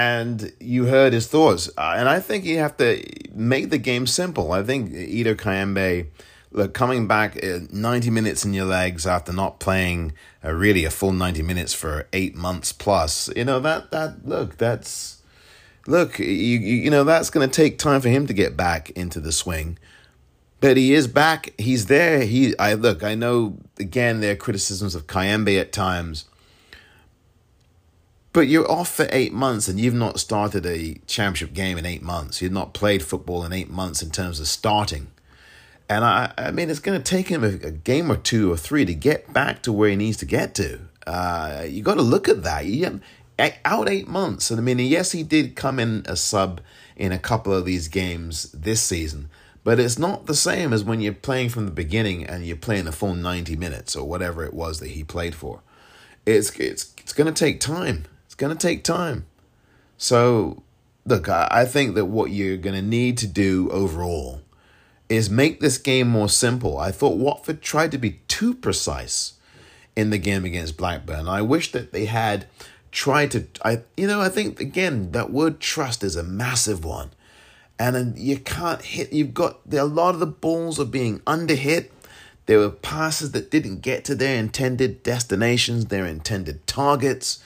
And 0.00 0.50
you 0.58 0.86
heard 0.86 1.12
his 1.12 1.26
thoughts. 1.26 1.68
Uh, 1.76 1.94
and 1.98 2.08
I 2.08 2.20
think 2.20 2.46
you 2.46 2.56
have 2.56 2.74
to 2.78 3.04
make 3.34 3.68
the 3.68 3.76
game 3.76 4.06
simple. 4.06 4.52
I 4.52 4.62
think 4.62 4.94
Edo 4.94 5.34
Kayembe, 5.34 6.06
look, 6.50 6.72
coming 6.72 7.06
back 7.06 7.44
uh, 7.44 7.58
90 7.70 8.08
minutes 8.08 8.42
in 8.42 8.54
your 8.54 8.64
legs 8.64 9.06
after 9.06 9.30
not 9.30 9.60
playing 9.60 10.14
uh, 10.42 10.52
really 10.52 10.86
a 10.86 10.90
full 10.90 11.12
90 11.12 11.42
minutes 11.42 11.74
for 11.74 12.08
eight 12.14 12.34
months 12.34 12.72
plus, 12.72 13.28
you 13.36 13.44
know, 13.44 13.60
that, 13.60 13.90
that, 13.90 14.26
look, 14.26 14.56
that's, 14.56 15.20
look, 15.86 16.18
you, 16.18 16.26
you 16.26 16.88
know, 16.88 17.04
that's 17.04 17.28
going 17.28 17.46
to 17.46 17.54
take 17.54 17.78
time 17.78 18.00
for 18.00 18.08
him 18.08 18.26
to 18.26 18.32
get 18.32 18.56
back 18.56 18.88
into 18.92 19.20
the 19.20 19.32
swing. 19.32 19.78
But 20.60 20.78
he 20.78 20.94
is 20.94 21.08
back. 21.08 21.52
He's 21.58 21.86
there. 21.86 22.22
He, 22.22 22.58
I 22.58 22.72
look. 22.72 23.02
I 23.02 23.14
know. 23.14 23.58
Again, 23.78 24.20
there 24.20 24.32
are 24.32 24.36
criticisms 24.36 24.94
of 24.94 25.06
Kayembe 25.06 25.60
at 25.60 25.72
times, 25.72 26.24
but 28.32 28.48
you're 28.48 28.70
off 28.70 28.88
for 28.88 29.08
eight 29.10 29.32
months 29.32 29.68
and 29.68 29.80
you've 29.80 29.94
not 29.94 30.20
started 30.20 30.64
a 30.66 30.94
championship 31.06 31.52
game 31.52 31.78
in 31.78 31.86
eight 31.86 32.02
months. 32.02 32.40
You've 32.40 32.52
not 32.52 32.74
played 32.74 33.02
football 33.02 33.44
in 33.44 33.52
eight 33.52 33.70
months 33.70 34.02
in 34.02 34.10
terms 34.10 34.40
of 34.40 34.46
starting, 34.46 35.08
and 35.88 36.04
I, 36.04 36.32
I 36.38 36.50
mean, 36.52 36.70
it's 36.70 36.78
going 36.78 37.00
to 37.00 37.04
take 37.04 37.28
him 37.28 37.42
a, 37.42 37.48
a 37.48 37.70
game 37.72 38.10
or 38.10 38.16
two 38.16 38.52
or 38.52 38.56
three 38.56 38.84
to 38.84 38.94
get 38.94 39.32
back 39.32 39.62
to 39.62 39.72
where 39.72 39.90
he 39.90 39.96
needs 39.96 40.18
to 40.18 40.26
get 40.26 40.54
to. 40.54 40.80
Uh, 41.06 41.64
you 41.66 41.82
got 41.82 41.94
to 41.94 42.02
look 42.02 42.28
at 42.28 42.44
that. 42.44 42.66
You, 42.66 43.00
out 43.64 43.88
eight 43.88 44.06
months, 44.06 44.50
and 44.50 44.60
I 44.60 44.62
mean, 44.62 44.78
yes, 44.78 45.12
he 45.12 45.22
did 45.22 45.56
come 45.56 45.78
in 45.78 46.04
a 46.06 46.16
sub 46.16 46.60
in 46.96 47.12
a 47.12 47.18
couple 47.18 47.52
of 47.52 47.64
these 47.64 47.88
games 47.88 48.52
this 48.52 48.82
season. 48.82 49.30
But 49.62 49.78
it's 49.78 49.98
not 49.98 50.26
the 50.26 50.34
same 50.34 50.72
as 50.72 50.84
when 50.84 51.00
you're 51.00 51.12
playing 51.12 51.50
from 51.50 51.66
the 51.66 51.70
beginning 51.70 52.24
and 52.24 52.46
you're 52.46 52.56
playing 52.56 52.86
a 52.86 52.92
full 52.92 53.14
90 53.14 53.56
minutes 53.56 53.94
or 53.94 54.06
whatever 54.06 54.44
it 54.44 54.54
was 54.54 54.80
that 54.80 54.88
he 54.88 55.04
played 55.04 55.34
for. 55.34 55.60
It's 56.24 56.50
it's 56.58 56.94
it's 56.98 57.12
going 57.12 57.32
to 57.32 57.38
take 57.38 57.60
time. 57.60 58.04
Going 58.40 58.56
to 58.56 58.66
take 58.66 58.84
time. 58.84 59.26
So, 59.98 60.62
look, 61.04 61.28
I, 61.28 61.46
I 61.50 61.64
think 61.66 61.94
that 61.94 62.06
what 62.06 62.30
you're 62.30 62.56
going 62.56 62.74
to 62.74 62.80
need 62.80 63.18
to 63.18 63.26
do 63.26 63.68
overall 63.70 64.40
is 65.10 65.28
make 65.28 65.60
this 65.60 65.76
game 65.76 66.08
more 66.08 66.30
simple. 66.30 66.78
I 66.78 66.90
thought 66.90 67.18
Watford 67.18 67.60
tried 67.60 67.90
to 67.90 67.98
be 67.98 68.20
too 68.28 68.54
precise 68.54 69.34
in 69.94 70.08
the 70.08 70.16
game 70.16 70.46
against 70.46 70.78
Blackburn. 70.78 71.28
I 71.28 71.42
wish 71.42 71.70
that 71.72 71.92
they 71.92 72.06
had 72.06 72.46
tried 72.90 73.30
to 73.32 73.46
I 73.62 73.82
you 73.94 74.06
know, 74.06 74.22
I 74.22 74.30
think 74.30 74.58
again 74.58 75.12
that 75.12 75.30
word 75.30 75.60
trust 75.60 76.02
is 76.02 76.16
a 76.16 76.22
massive 76.22 76.82
one 76.82 77.10
and 77.78 78.18
you 78.18 78.38
can't 78.38 78.80
hit. 78.80 79.12
You've 79.12 79.34
got 79.34 79.58
a 79.70 79.84
lot 79.84 80.14
of 80.14 80.20
the 80.20 80.26
balls 80.26 80.80
are 80.80 80.86
being 80.86 81.20
under 81.26 81.56
hit. 81.56 81.92
There 82.46 82.58
were 82.58 82.70
passes 82.70 83.32
that 83.32 83.50
didn't 83.50 83.80
get 83.82 84.02
to 84.06 84.14
their 84.14 84.38
intended 84.38 85.02
destinations, 85.02 85.86
their 85.86 86.06
intended 86.06 86.66
targets. 86.66 87.44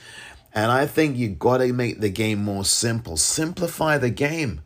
And 0.55 0.71
I 0.71 0.87
think 0.87 1.17
you 1.17 1.29
got 1.29 1.59
to 1.59 1.73
make 1.73 2.01
the 2.01 2.09
game 2.09 2.43
more 2.43 2.65
simple. 2.65 3.17
Simplify 3.17 3.99
the 3.99 4.11
game 4.11 4.63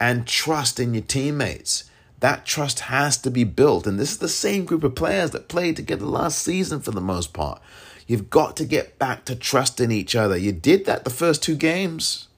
and 0.00 0.26
trust 0.26 0.80
in 0.80 0.94
your 0.94 1.02
teammates. 1.02 1.84
That 2.20 2.46
trust 2.46 2.80
has 2.80 3.18
to 3.18 3.30
be 3.30 3.44
built. 3.44 3.86
And 3.86 3.98
this 3.98 4.12
is 4.12 4.18
the 4.18 4.28
same 4.28 4.64
group 4.64 4.82
of 4.82 4.94
players 4.94 5.30
that 5.32 5.48
played 5.48 5.76
together 5.76 6.06
last 6.06 6.40
season 6.42 6.80
for 6.80 6.90
the 6.92 7.00
most 7.00 7.32
part. 7.32 7.60
You've 8.06 8.30
got 8.30 8.56
to 8.56 8.64
get 8.64 8.98
back 8.98 9.26
to 9.26 9.36
trusting 9.36 9.92
each 9.92 10.16
other. 10.16 10.36
You 10.36 10.50
did 10.50 10.86
that 10.86 11.04
the 11.04 11.10
first 11.10 11.42
two 11.42 11.54
games. 11.54 12.28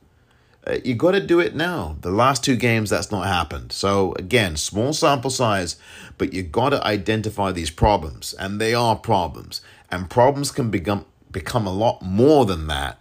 Uh, 0.67 0.79
you 0.85 0.95
got 0.95 1.13
to 1.13 1.25
do 1.25 1.39
it 1.41 1.55
now. 1.55 1.97
The 2.01 2.11
last 2.11 2.45
two 2.45 2.57
games, 2.57 2.91
that's 2.91 3.11
not 3.11 3.27
happened. 3.27 3.73
So, 3.73 4.13
again, 4.15 4.57
small 4.57 4.93
sample 4.93 5.31
size, 5.31 5.77
but 6.19 6.35
you 6.35 6.43
got 6.43 6.71
to 6.71 6.85
identify 6.85 7.53
these 7.53 7.71
problems, 7.71 8.35
and 8.35 8.61
they 8.61 8.75
are 8.75 8.97
problems. 8.97 9.63
And 9.91 10.11
problems 10.11 10.51
can 10.51 10.71
become, 10.71 11.07
become 11.33 11.67
a 11.67 11.73
lot 11.73 12.03
more 12.03 12.45
than 12.45 12.67
that 12.67 12.99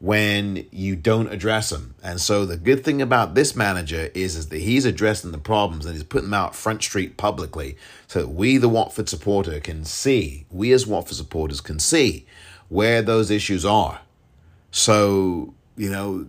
when 0.00 0.66
you 0.70 0.94
don't 0.96 1.32
address 1.32 1.70
them. 1.70 1.94
And 2.02 2.20
so, 2.20 2.44
the 2.44 2.56
good 2.56 2.84
thing 2.84 3.00
about 3.00 3.34
this 3.34 3.56
manager 3.56 4.10
is, 4.14 4.36
is 4.36 4.48
that 4.48 4.58
he's 4.58 4.84
addressing 4.84 5.32
the 5.32 5.38
problems 5.38 5.86
and 5.86 5.94
he's 5.94 6.04
putting 6.04 6.30
them 6.30 6.34
out 6.34 6.54
front 6.54 6.82
street 6.82 7.16
publicly 7.16 7.76
so 8.06 8.20
that 8.20 8.28
we, 8.28 8.58
the 8.58 8.68
Watford 8.68 9.08
supporter, 9.08 9.58
can 9.60 9.84
see, 9.84 10.46
we 10.50 10.72
as 10.72 10.86
Watford 10.86 11.16
supporters 11.16 11.60
can 11.60 11.78
see 11.78 12.26
where 12.68 13.00
those 13.00 13.30
issues 13.30 13.64
are. 13.64 14.00
So, 14.70 15.54
you 15.76 15.90
know, 15.90 16.26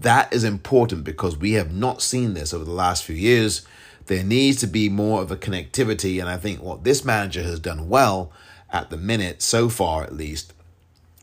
that 0.00 0.32
is 0.32 0.44
important 0.44 1.04
because 1.04 1.36
we 1.36 1.52
have 1.52 1.72
not 1.72 2.02
seen 2.02 2.34
this 2.34 2.52
over 2.52 2.64
the 2.64 2.70
last 2.70 3.04
few 3.04 3.16
years. 3.16 3.66
There 4.06 4.24
needs 4.24 4.58
to 4.60 4.66
be 4.66 4.88
more 4.88 5.22
of 5.22 5.30
a 5.30 5.36
connectivity, 5.36 6.20
and 6.20 6.28
I 6.28 6.36
think 6.36 6.62
what 6.62 6.84
this 6.84 7.04
manager 7.04 7.42
has 7.42 7.60
done 7.60 7.88
well 7.88 8.32
at 8.72 8.90
the 8.90 8.96
minute, 8.96 9.40
so 9.42 9.68
far 9.68 10.02
at 10.02 10.14
least, 10.14 10.52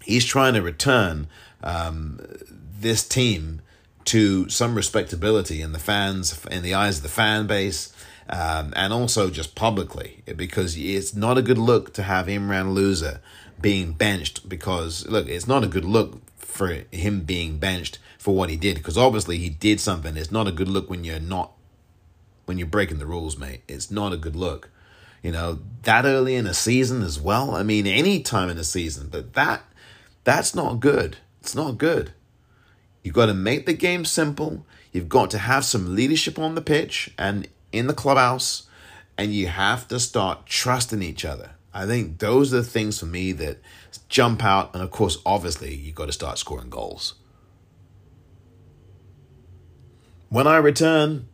he's 0.08 0.26
trying 0.26 0.54
to 0.54 0.62
return 0.62 1.28
um, 1.64 2.20
this 2.80 3.08
team 3.08 3.62
to 4.06 4.48
some 4.50 4.74
respectability 4.74 5.62
in 5.62 5.74
the 5.74 5.80
fans, 5.80 6.46
in 6.50 6.64
the 6.64 6.74
eyes 6.74 6.98
of 6.98 7.04
the 7.04 7.10
fan 7.10 7.46
base, 7.46 7.92
um, 8.30 8.74
and 8.76 8.94
also 8.94 9.30
just 9.30 9.54
publicly, 9.54 10.24
because 10.36 10.78
it's 10.78 11.14
not 11.14 11.38
a 11.38 11.42
good 11.42 11.58
look 11.58 11.94
to 11.94 12.04
have 12.04 12.28
Imran 12.28 12.74
Louza 12.74 13.20
being 13.60 13.92
benched. 13.92 14.48
Because 14.48 15.06
look, 15.08 15.28
it's 15.28 15.48
not 15.48 15.64
a 15.64 15.68
good 15.68 15.86
look 15.86 16.22
for 16.38 16.84
him 16.92 17.22
being 17.22 17.58
benched 17.58 18.00
for 18.18 18.34
what 18.34 18.50
he 18.50 18.56
did, 18.56 18.78
because 18.78 18.98
obviously 18.98 19.38
he 19.38 19.50
did 19.50 19.80
something. 19.80 20.16
It's 20.16 20.32
not 20.32 20.48
a 20.48 20.52
good 20.54 20.70
look 20.70 20.90
when 20.90 21.04
you're 21.04 21.20
not 21.20 21.52
when 22.46 22.58
you're 22.58 22.68
breaking 22.68 23.00
the 23.00 23.06
rules, 23.06 23.38
mate. 23.38 23.62
It's 23.68 23.92
not 23.92 24.14
a 24.14 24.18
good 24.18 24.36
look. 24.36 24.70
You 25.22 25.34
know, 25.34 25.60
that 25.84 26.06
early 26.06 26.36
in 26.36 26.48
a 26.48 26.54
season 26.54 27.02
as 27.02 27.20
well. 27.20 27.54
I 27.54 27.64
mean, 27.64 27.86
any 27.86 28.22
time 28.22 28.50
in 28.50 28.58
a 28.58 28.64
season, 28.64 29.10
but 29.12 29.34
that 29.34 29.64
that's 30.28 30.54
not 30.54 30.82
good. 30.82 31.16
It's 31.40 31.56
not 31.56 31.78
good. 31.78 32.12
You've 33.02 33.16
got 33.16 33.28
to 33.28 33.34
make 33.34 33.66
the 33.66 33.72
game 33.72 34.04
simple. 34.04 34.66
You've 34.92 35.08
got 35.08 35.32
to 35.32 35.38
have 35.38 35.64
some 35.64 35.96
leadership 35.96 36.38
on 36.38 36.54
the 36.54 36.62
pitch 36.62 37.14
and 37.18 37.48
in 37.72 37.88
the 37.88 37.94
clubhouse, 37.94 38.68
and 39.18 39.34
you 39.34 39.48
have 39.48 39.88
to 39.88 40.02
start 40.02 40.46
trusting 40.46 41.02
each 41.02 41.24
other. 41.24 41.52
I 41.74 41.86
think 41.86 42.20
those 42.20 42.54
are 42.54 42.58
the 42.58 42.64
things 42.64 43.00
for 43.00 43.06
me 43.06 43.32
that 43.32 43.62
jump 44.10 44.44
out. 44.44 44.74
And 44.74 44.84
of 44.84 44.92
course, 44.92 45.18
obviously, 45.26 45.74
you've 45.74 45.96
got 45.96 46.08
to 46.08 46.12
start 46.12 46.38
scoring 46.40 46.70
goals. 46.70 47.14
When 50.28 50.46
I 50.46 50.58
return, 50.58 51.30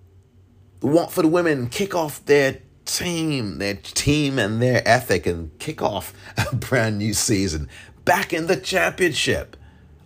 the 0.81 0.87
Watford 0.87 1.25
women 1.25 1.67
kick 1.69 1.95
off 1.95 2.23
their 2.25 2.59
team, 2.85 3.57
their 3.57 3.73
team 3.73 4.37
and 4.37 4.61
their 4.61 4.87
ethic 4.87 5.25
and 5.25 5.57
kick 5.57 5.81
off 5.81 6.13
a 6.37 6.55
brand 6.55 6.99
new 6.99 7.15
season 7.15 7.69
back 8.05 8.33
in 8.33 8.47
the 8.47 8.57
championship. 8.57 9.55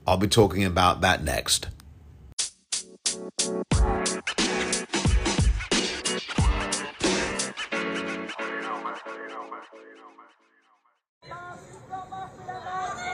I'll 0.06 0.18
be 0.18 0.28
talking 0.28 0.64
about 0.64 1.02
that 1.02 1.24
next. 1.24 1.68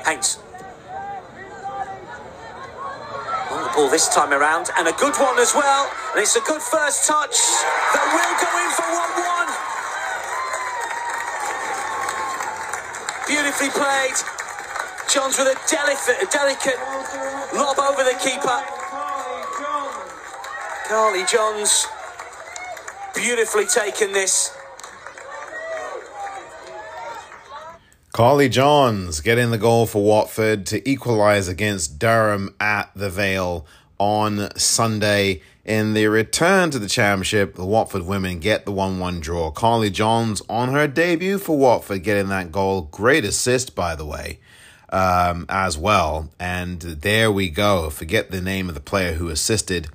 Paints. 0.05 0.39
On 3.49 3.63
the 3.63 3.69
ball 3.73 3.89
this 3.89 4.09
time 4.13 4.33
around, 4.33 4.69
and 4.77 4.87
a 4.87 4.91
good 4.93 5.15
one 5.15 5.39
as 5.39 5.53
well. 5.55 5.89
And 6.11 6.21
it's 6.21 6.35
a 6.35 6.41
good 6.41 6.61
first 6.61 7.07
touch 7.07 7.37
that 7.93 8.05
will 8.11 8.35
go 8.43 8.49
in 8.59 8.69
for 8.75 8.83
1 8.83 9.15
1. 13.27 13.27
Beautifully 13.27 13.69
played. 13.69 14.42
Johns 15.09 15.37
with 15.37 15.47
a 15.47 15.59
delicate, 15.69 16.31
delicate 16.31 16.77
lob 17.53 17.79
over 17.79 18.03
the 18.03 18.17
keeper. 18.21 18.63
Carly 20.87 21.23
Johns, 21.25 21.87
beautifully 23.15 23.65
taken 23.65 24.11
this. 24.11 24.55
Carly 28.11 28.47
Johns 28.47 29.21
getting 29.21 29.49
the 29.49 29.57
goal 29.57 29.87
for 29.87 30.03
Watford 30.03 30.67
to 30.67 30.87
equalise 30.87 31.47
against 31.47 31.97
Durham 31.97 32.53
at 32.59 32.91
the 32.95 33.09
Vale 33.09 33.65
on 33.97 34.55
Sunday. 34.55 35.41
In 35.65 35.93
the 35.93 36.07
return 36.07 36.69
to 36.71 36.77
the 36.77 36.87
championship, 36.89 37.55
the 37.55 37.65
Watford 37.65 38.03
women 38.03 38.39
get 38.39 38.65
the 38.65 38.71
1 38.71 38.99
1 38.99 39.19
draw. 39.19 39.49
Carly 39.49 39.89
Johns 39.89 40.41
on 40.47 40.69
her 40.73 40.87
debut 40.87 41.39
for 41.39 41.57
Watford 41.57 42.03
getting 42.03 42.27
that 42.29 42.51
goal. 42.51 42.83
Great 42.91 43.25
assist, 43.25 43.73
by 43.73 43.95
the 43.95 44.05
way, 44.05 44.39
um, 44.93 45.47
as 45.49 45.77
well. 45.77 46.29
And 46.39 46.79
there 46.79 47.31
we 47.31 47.49
go. 47.49 47.89
Forget 47.89 48.31
the 48.31 48.41
name 48.41 48.69
of 48.69 48.75
the 48.75 48.81
player 48.81 49.13
who 49.13 49.27
assisted 49.27 49.89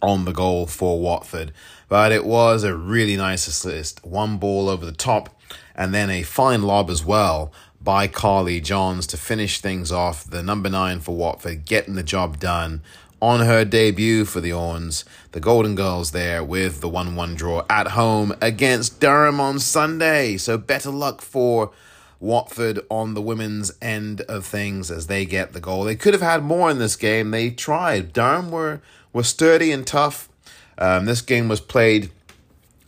on 0.00 0.24
the 0.24 0.32
goal 0.32 0.66
for 0.66 1.00
Watford. 1.00 1.52
But 1.88 2.10
it 2.10 2.24
was 2.24 2.64
a 2.64 2.74
really 2.74 3.16
nice 3.16 3.46
assist. 3.46 4.04
One 4.04 4.38
ball 4.38 4.68
over 4.68 4.84
the 4.84 4.92
top 4.92 5.38
and 5.74 5.94
then 5.94 6.10
a 6.10 6.22
fine 6.22 6.62
lob 6.62 6.90
as 6.90 7.04
well 7.04 7.52
by 7.80 8.08
Carly 8.08 8.60
Johns 8.60 9.06
to 9.08 9.16
finish 9.16 9.60
things 9.60 9.92
off. 9.92 10.24
The 10.24 10.42
number 10.42 10.70
nine 10.70 11.00
for 11.00 11.14
Watford 11.14 11.66
getting 11.66 11.94
the 11.94 12.02
job 12.02 12.40
done 12.40 12.82
on 13.20 13.40
her 13.40 13.64
debut 13.64 14.24
for 14.24 14.40
the 14.40 14.52
Orns. 14.52 15.04
The 15.32 15.40
Golden 15.40 15.74
Girls 15.74 16.12
there 16.12 16.42
with 16.42 16.80
the 16.80 16.88
1 16.88 17.14
1 17.14 17.34
draw 17.34 17.64
at 17.68 17.88
home 17.88 18.34
against 18.40 19.00
Durham 19.00 19.38
on 19.38 19.58
Sunday. 19.58 20.38
So 20.38 20.56
better 20.56 20.90
luck 20.90 21.20
for 21.20 21.72
Watford 22.20 22.80
on 22.90 23.14
the 23.14 23.22
women's 23.22 23.72
end 23.80 24.22
of 24.22 24.44
things 24.44 24.90
as 24.90 25.06
they 25.06 25.24
get 25.24 25.52
the 25.52 25.60
goal. 25.60 25.84
They 25.84 25.96
could 25.96 26.14
have 26.14 26.22
had 26.22 26.42
more 26.42 26.70
in 26.70 26.78
this 26.78 26.96
game. 26.96 27.30
They 27.30 27.50
tried. 27.50 28.12
Durham 28.12 28.50
were, 28.50 28.80
were 29.12 29.22
sturdy 29.22 29.70
and 29.72 29.86
tough. 29.86 30.28
Um, 30.76 31.06
this 31.06 31.20
game 31.20 31.48
was 31.48 31.60
played 31.60 32.10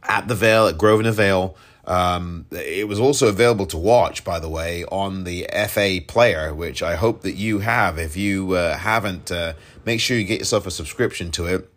at 0.05 0.29
the 0.29 0.35
Vale, 0.35 0.67
at 0.67 0.79
Grosvenor 0.79 1.13
Vale. 1.13 1.57
Um, 1.87 2.47
it 2.51 2.87
was 2.87 3.01
also 3.01 3.29
available 3.29 3.67
to 3.67 3.79
watch, 3.79 4.25
by 4.25 4.39
the 4.39 4.49
way, 4.49 4.85
on 4.87 5.25
the 5.25 5.49
FA 5.69 6.01
Player, 6.07 6.55
which 6.55 6.83
I 6.83 6.97
hope 6.97 7.23
that 7.23 7.35
you 7.35 7.61
have. 7.61 7.99
If 7.99 8.17
you 8.17 8.53
uh, 8.53 8.77
haven't, 8.77 9.31
uh, 9.33 9.55
make 9.85 10.01
sure 10.01 10.17
you 10.17 10.25
get 10.25 10.39
yourself 10.39 10.67
a 10.67 10.71
subscription 10.71 11.31
to 11.33 11.47
it. 11.47 11.71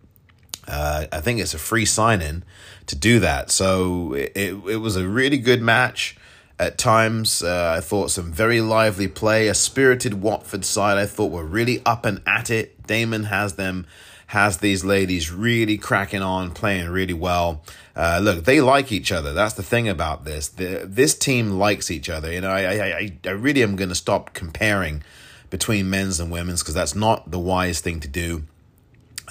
Uh, 0.68 1.06
I 1.12 1.20
think 1.20 1.39
it's 1.39 1.54
a 1.54 1.60
free 1.60 1.86
sign 1.86 2.22
in 2.22 2.43
to 2.88 2.95
do 2.95 3.20
that. 3.20 3.51
So 3.51 4.14
it, 4.14 4.34
it 4.36 4.82
was 4.82 4.95
a 4.95 5.08
really 5.08 5.38
good 5.38 5.62
match 5.62 6.16
at 6.60 6.78
times. 6.78 7.43
Uh, 7.43 7.76
I 7.78 7.82
thought 7.82 8.12
some 8.12 8.32
very 8.32 8.62
lively 8.62 9.08
play, 9.08 9.47
a 9.47 9.54
spirited 9.54 10.22
Watford 10.22 10.66
side 10.66 10.97
I 10.97 11.06
thought 11.06 11.32
were 11.32 11.45
really 11.45 11.82
up 11.86 12.06
and 12.06 12.22
at 12.26 12.49
it. 12.49 12.86
Damon 12.86 13.26
has 13.26 13.56
them 13.56 13.88
has 14.28 14.58
these 14.58 14.84
ladies 14.84 15.32
really 15.32 15.78
cracking 15.78 16.24
on, 16.24 16.49
playing 16.49 16.89
really 16.89 17.14
well. 17.14 17.62
Uh, 17.95 18.20
look, 18.22 18.45
they 18.45 18.62
like 18.62 18.91
each 18.91 19.12
other. 19.12 19.32
That's 19.32 19.54
the 19.54 19.62
thing 19.62 19.88
about 19.88 20.26
this. 20.26 20.47
The, 20.47 20.86
this 20.86 21.16
team 21.16 21.51
likes 21.51 21.91
each 21.91 22.10
other. 22.10 22.32
You 22.32 22.41
know, 22.41 22.49
I, 22.49 22.97
I, 22.97 23.12
I 23.26 23.30
really 23.30 23.62
am 23.62 23.76
going 23.76 23.89
to 23.89 23.95
stop 23.95 24.34
comparing 24.34 25.04
between 25.51 25.88
men's 25.88 26.20
and 26.20 26.32
women's 26.32 26.64
because 26.64 26.74
that's 26.74 26.95
not 26.95 27.30
the 27.30 27.38
wise 27.38 27.80
thing 27.80 27.99
to 27.99 28.08
do. 28.08 28.43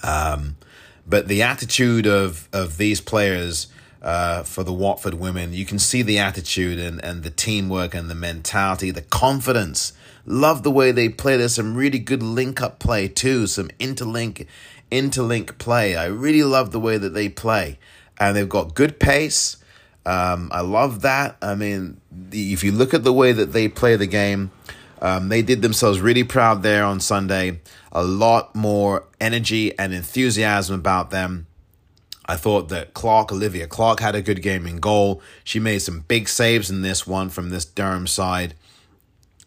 Um, 0.04 0.56
but 1.04 1.26
the 1.26 1.42
attitude 1.42 2.06
of 2.06 2.48
of 2.52 2.76
these 2.76 3.00
players 3.00 3.66
uh, 4.02 4.42
for 4.42 4.64
the 4.64 4.72
Watford 4.72 5.14
women, 5.14 5.52
you 5.52 5.64
can 5.64 5.78
see 5.78 6.02
the 6.02 6.18
attitude 6.18 6.78
and, 6.78 7.02
and 7.04 7.22
the 7.22 7.30
teamwork 7.30 7.94
and 7.94 8.10
the 8.10 8.14
mentality, 8.14 8.90
the 8.90 9.02
confidence. 9.02 9.92
Love 10.26 10.62
the 10.62 10.70
way 10.70 10.92
they 10.92 11.08
play. 11.08 11.36
There's 11.36 11.54
some 11.54 11.76
really 11.76 11.98
good 11.98 12.22
link 12.22 12.60
up 12.60 12.78
play 12.78 13.08
too, 13.08 13.46
some 13.46 13.68
interlink 13.78 14.46
interlink 14.90 15.56
play. 15.58 15.96
I 15.96 16.06
really 16.06 16.42
love 16.42 16.72
the 16.72 16.80
way 16.80 16.98
that 16.98 17.14
they 17.14 17.28
play, 17.28 17.78
and 18.18 18.36
they've 18.36 18.48
got 18.48 18.74
good 18.74 18.98
pace. 18.98 19.56
Um, 20.04 20.50
I 20.52 20.60
love 20.60 21.02
that. 21.02 21.36
I 21.40 21.54
mean, 21.54 22.00
the, 22.10 22.52
if 22.52 22.64
you 22.64 22.72
look 22.72 22.92
at 22.92 23.04
the 23.04 23.12
way 23.12 23.32
that 23.32 23.52
they 23.52 23.68
play 23.68 23.96
the 23.96 24.06
game, 24.06 24.50
um, 25.00 25.28
they 25.28 25.42
did 25.42 25.62
themselves 25.62 26.00
really 26.00 26.24
proud 26.24 26.62
there 26.62 26.84
on 26.84 27.00
Sunday. 27.00 27.60
A 27.92 28.02
lot 28.02 28.54
more 28.54 29.04
energy 29.20 29.76
and 29.78 29.92
enthusiasm 29.92 30.74
about 30.74 31.10
them. 31.10 31.46
I 32.32 32.36
thought 32.36 32.70
that 32.70 32.94
Clark, 32.94 33.30
Olivia 33.30 33.66
Clark, 33.66 34.00
had 34.00 34.14
a 34.14 34.22
good 34.22 34.40
game 34.40 34.66
in 34.66 34.78
goal. 34.80 35.20
She 35.44 35.60
made 35.60 35.80
some 35.80 36.00
big 36.00 36.30
saves 36.30 36.70
in 36.70 36.80
this 36.80 37.06
one 37.06 37.28
from 37.28 37.50
this 37.50 37.66
Durham 37.66 38.06
side. 38.06 38.54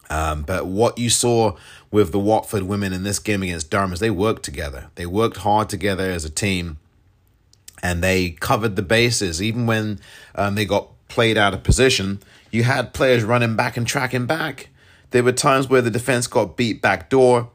Um, 0.07 0.43
but 0.43 0.67
what 0.67 0.99
you 0.99 1.09
saw 1.09 1.55
with 1.89 2.11
the 2.11 2.19
Watford 2.19 2.61
women 2.61 2.93
in 2.93 3.01
this 3.01 3.17
game 3.17 3.41
against 3.41 3.71
Durham 3.71 3.91
is 3.91 4.01
they 4.01 4.11
worked 4.11 4.43
together. 4.43 4.91
They 4.93 5.07
worked 5.07 5.37
hard 5.37 5.67
together 5.67 6.11
as 6.11 6.25
a 6.25 6.29
team, 6.29 6.77
and 7.81 8.03
they 8.03 8.29
covered 8.29 8.75
the 8.75 8.83
bases. 8.83 9.41
Even 9.41 9.65
when 9.65 9.99
um, 10.35 10.53
they 10.53 10.65
got 10.65 10.89
played 11.07 11.39
out 11.39 11.55
of 11.55 11.63
position, 11.63 12.21
you 12.51 12.65
had 12.65 12.93
players 12.93 13.23
running 13.23 13.55
back 13.55 13.77
and 13.77 13.87
tracking 13.87 14.27
back. 14.27 14.69
There 15.09 15.23
were 15.23 15.31
times 15.31 15.67
where 15.67 15.81
the 15.81 15.89
defense 15.89 16.27
got 16.27 16.55
beat 16.55 16.83
back 16.83 17.09
door, 17.09 17.49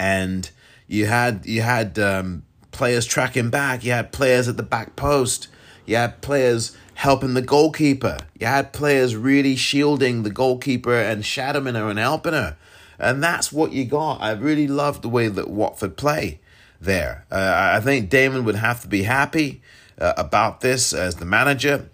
and 0.00 0.50
you 0.86 1.04
had 1.04 1.44
you 1.44 1.60
had 1.60 1.98
um, 1.98 2.44
players 2.76 3.06
tracking 3.06 3.48
back. 3.50 3.82
You 3.82 3.92
had 3.92 4.12
players 4.12 4.48
at 4.48 4.58
the 4.58 4.62
back 4.62 4.94
post. 4.96 5.48
You 5.86 5.96
had 5.96 6.20
players 6.20 6.76
helping 6.94 7.34
the 7.34 7.42
goalkeeper. 7.42 8.18
You 8.38 8.46
had 8.46 8.72
players 8.72 9.16
really 9.16 9.56
shielding 9.56 10.22
the 10.22 10.30
goalkeeper 10.30 10.94
and 10.94 11.24
shadowing 11.24 11.74
her 11.74 11.88
and 11.88 11.98
helping 11.98 12.34
her. 12.34 12.56
And 12.98 13.22
that's 13.22 13.50
what 13.50 13.72
you 13.72 13.86
got. 13.86 14.20
I 14.20 14.32
really 14.32 14.68
loved 14.68 15.02
the 15.02 15.08
way 15.08 15.28
that 15.28 15.48
Watford 15.48 15.96
play 15.96 16.40
there. 16.80 17.24
Uh, 17.30 17.72
I 17.76 17.80
think 17.80 18.10
Damon 18.10 18.44
would 18.44 18.56
have 18.56 18.82
to 18.82 18.88
be 18.88 19.04
happy 19.04 19.62
uh, 19.98 20.12
about 20.18 20.60
this 20.60 20.92
as 20.92 21.16
the 21.16 21.24
manager. 21.24 21.88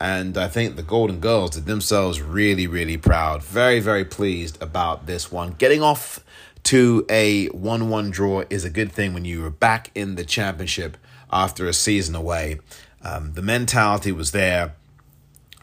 And 0.00 0.38
I 0.38 0.48
think 0.48 0.76
the 0.76 0.82
Golden 0.82 1.20
Girls 1.20 1.50
did 1.50 1.66
themselves 1.66 2.22
really, 2.22 2.66
really 2.66 2.96
proud. 2.96 3.42
Very, 3.42 3.80
very 3.80 4.04
pleased 4.04 4.62
about 4.62 5.06
this 5.06 5.30
one. 5.30 5.56
Getting 5.58 5.82
off 5.82 6.24
to 6.64 7.06
a 7.08 7.46
1 7.48 7.88
1 7.88 8.10
draw 8.10 8.44
is 8.50 8.64
a 8.64 8.70
good 8.70 8.92
thing 8.92 9.14
when 9.14 9.24
you 9.24 9.42
were 9.42 9.50
back 9.50 9.90
in 9.94 10.14
the 10.14 10.24
championship 10.24 10.96
after 11.32 11.66
a 11.66 11.72
season 11.72 12.14
away. 12.14 12.60
Um, 13.02 13.32
the 13.32 13.42
mentality 13.42 14.12
was 14.12 14.32
there, 14.32 14.74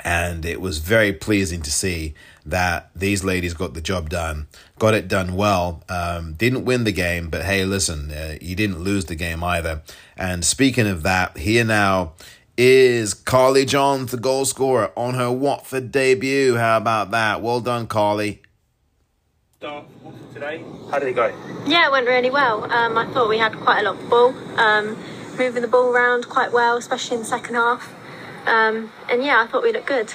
and 0.03 0.45
it 0.45 0.61
was 0.61 0.79
very 0.79 1.13
pleasing 1.13 1.61
to 1.61 1.71
see 1.71 2.13
that 2.45 2.89
these 2.95 3.23
ladies 3.23 3.53
got 3.53 3.73
the 3.73 3.81
job 3.81 4.09
done, 4.09 4.47
got 4.79 4.93
it 4.93 5.07
done 5.07 5.35
well. 5.35 5.83
Um, 5.89 6.33
didn't 6.33 6.65
win 6.65 6.83
the 6.83 6.91
game, 6.91 7.29
but 7.29 7.43
hey, 7.43 7.65
listen, 7.65 8.11
uh, 8.11 8.37
you 8.41 8.55
didn't 8.55 8.79
lose 8.79 9.05
the 9.05 9.15
game 9.15 9.43
either. 9.43 9.81
And 10.15 10.45
speaking 10.45 10.87
of 10.87 11.03
that, 11.03 11.37
here 11.37 11.65
now 11.65 12.13
is 12.57 13.13
Carly 13.13 13.65
Johns, 13.65 14.11
the 14.11 14.17
goal 14.17 14.45
scorer, 14.45 14.91
on 14.95 15.13
her 15.13 15.31
Watford 15.31 15.91
debut. 15.91 16.55
How 16.55 16.77
about 16.77 17.11
that? 17.11 17.41
Well 17.41 17.59
done, 17.61 17.85
Carly. 17.85 18.41
Start 19.59 19.85
today. 20.35 20.63
How 20.91 20.99
did 20.99 21.07
it 21.07 21.15
go? 21.15 21.33
Yeah, 21.65 21.87
it 21.87 21.91
went 21.91 22.05
really 22.05 22.29
well. 22.29 22.71
Um, 22.71 22.95
I 22.95 23.11
thought 23.11 23.27
we 23.27 23.39
had 23.39 23.55
quite 23.55 23.79
a 23.79 23.89
lot 23.89 23.99
of 23.99 24.07
ball, 24.07 24.35
um, 24.59 24.95
moving 25.35 25.63
the 25.63 25.67
ball 25.67 25.89
around 25.89 26.29
quite 26.29 26.51
well, 26.51 26.77
especially 26.77 27.15
in 27.15 27.23
the 27.23 27.27
second 27.27 27.55
half. 27.55 27.91
Um, 28.45 28.91
and 29.09 29.23
yeah, 29.23 29.41
I 29.41 29.47
thought 29.47 29.63
we 29.63 29.73
looked 29.73 29.87
good. 29.87 30.13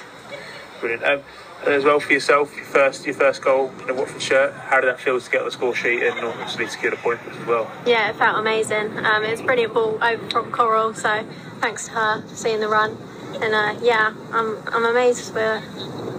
Brilliant. 0.79 1.03
Um, 1.03 1.23
and 1.65 1.73
as 1.73 1.83
well 1.83 1.99
for 1.99 2.13
yourself, 2.13 2.55
your 2.55 2.63
first 2.63 3.05
your 3.05 3.15
first 3.15 3.41
goal 3.41 3.69
in 3.81 3.89
a 3.89 3.93
Watford 3.93 4.21
shirt. 4.21 4.53
How 4.53 4.79
did 4.79 4.87
that 4.87 5.01
feel 5.01 5.19
to 5.19 5.29
get 5.29 5.41
on 5.41 5.45
the 5.47 5.51
score 5.51 5.75
sheet 5.75 6.03
and 6.03 6.17
obviously 6.19 6.65
secure 6.67 6.91
the 6.91 6.97
point 6.97 7.19
as 7.29 7.45
well? 7.45 7.69
Yeah, 7.85 8.11
it 8.11 8.15
felt 8.15 8.37
amazing. 8.37 8.97
Um, 8.99 9.25
it 9.25 9.31
was 9.31 9.41
a 9.41 9.43
brilliant 9.43 9.73
ball 9.73 10.01
over 10.01 10.29
from 10.29 10.53
Coral, 10.53 10.93
so 10.93 11.27
thanks 11.59 11.87
to 11.87 11.91
her 11.91 12.21
for 12.21 12.35
seeing 12.37 12.61
the 12.61 12.69
run. 12.69 12.97
And 13.41 13.53
uh, 13.53 13.77
yeah, 13.81 14.13
I'm 14.31 14.57
I'm 14.67 14.85
amazed 14.85 15.33
with 15.33 15.43
her. 15.43 16.12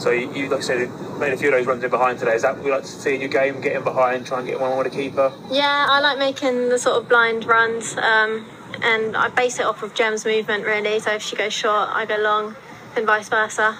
So 0.00 0.10
you, 0.10 0.32
you, 0.32 0.48
like 0.48 0.60
I 0.60 0.62
said, 0.62 1.18
made 1.18 1.32
a 1.32 1.36
few 1.36 1.48
of 1.48 1.54
those 1.54 1.66
runs 1.66 1.82
in 1.82 1.90
behind 1.90 2.18
today. 2.18 2.34
Is 2.34 2.42
that 2.42 2.56
what 2.56 2.64
you 2.64 2.70
like 2.72 2.82
to 2.82 2.88
see 2.88 3.14
in 3.14 3.20
your 3.20 3.30
game? 3.30 3.60
Getting 3.60 3.84
behind, 3.84 4.26
try 4.26 4.38
and 4.38 4.46
get 4.46 4.60
one 4.60 4.72
on 4.72 4.78
with 4.78 4.86
a 4.86 4.90
keeper. 4.90 5.32
Yeah, 5.50 5.86
I 5.88 6.00
like 6.00 6.18
making 6.18 6.68
the 6.68 6.78
sort 6.78 6.96
of 6.96 7.08
blind 7.08 7.44
runs, 7.44 7.96
um, 7.96 8.46
and 8.82 9.16
I 9.16 9.28
base 9.28 9.58
it 9.58 9.66
off 9.66 9.82
of 9.82 9.94
Gem's 9.94 10.24
movement 10.24 10.64
really. 10.64 11.00
So 11.00 11.12
if 11.12 11.22
she 11.22 11.36
goes 11.36 11.52
short, 11.52 11.88
I 11.90 12.06
go 12.06 12.16
long, 12.16 12.56
and 12.96 13.06
vice 13.06 13.28
versa. 13.28 13.78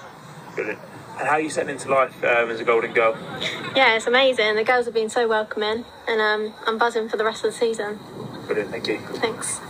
Brilliant. 0.55 0.81
And 1.19 1.27
how 1.27 1.35
are 1.35 1.41
you 1.41 1.51
setting 1.51 1.71
into 1.71 1.91
life 1.91 2.14
um, 2.23 2.49
as 2.51 2.61
a 2.61 2.64
golden 2.64 2.93
girl? 2.93 3.16
Yeah, 3.75 3.97
it's 3.97 4.07
amazing. 4.07 4.55
The 4.55 4.64
girls 4.64 4.85
have 4.85 4.95
been 4.95 5.11
so 5.11 5.27
welcoming, 5.27 5.85
and 6.07 6.21
um, 6.21 6.55
I'm 6.66 6.79
buzzing 6.79 7.09
for 7.09 7.16
the 7.16 7.25
rest 7.25 7.45
of 7.45 7.53
the 7.53 7.59
season. 7.59 7.99
Brilliant. 8.47 8.71
Thank 8.71 8.87
you. 8.87 8.99
Thanks. 8.99 9.61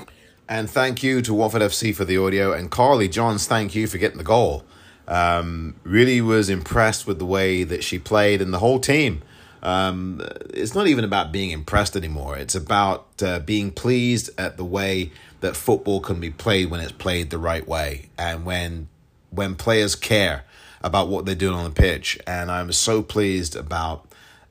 And 0.49 0.68
thank 0.68 1.03
you 1.03 1.20
to 1.22 1.34
Watford 1.34 1.62
FC 1.62 1.94
for 1.94 2.05
the 2.05 2.16
audio. 2.16 2.53
And 2.53 2.70
Carly 2.70 3.09
Johns, 3.09 3.46
thank 3.46 3.74
you 3.74 3.86
for 3.86 3.99
getting 3.99 4.18
the 4.18 4.24
goal. 4.24 4.64
Um, 5.09 5.74
really 5.84 6.20
was 6.20 6.48
impressed 6.48 7.06
with 7.06 7.18
the 7.18 7.26
way 7.26 7.64
that 7.64 7.82
she 7.82 7.98
played 7.98 8.40
and 8.40 8.52
the 8.52 8.59
whole 8.59 8.78
team. 8.78 9.22
Um, 9.62 10.22
it's 10.50 10.74
not 10.74 10.86
even 10.86 11.04
about 11.04 11.32
being 11.32 11.50
impressed 11.50 11.96
anymore. 11.96 12.36
It's 12.36 12.54
about 12.54 13.06
uh, 13.22 13.40
being 13.40 13.72
pleased 13.72 14.30
at 14.38 14.56
the 14.56 14.64
way 14.64 15.11
that 15.40 15.56
football 15.56 16.00
can 16.00 16.20
be 16.20 16.30
played 16.30 16.70
when 16.70 16.80
it's 16.80 16.92
played 16.92 17.30
the 17.30 17.38
right 17.38 17.66
way 17.66 18.11
and 18.18 18.44
when 18.44 18.88
when 19.30 19.54
players 19.54 19.94
care 19.94 20.44
about 20.82 21.09
what 21.09 21.26
they're 21.26 21.34
doing 21.34 21.54
on 21.54 21.64
the 21.64 21.70
pitch. 21.74 22.18
And 22.26 22.50
I'm 22.50 22.72
so 22.72 23.02
pleased 23.02 23.56
about 23.56 24.06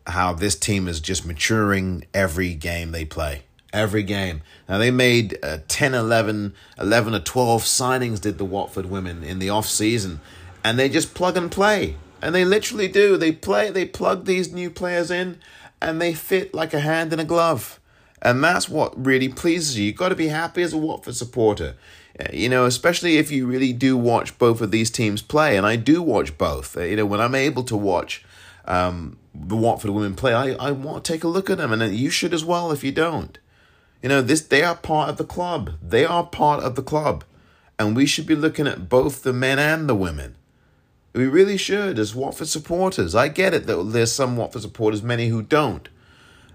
how 0.06 0.34
this 0.34 0.56
team 0.56 0.88
is 0.88 1.00
just 1.00 1.26
maturing 1.26 2.06
every 2.14 2.54
game 2.54 2.92
they 2.92 3.06
play. 3.06 3.44
Every 3.74 4.04
game. 4.04 4.42
Now, 4.70 4.78
they 4.78 4.92
made 4.92 5.38
uh, 5.44 5.60
10, 5.68 5.94
11, 5.94 6.54
11 6.80 7.16
or 7.16 7.20
12 7.20 7.64
signings, 7.64 8.22
did 8.22 8.38
the 8.38 8.46
Watford 8.46 8.86
women 8.86 9.24
in 9.24 9.40
the 9.40 9.50
off 9.50 9.68
season. 9.68 10.22
And 10.68 10.78
they 10.78 10.90
just 10.90 11.14
plug 11.14 11.38
and 11.38 11.50
play. 11.50 11.96
And 12.22 12.36
they 12.36 12.44
literally 12.44 12.90
do. 12.90 13.16
They 13.16 13.32
play, 13.32 13.72
they 13.72 13.86
plug 13.86 14.26
these 14.26 14.52
new 14.52 14.70
players 14.70 15.10
in 15.10 15.40
and 15.82 16.02
they 16.02 16.14
fit 16.14 16.54
like 16.54 16.74
a 16.74 16.82
hand 16.82 17.14
in 17.14 17.22
a 17.22 17.24
glove. 17.24 17.80
And 18.22 18.44
that's 18.44 18.68
what 18.68 19.06
really 19.06 19.30
pleases 19.30 19.80
you. 19.80 19.86
You've 19.86 19.96
got 19.96 20.10
to 20.10 20.16
be 20.16 20.28
happy 20.28 20.62
as 20.62 20.74
a 20.74 20.78
Watford 20.78 21.16
supporter. 21.16 21.76
Uh, 22.20 22.26
you 22.34 22.50
know, 22.50 22.66
especially 22.66 23.16
if 23.16 23.32
you 23.32 23.48
really 23.48 23.72
do 23.72 23.96
watch 23.96 24.38
both 24.38 24.60
of 24.60 24.72
these 24.72 24.92
teams 24.92 25.22
play. 25.22 25.56
And 25.56 25.66
I 25.66 25.78
do 25.78 26.02
watch 26.02 26.38
both. 26.38 26.76
Uh, 26.76 26.82
You 26.82 26.98
know, 26.98 27.06
when 27.06 27.22
I'm 27.22 27.36
able 27.36 27.64
to 27.64 27.78
watch 27.78 28.26
um, 28.66 29.18
the 29.34 29.56
Watford 29.56 29.92
women 29.92 30.16
play, 30.16 30.34
I, 30.34 30.50
I 30.56 30.72
want 30.72 31.06
to 31.06 31.14
take 31.14 31.24
a 31.24 31.30
look 31.30 31.50
at 31.50 31.60
them. 31.60 31.72
And 31.72 31.96
you 31.96 32.10
should 32.10 32.34
as 32.34 32.44
well 32.44 32.74
if 32.74 32.84
you 32.84 32.92
don't. 32.92 33.40
You 34.04 34.10
know, 34.10 34.22
this 34.22 34.42
they 34.42 34.64
are 34.64 34.76
part 34.76 35.10
of 35.10 35.16
the 35.16 35.24
club. 35.24 35.76
They 35.82 36.04
are 36.04 36.26
part 36.26 36.62
of 36.62 36.76
the 36.76 36.84
club. 36.84 37.24
And 37.80 37.96
we 37.96 38.06
should 38.06 38.26
be 38.26 38.36
looking 38.36 38.68
at 38.68 38.90
both 38.90 39.24
the 39.24 39.32
men 39.32 39.60
and 39.60 39.88
the 39.88 39.96
women. 39.96 40.37
We 41.18 41.26
really 41.26 41.58
should, 41.58 41.98
as 41.98 42.14
Watford 42.14 42.48
supporters. 42.48 43.16
I 43.16 43.28
get 43.28 43.56
it 43.56 43.66
that 43.66 43.84
there's 43.86 44.12
some 44.12 44.38
Watford 44.38 44.62
supporters, 44.62 45.02
many 45.02 45.30
who 45.30 45.42
don't. 45.42 45.90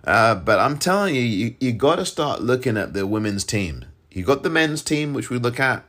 Uh, 0.04 0.36
but 0.36 0.60
I'm 0.60 0.78
telling 0.78 1.16
you, 1.16 1.20
you, 1.20 1.56
you 1.58 1.72
got 1.72 1.96
to 1.96 2.06
start 2.06 2.42
looking 2.42 2.76
at 2.76 2.92
the 2.92 3.04
women's 3.04 3.42
team. 3.42 3.86
You 4.12 4.22
got 4.22 4.44
the 4.44 4.50
men's 4.50 4.82
team, 4.82 5.14
which 5.14 5.30
we 5.30 5.38
look 5.38 5.58
at, 5.58 5.84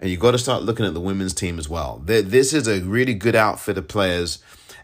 and 0.00 0.08
you 0.08 0.16
got 0.16 0.30
to 0.30 0.38
start 0.38 0.62
looking 0.62 0.86
at 0.86 0.94
the 0.94 1.02
women's 1.02 1.34
team 1.34 1.58
as 1.58 1.68
well. 1.68 2.00
They, 2.02 2.22
this 2.22 2.54
is 2.54 2.66
a 2.66 2.80
really 2.80 3.12
good 3.12 3.36
outfit 3.36 3.76
of 3.76 3.88
players, 3.88 4.38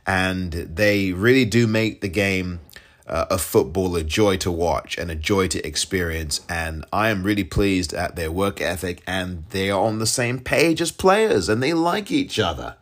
and 0.06 0.52
they 0.52 1.12
really 1.12 1.46
do 1.46 1.66
make 1.66 2.02
the 2.02 2.08
game 2.08 2.60
uh, 3.06 3.24
of 3.30 3.40
football 3.40 3.96
a 3.96 4.04
joy 4.04 4.36
to 4.36 4.52
watch 4.52 4.98
and 4.98 5.10
a 5.10 5.14
joy 5.14 5.48
to 5.48 5.66
experience. 5.66 6.42
And 6.46 6.84
I 6.92 7.08
am 7.08 7.22
really 7.22 7.44
pleased 7.44 7.94
at 7.94 8.16
their 8.16 8.30
work 8.30 8.60
ethic, 8.60 9.02
and 9.06 9.44
they 9.48 9.70
are 9.70 9.80
on 9.80 9.98
the 9.98 10.06
same 10.06 10.40
page 10.40 10.82
as 10.82 10.92
players, 10.92 11.48
and 11.48 11.62
they 11.62 11.72
like 11.72 12.10
each 12.10 12.38
other 12.38 12.76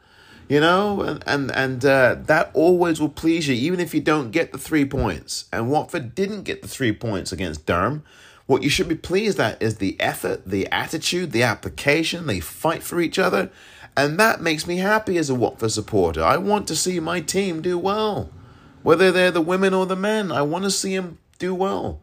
you 0.48 0.60
know, 0.60 1.02
and 1.02 1.22
and, 1.26 1.50
and 1.50 1.84
uh, 1.84 2.16
that 2.20 2.50
always 2.54 3.00
will 3.00 3.08
please 3.10 3.46
you, 3.48 3.54
even 3.54 3.80
if 3.80 3.94
you 3.94 4.00
don't 4.00 4.30
get 4.30 4.52
the 4.52 4.58
three 4.58 4.84
points. 4.84 5.44
And 5.52 5.70
Watford 5.70 6.14
didn't 6.14 6.44
get 6.44 6.62
the 6.62 6.68
three 6.68 6.92
points 6.92 7.32
against 7.32 7.66
Durham. 7.66 8.02
What 8.46 8.62
you 8.62 8.70
should 8.70 8.88
be 8.88 8.94
pleased 8.94 9.38
at 9.38 9.62
is 9.62 9.76
the 9.76 10.00
effort, 10.00 10.46
the 10.46 10.66
attitude, 10.72 11.32
the 11.32 11.42
application. 11.42 12.26
They 12.26 12.40
fight 12.40 12.82
for 12.82 12.98
each 12.98 13.18
other, 13.18 13.50
and 13.94 14.18
that 14.18 14.40
makes 14.40 14.66
me 14.66 14.78
happy 14.78 15.18
as 15.18 15.28
a 15.28 15.34
Watford 15.34 15.72
supporter. 15.72 16.24
I 16.24 16.38
want 16.38 16.66
to 16.68 16.76
see 16.76 16.98
my 16.98 17.20
team 17.20 17.60
do 17.60 17.76
well, 17.76 18.30
whether 18.82 19.12
they're 19.12 19.30
the 19.30 19.42
women 19.42 19.74
or 19.74 19.84
the 19.84 19.96
men. 19.96 20.32
I 20.32 20.40
want 20.40 20.64
to 20.64 20.70
see 20.70 20.96
them 20.96 21.18
do 21.38 21.54
well, 21.54 22.00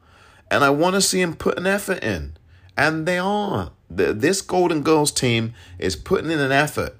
and 0.51 0.63
I 0.63 0.69
want 0.69 0.93
to 0.93 1.01
see 1.01 1.19
them 1.19 1.35
put 1.35 1.57
an 1.57 1.65
effort 1.65 2.03
in, 2.03 2.37
and 2.77 3.07
they 3.07 3.17
are. 3.17 3.71
This 3.89 4.41
Golden 4.43 4.83
Girls 4.83 5.11
team 5.11 5.53
is 5.79 5.95
putting 5.95 6.29
in 6.29 6.39
an 6.39 6.51
effort. 6.51 6.95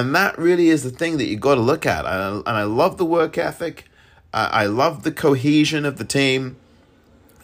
And 0.00 0.14
that 0.14 0.36
really 0.38 0.68
is 0.70 0.82
the 0.82 0.90
thing 0.90 1.18
that 1.18 1.26
you 1.26 1.36
got 1.36 1.54
to 1.54 1.60
look 1.60 1.86
at. 1.86 2.04
And 2.04 2.14
I, 2.14 2.28
and 2.36 2.48
I 2.48 2.64
love 2.64 2.96
the 2.96 3.04
work 3.04 3.38
ethic. 3.38 3.84
I, 4.32 4.66
love 4.66 5.04
the 5.04 5.12
cohesion 5.12 5.84
of 5.84 5.96
the 5.96 6.04
team. 6.04 6.56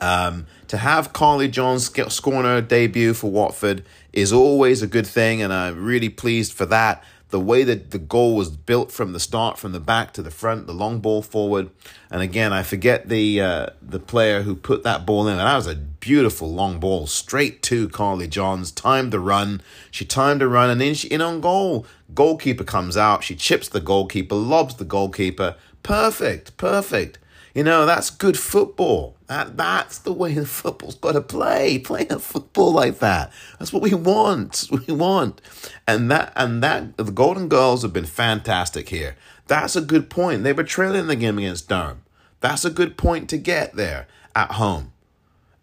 Um, 0.01 0.46
to 0.66 0.78
have 0.78 1.12
Carly 1.12 1.46
Johns 1.46 1.92
scoring 2.12 2.44
her 2.44 2.61
debut 2.61 3.14
for 3.14 3.30
Watford 3.30 3.84
is 4.12 4.32
always 4.32 4.82
a 4.82 4.88
good 4.88 5.07
thing, 5.07 5.40
and 5.40 5.53
I'm 5.53 5.84
really 5.84 6.09
pleased 6.09 6.53
for 6.53 6.66
that. 6.66 7.05
The 7.28 7.38
way 7.38 7.62
that 7.62 7.92
the 7.92 7.98
goal 7.98 8.34
was 8.34 8.51
built 8.51 8.90
from 8.90 9.12
the 9.12 9.20
start, 9.20 9.57
from 9.57 9.70
the 9.70 9.78
back 9.78 10.12
to 10.14 10.22
the 10.22 10.32
front, 10.32 10.66
the 10.66 10.72
long 10.72 10.98
ball 10.98 11.22
forward, 11.22 11.70
and 12.11 12.22
again, 12.22 12.53
I 12.53 12.64
forget 12.64 13.09
the 13.09 13.40
uh, 13.40 13.66
the 13.80 14.01
player 14.01 14.42
who 14.42 14.57
put 14.57 14.82
that 14.82 15.07
ball 15.07 15.28
in. 15.28 15.38
And 15.38 15.46
that 15.46 15.55
was 15.55 15.68
a 15.68 15.76
beautiful 15.76 16.53
long 16.53 16.80
ball 16.80 17.07
straight 17.07 17.62
to 17.64 17.88
Carly 17.90 18.26
Johns. 18.26 18.72
Timed 18.72 19.12
the 19.12 19.20
run, 19.20 19.62
she 19.92 20.05
timed 20.05 20.40
the 20.40 20.48
run, 20.48 20.70
and 20.70 20.80
then 20.80 20.94
she 20.94 21.07
in 21.07 21.20
on 21.20 21.40
goal. 21.40 21.86
Goalkeeper 22.15 22.65
comes 22.65 22.97
out, 22.97 23.25
she 23.25 23.37
chips 23.37 23.69
the 23.69 23.81
goalkeeper, 23.81 24.35
lobs 24.35 24.77
the 24.77 24.85
goalkeeper. 24.85 25.57
Perfect, 25.83 26.57
perfect. 26.57 27.19
You 27.55 27.65
know, 27.65 27.85
that's 27.85 28.11
good 28.11 28.39
football. 28.39 29.17
That 29.27 29.57
that's 29.57 29.99
the 29.99 30.13
way 30.13 30.35
the 30.35 30.47
football's 30.61 30.95
got 30.95 31.13
to 31.13 31.21
play. 31.21 31.79
Play 31.79 32.07
a 32.09 32.19
football 32.19 32.73
like 32.73 32.99
that. 33.01 33.33
That's 33.59 33.73
what 33.73 33.83
we 33.83 33.95
want. 33.95 34.69
We 34.71 34.95
want. 34.95 35.41
And 35.87 36.11
that 36.11 36.33
and 36.37 36.63
that 36.63 36.97
the 36.97 37.05
Golden 37.05 37.49
Girls 37.49 37.83
have 37.83 37.93
been 37.93 38.07
fantastic 38.07 38.89
here. 38.89 39.17
That's 39.47 39.75
a 39.75 39.81
good 39.81 40.11
point. 40.11 40.45
They 40.45 40.53
were 40.53 40.63
trailing 40.63 41.09
the 41.09 41.17
game 41.17 41.39
against 41.39 41.69
Durham. 41.69 42.03
That's 42.41 42.65
a 42.65 42.71
good 42.71 42.97
point 42.97 43.29
to 43.31 43.37
get 43.37 43.75
there 43.75 44.07
at 44.35 44.53
home. 44.53 44.93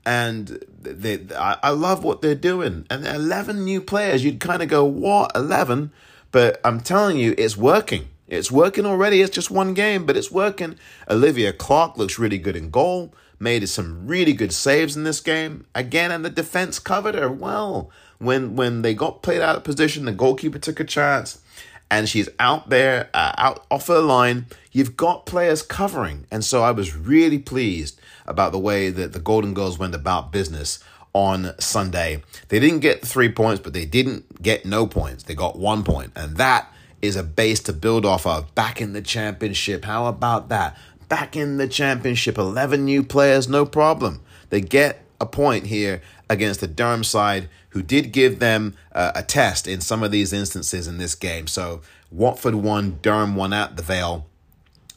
And 0.05 0.63
they, 0.81 1.25
I, 1.35 1.57
I 1.63 1.69
love 1.71 2.03
what 2.03 2.21
they're 2.21 2.35
doing. 2.35 2.85
And 2.89 3.05
11 3.05 3.63
new 3.63 3.81
players, 3.81 4.23
you'd 4.23 4.39
kind 4.39 4.61
of 4.61 4.69
go, 4.69 4.85
what, 4.85 5.31
11? 5.35 5.91
But 6.31 6.59
I'm 6.63 6.81
telling 6.81 7.17
you, 7.17 7.33
it's 7.37 7.57
working. 7.57 8.09
It's 8.27 8.51
working 8.51 8.85
already. 8.85 9.21
It's 9.21 9.33
just 9.33 9.49
one 9.49 9.73
game, 9.73 10.05
but 10.05 10.17
it's 10.17 10.31
working. 10.31 10.77
Olivia 11.09 11.53
Clark 11.53 11.97
looks 11.97 12.19
really 12.19 12.37
good 12.37 12.55
in 12.55 12.69
goal. 12.69 13.13
Made 13.39 13.67
some 13.69 14.07
really 14.07 14.33
good 14.33 14.51
saves 14.51 14.97
in 14.97 15.03
this 15.03 15.21
game. 15.21 15.65
Again, 15.73 16.11
and 16.11 16.25
the 16.25 16.29
defense 16.29 16.79
covered 16.79 17.15
her 17.15 17.31
well. 17.31 17.89
When 18.19 18.55
when 18.55 18.81
they 18.81 18.93
got 18.93 19.21
played 19.21 19.41
out 19.41 19.55
of 19.55 19.63
position, 19.63 20.05
the 20.05 20.11
goalkeeper 20.11 20.59
took 20.59 20.79
a 20.79 20.83
chance, 20.83 21.39
and 21.89 22.09
she's 22.09 22.29
out 22.39 22.69
there, 22.69 23.09
uh, 23.13 23.33
out 23.37 23.65
off 23.69 23.87
her 23.87 23.99
line. 23.99 24.47
You've 24.71 24.97
got 24.97 25.27
players 25.27 25.61
covering, 25.61 26.25
and 26.31 26.43
so 26.43 26.63
I 26.63 26.71
was 26.71 26.95
really 26.95 27.39
pleased 27.39 28.01
about 28.25 28.51
the 28.51 28.59
way 28.59 28.89
that 28.89 29.13
the 29.13 29.19
Golden 29.19 29.53
Girls 29.53 29.77
went 29.77 29.95
about 29.95 30.31
business 30.31 30.83
on 31.13 31.53
Sunday. 31.59 32.23
They 32.49 32.59
didn't 32.59 32.79
get 32.79 33.05
three 33.05 33.31
points, 33.31 33.61
but 33.61 33.73
they 33.73 33.85
didn't 33.85 34.41
get 34.41 34.65
no 34.65 34.87
points. 34.87 35.23
They 35.23 35.35
got 35.35 35.57
one 35.57 35.83
point, 35.83 36.11
and 36.15 36.37
that 36.37 36.71
is 37.01 37.15
a 37.15 37.23
base 37.23 37.59
to 37.61 37.73
build 37.73 38.05
off 38.05 38.25
of 38.25 38.53
back 38.55 38.81
in 38.81 38.93
the 38.93 39.01
championship. 39.01 39.85
How 39.85 40.07
about 40.07 40.49
that? 40.49 40.77
back 41.09 41.35
in 41.35 41.57
the 41.57 41.67
championship. 41.67 42.37
11 42.37 42.83
new 42.85 43.03
players, 43.03 43.47
no 43.47 43.65
problem. 43.65 44.21
They 44.49 44.61
get 44.61 45.03
a 45.19 45.25
point 45.25 45.67
here 45.67 46.01
against 46.29 46.59
the 46.59 46.67
Durham 46.67 47.03
side, 47.03 47.49
who 47.69 47.81
did 47.81 48.11
give 48.11 48.39
them 48.39 48.75
uh, 48.93 49.11
a 49.15 49.23
test 49.23 49.67
in 49.67 49.81
some 49.81 50.03
of 50.03 50.11
these 50.11 50.33
instances 50.33 50.87
in 50.87 50.97
this 50.97 51.15
game. 51.15 51.47
So 51.47 51.81
Watford 52.11 52.55
won, 52.55 52.99
Durham 53.01 53.35
won 53.35 53.53
at 53.53 53.77
the 53.77 53.83
Vale. 53.83 54.25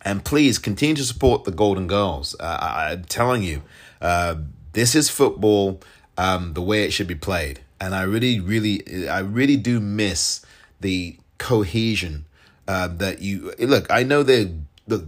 And 0.03 0.25
please 0.25 0.59
continue 0.59 0.97
to 0.97 1.05
support 1.05 1.45
the 1.45 1.51
Golden 1.51 1.87
Girls. 1.87 2.35
Uh, 2.41 2.59
I, 2.61 2.93
am 2.93 3.05
telling 3.05 3.43
you, 3.43 3.63
uh, 4.01 4.37
this 4.73 4.95
is 4.95 5.11
football 5.11 5.81
um, 6.21 6.53
the 6.53 6.61
way 6.61 6.85
it 6.85 6.93
should 6.93 7.07
be 7.07 7.15
played. 7.15 7.61
And 7.81 7.95
I 7.95 8.03
really, 8.03 8.39
really, 8.41 9.09
I 9.09 9.21
really 9.21 9.57
do 9.57 9.81
miss 9.81 10.45
the 10.79 11.17
cohesion 11.39 12.27
uh, 12.69 12.89
that 12.89 13.23
you 13.23 13.55
look. 13.59 13.91
I 13.91 14.03
know 14.03 14.23
that 14.23 14.55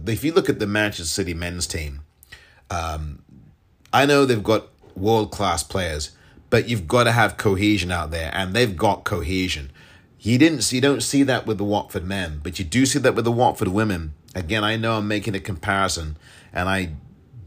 if 0.07 0.23
you 0.23 0.33
look 0.33 0.49
at 0.49 0.57
the 0.57 0.65
Manchester 0.65 1.03
City 1.05 1.35
men's 1.35 1.67
team, 1.67 2.01
um, 2.71 3.21
I 3.93 4.07
know 4.07 4.25
they've 4.25 4.43
got 4.43 4.69
world 4.95 5.31
class 5.31 5.61
players, 5.61 6.11
but 6.49 6.67
you've 6.67 6.87
got 6.87 7.03
to 7.03 7.11
have 7.11 7.37
cohesion 7.37 7.91
out 7.91 8.09
there, 8.09 8.31
and 8.33 8.55
they've 8.55 8.75
got 8.75 9.03
cohesion. 9.03 9.71
You 10.19 10.39
didn't 10.39 10.71
you 10.71 10.81
don't 10.81 11.03
see 11.03 11.21
that 11.23 11.45
with 11.45 11.59
the 11.59 11.63
Watford 11.63 12.05
men, 12.05 12.39
but 12.41 12.57
you 12.57 12.65
do 12.65 12.87
see 12.87 12.97
that 12.99 13.13
with 13.13 13.25
the 13.25 13.31
Watford 13.31 13.67
women. 13.67 14.15
Again, 14.33 14.63
I 14.63 14.77
know 14.77 14.97
I'm 14.97 15.07
making 15.07 15.35
a 15.35 15.39
comparison, 15.39 16.17
and 16.51 16.67
I 16.67 16.93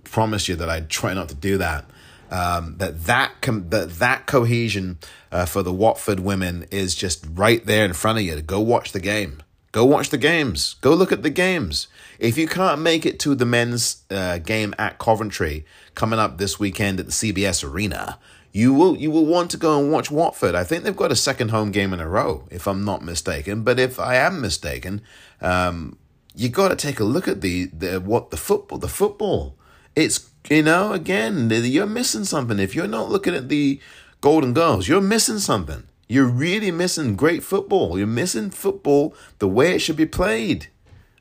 promise 0.05 0.47
you 0.49 0.55
that 0.55 0.71
I 0.71 0.83
try 0.83 1.15
not 1.15 1.29
to 1.31 1.35
do 1.35 1.59
that. 1.59 1.85
Um, 2.31 2.77
that 2.79 3.05
that 3.05 3.41
com- 3.41 3.69
that 3.71 3.99
that 3.99 4.27
cohesion 4.27 4.99
uh, 5.31 5.47
for 5.47 5.63
the 5.63 5.73
Watford 5.73 6.21
women 6.21 6.67
is 6.71 6.95
just 6.95 7.27
right 7.31 7.65
there 7.65 7.85
in 7.85 7.93
front 7.93 8.19
of 8.19 8.25
you. 8.25 8.41
Go 8.43 8.61
watch 8.61 8.93
the 8.93 9.01
game. 9.01 9.43
Go 9.73 9.85
watch 9.85 10.09
the 10.09 10.19
games. 10.19 10.75
Go 10.81 10.95
look 10.95 11.13
at 11.13 11.23
the 11.23 11.31
games. 11.31 11.89
If 12.19 12.39
you 12.39 12.49
can't 12.49 12.81
make 12.81 13.05
it 13.05 13.21
to 13.21 13.35
the 13.35 13.45
men's 13.45 14.05
uh, 14.11 14.39
game 14.39 14.75
at 14.79 14.99
Coventry 14.99 15.67
coming 15.95 16.19
up 16.19 16.39
this 16.39 16.59
weekend 16.59 16.99
at 16.99 17.07
the 17.07 17.13
CBS 17.13 17.63
Arena, 17.63 18.19
you 18.53 18.73
will 18.73 18.97
you 18.97 19.11
will 19.11 19.27
want 19.27 19.51
to 19.51 19.59
go 19.59 19.79
and 19.79 19.93
watch 19.93 20.11
Watford. 20.11 20.55
I 20.55 20.65
think 20.65 20.83
they've 20.83 20.97
got 20.97 21.13
a 21.13 21.17
second 21.17 21.51
home 21.51 21.73
game 21.73 21.93
in 21.93 22.01
a 22.01 22.09
row, 22.09 22.49
if 22.51 22.67
I'm 22.67 22.87
not 22.87 23.03
mistaken. 23.05 23.65
But 23.65 23.79
if 23.79 24.01
I 24.01 24.17
am 24.17 24.41
mistaken, 24.41 25.03
um, 25.43 25.99
you 26.35 26.49
got 26.49 26.69
to 26.69 26.77
take 26.77 26.99
a 26.99 27.05
look 27.05 27.29
at 27.29 27.43
the, 27.43 27.67
the 27.67 28.01
what 28.01 28.31
the 28.31 28.39
football 28.39 28.79
the 28.79 28.89
football. 28.89 29.59
It's 29.95 30.31
you 30.51 30.63
know 30.63 30.93
again 30.93 31.51
you're 31.51 31.87
missing 31.87 32.25
something 32.25 32.59
if 32.59 32.75
you're 32.75 32.87
not 32.87 33.11
looking 33.11 33.35
at 33.35 33.49
the 33.49 33.81
Golden 34.21 34.55
Girls. 34.55 34.89
You're 34.89 35.01
missing 35.01 35.39
something. 35.39 35.85
You're 36.09 36.27
really 36.27 36.71
missing 36.71 37.17
great 37.17 37.43
football. 37.43 37.99
You're 37.99 38.07
missing 38.07 38.51
football 38.51 39.15
the 39.39 39.49
way 39.49 39.75
it 39.75 39.81
should 39.81 39.97
be 39.97 40.07
played. 40.07 40.69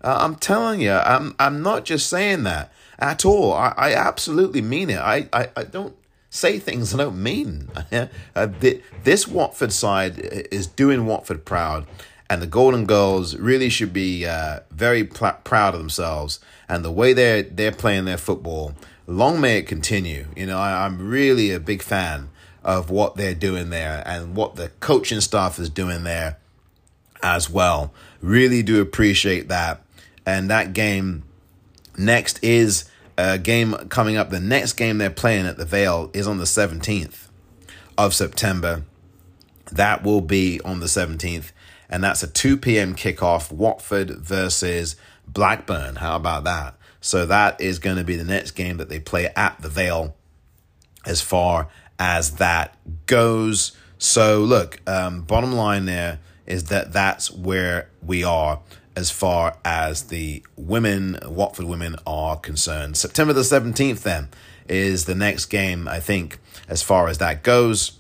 Uh, 0.02 0.18
I'm 0.22 0.36
telling 0.36 0.82
you, 0.82 0.92
I'm 0.92 1.36
I'm 1.40 1.62
not 1.62 1.86
just 1.86 2.08
saying 2.08 2.44
that 2.44 2.72
at 3.00 3.26
all. 3.26 3.54
I, 3.54 3.74
I 3.78 3.94
absolutely 3.94 4.62
mean 4.62 4.90
it. 4.90 5.00
I, 5.00 5.28
I, 5.34 5.50
I 5.56 5.64
don't 5.64 5.96
say 6.30 6.60
things 6.60 6.94
I 6.94 6.98
don't 6.98 7.22
mean. 7.22 7.70
uh, 8.36 8.48
this 9.04 9.28
Watford 9.28 9.74
side 9.74 10.20
is 10.52 10.68
doing 10.68 11.06
Watford 11.06 11.46
proud, 11.46 11.88
and 12.30 12.42
the 12.42 12.48
Golden 12.48 12.86
Girls 12.86 13.36
really 13.36 13.70
should 13.70 13.94
be 13.94 14.26
uh, 14.26 14.62
very 14.72 15.04
pl- 15.04 15.38
proud 15.44 15.74
of 15.74 15.80
themselves 15.80 16.40
and 16.68 16.84
the 16.84 16.92
way 16.92 17.14
they're 17.14 17.44
they're 17.44 17.72
playing 17.72 18.06
their 18.06 18.18
football. 18.18 18.74
Long 19.08 19.40
may 19.40 19.60
it 19.60 19.68
continue. 19.68 20.28
You 20.36 20.48
know, 20.48 20.58
I, 20.58 20.86
I'm 20.86 21.08
really 21.08 21.52
a 21.52 21.60
big 21.60 21.84
fan 21.84 22.30
of 22.64 22.90
what 22.90 23.16
they're 23.16 23.36
doing 23.36 23.70
there 23.70 24.02
and 24.06 24.36
what 24.36 24.56
the 24.56 24.70
coaching 24.80 25.22
staff 25.22 25.60
is 25.60 25.70
doing 25.70 26.04
there 26.04 26.38
as 27.22 27.50
well. 27.50 27.94
Really 28.22 28.64
do 28.64 28.82
appreciate 28.82 29.48
that. 29.50 29.84
And 30.26 30.50
that 30.50 30.74
game 30.74 31.24
next 31.98 32.44
is 32.44 32.90
a 33.18 33.38
game 33.38 33.74
coming 33.90 34.18
up. 34.18 34.32
The 34.32 34.40
next 34.40 34.74
game 34.74 34.98
they're 34.98 35.12
playing 35.12 35.46
at 35.46 35.58
the 35.58 35.66
Vale 35.66 36.10
is 36.14 36.28
on 36.28 36.40
the 36.40 36.46
17th 36.46 37.28
of 37.98 38.16
September. 38.16 38.84
That 39.72 40.04
will 40.04 40.22
be 40.22 40.60
on 40.62 40.80
the 40.80 40.88
17th. 40.88 41.52
And 41.90 42.04
that's 42.04 42.24
a 42.24 42.28
2 42.28 42.58
p.m. 42.58 42.96
kickoff 42.96 43.52
Watford 43.52 44.10
versus 44.12 44.96
Blackburn. 45.28 45.98
How 45.98 46.16
about 46.16 46.44
that? 46.46 46.76
So 47.02 47.26
that 47.26 47.62
is 47.62 47.80
going 47.80 47.98
to 47.98 48.04
be 48.04 48.16
the 48.16 48.24
next 48.24 48.52
game 48.52 48.78
that 48.78 48.90
they 48.90 49.00
play 49.00 49.32
at 49.36 49.62
the 49.62 49.70
Vale 49.70 50.16
as 51.06 51.22
far 51.22 51.68
as 52.00 52.38
that 52.38 52.76
goes. 53.06 53.78
So, 53.98 54.40
look, 54.40 54.82
um, 54.88 55.22
bottom 55.22 55.54
line 55.54 55.86
there 55.86 56.20
is 56.46 56.66
that 56.66 56.94
that's 56.94 57.32
where 57.32 57.90
we 58.04 58.24
are 58.24 58.60
as 58.96 59.12
far 59.12 59.58
as 59.66 60.04
the 60.04 60.44
women, 60.56 61.20
Watford 61.26 61.66
women, 61.66 61.96
are 62.08 62.38
concerned. 62.38 62.98
September 62.98 63.34
the 63.34 63.42
17th, 63.42 64.02
then, 64.02 64.30
is 64.68 65.06
the 65.06 65.16
next 65.16 65.46
game, 65.46 65.88
I 65.88 66.00
think, 66.00 66.40
as 66.68 66.82
far 66.82 67.08
as 67.08 67.18
that 67.18 67.44
goes. 67.44 67.94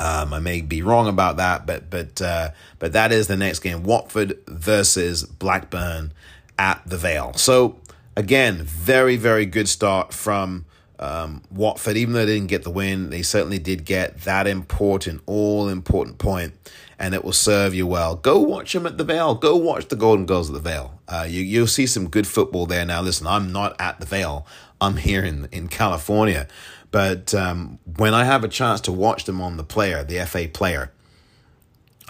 Um, 0.00 0.32
I 0.32 0.38
may 0.40 0.62
be 0.62 0.80
wrong 0.80 1.08
about 1.08 1.36
that, 1.36 1.66
but 1.66 1.90
but 1.90 2.22
uh, 2.22 2.50
but 2.78 2.94
that 2.94 3.12
is 3.12 3.26
the 3.26 3.36
next 3.36 3.58
game: 3.58 3.82
Watford 3.82 4.38
versus 4.48 5.24
Blackburn 5.24 6.12
at 6.58 6.80
the 6.86 6.96
Vale. 6.96 7.34
So 7.34 7.78
again, 8.16 8.62
very 8.62 9.16
very 9.16 9.44
good 9.44 9.68
start 9.68 10.14
from 10.14 10.64
um, 11.00 11.42
Watford, 11.50 11.96
even 11.96 12.14
though 12.14 12.26
they 12.26 12.34
didn't 12.34 12.48
get 12.48 12.62
the 12.62 12.70
win, 12.70 13.10
they 13.10 13.22
certainly 13.22 13.58
did 13.58 13.84
get 13.84 14.22
that 14.22 14.46
important, 14.46 15.22
all 15.24 15.68
important 15.68 16.18
point, 16.18 16.52
and 16.98 17.14
it 17.14 17.24
will 17.24 17.32
serve 17.32 17.74
you 17.74 17.86
well. 17.86 18.16
Go 18.16 18.38
watch 18.38 18.74
them 18.74 18.86
at 18.86 18.98
the 18.98 19.04
Vale. 19.04 19.34
Go 19.34 19.56
watch 19.56 19.88
the 19.88 19.96
Golden 19.96 20.26
Girls 20.26 20.50
at 20.50 20.54
the 20.54 20.60
Vale. 20.60 21.00
Uh, 21.08 21.26
you, 21.28 21.40
you'll 21.40 21.66
see 21.66 21.86
some 21.86 22.08
good 22.08 22.26
football 22.26 22.66
there. 22.66 22.84
Now, 22.84 23.00
listen, 23.00 23.26
I'm 23.26 23.50
not 23.50 23.80
at 23.80 23.98
the 23.98 24.06
Vale. 24.06 24.46
I'm 24.78 24.96
here 24.98 25.24
in, 25.24 25.48
in 25.52 25.68
California. 25.68 26.46
But 26.90 27.34
um, 27.34 27.78
when 27.96 28.14
I 28.14 28.24
have 28.24 28.42
a 28.44 28.48
chance 28.48 28.80
to 28.82 28.92
watch 28.92 29.24
them 29.24 29.40
on 29.40 29.56
the 29.56 29.64
player, 29.64 30.02
the 30.02 30.24
FA 30.26 30.48
player, 30.52 30.90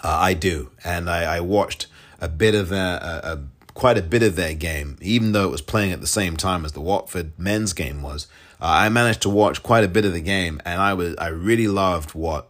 uh, 0.02 0.08
I 0.08 0.34
do. 0.34 0.70
And 0.84 1.10
I, 1.10 1.36
I 1.36 1.40
watched 1.40 1.86
a 2.20 2.28
bit 2.28 2.54
of 2.54 2.72
a, 2.72 2.74
a, 2.76 3.32
a 3.32 3.38
quite 3.74 3.98
a 3.98 4.02
bit 4.02 4.22
of 4.22 4.36
their 4.36 4.54
game, 4.54 4.96
even 5.00 5.32
though 5.32 5.44
it 5.44 5.50
was 5.50 5.62
playing 5.62 5.92
at 5.92 6.00
the 6.00 6.06
same 6.06 6.36
time 6.36 6.64
as 6.64 6.72
the 6.72 6.80
Watford 6.80 7.32
men's 7.38 7.72
game 7.72 8.02
was. 8.02 8.26
Uh, 8.60 8.66
I 8.66 8.88
managed 8.88 9.22
to 9.22 9.30
watch 9.30 9.62
quite 9.62 9.84
a 9.84 9.88
bit 9.88 10.04
of 10.04 10.12
the 10.12 10.20
game, 10.20 10.60
and 10.64 10.80
I 10.80 10.94
was 10.94 11.14
I 11.16 11.28
really 11.28 11.68
loved 11.68 12.14
what 12.14 12.48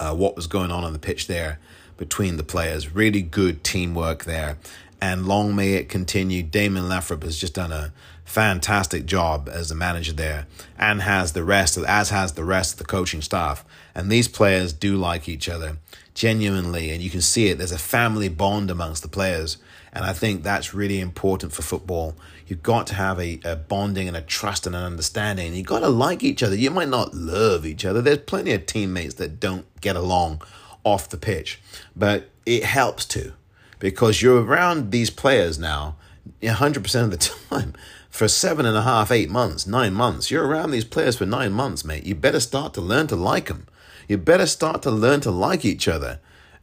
uh, 0.00 0.14
what 0.14 0.36
was 0.36 0.46
going 0.46 0.70
on 0.70 0.84
on 0.84 0.92
the 0.92 0.98
pitch 0.98 1.26
there 1.26 1.58
between 1.96 2.36
the 2.36 2.44
players. 2.44 2.94
Really 2.94 3.22
good 3.22 3.64
teamwork 3.64 4.24
there, 4.24 4.58
and 5.00 5.26
long 5.26 5.54
may 5.54 5.74
it 5.74 5.88
continue. 5.88 6.42
Damon 6.42 6.84
Lathrope 6.84 7.22
has 7.22 7.38
just 7.38 7.54
done 7.54 7.72
a 7.72 7.92
fantastic 8.24 9.06
job 9.06 9.48
as 9.50 9.70
a 9.70 9.74
manager 9.74 10.12
there, 10.12 10.46
and 10.78 11.02
has 11.02 11.32
the 11.32 11.42
rest, 11.42 11.78
as 11.78 12.10
has 12.10 12.32
the 12.32 12.44
rest 12.44 12.74
of 12.74 12.78
the 12.78 12.84
coaching 12.84 13.22
staff. 13.22 13.64
And 13.94 14.10
these 14.10 14.28
players 14.28 14.72
do 14.72 14.96
like 14.96 15.28
each 15.28 15.48
other 15.48 15.78
genuinely, 16.14 16.90
and 16.90 17.02
you 17.02 17.10
can 17.10 17.22
see 17.22 17.48
it. 17.48 17.58
There's 17.58 17.72
a 17.72 17.78
family 17.78 18.28
bond 18.28 18.70
amongst 18.70 19.02
the 19.02 19.08
players, 19.08 19.56
and 19.92 20.04
I 20.04 20.12
think 20.12 20.42
that's 20.42 20.74
really 20.74 21.00
important 21.00 21.52
for 21.52 21.62
football. 21.62 22.14
You've 22.46 22.62
got 22.62 22.86
to 22.88 22.94
have 22.94 23.18
a, 23.18 23.40
a 23.44 23.56
bonding 23.56 24.08
and 24.08 24.16
a 24.16 24.22
trust 24.22 24.66
and 24.66 24.74
an 24.76 24.82
understanding. 24.82 25.54
You've 25.54 25.66
got 25.66 25.80
to 25.80 25.88
like 25.88 26.22
each 26.22 26.42
other. 26.42 26.54
You 26.54 26.70
might 26.70 26.88
not 26.88 27.14
love 27.14 27.64
each 27.64 27.84
other. 27.84 28.02
There's 28.02 28.18
plenty 28.18 28.52
of 28.52 28.66
teammates 28.66 29.14
that 29.14 29.40
don't 29.40 29.66
get 29.80 29.96
along 29.96 30.42
off 30.84 31.08
the 31.08 31.16
pitch, 31.16 31.60
but 31.96 32.28
it 32.44 32.64
helps 32.64 33.04
to 33.06 33.32
because 33.78 34.22
you're 34.22 34.42
around 34.42 34.90
these 34.90 35.10
players 35.10 35.58
now 35.58 35.96
100% 36.42 37.02
of 37.04 37.10
the 37.10 37.16
time 37.50 37.74
for 38.10 38.28
seven 38.28 38.66
and 38.66 38.76
a 38.76 38.82
half, 38.82 39.10
eight 39.10 39.30
months, 39.30 39.66
nine 39.66 39.94
months. 39.94 40.30
You're 40.30 40.46
around 40.46 40.70
these 40.70 40.84
players 40.84 41.16
for 41.16 41.26
nine 41.26 41.52
months, 41.52 41.84
mate. 41.84 42.04
You 42.04 42.14
better 42.14 42.40
start 42.40 42.74
to 42.74 42.80
learn 42.80 43.06
to 43.08 43.16
like 43.16 43.46
them. 43.46 43.66
You 44.08 44.18
better 44.18 44.46
start 44.46 44.82
to 44.82 44.90
learn 44.90 45.20
to 45.20 45.30
like 45.30 45.64
each 45.64 45.86
other 45.86 46.20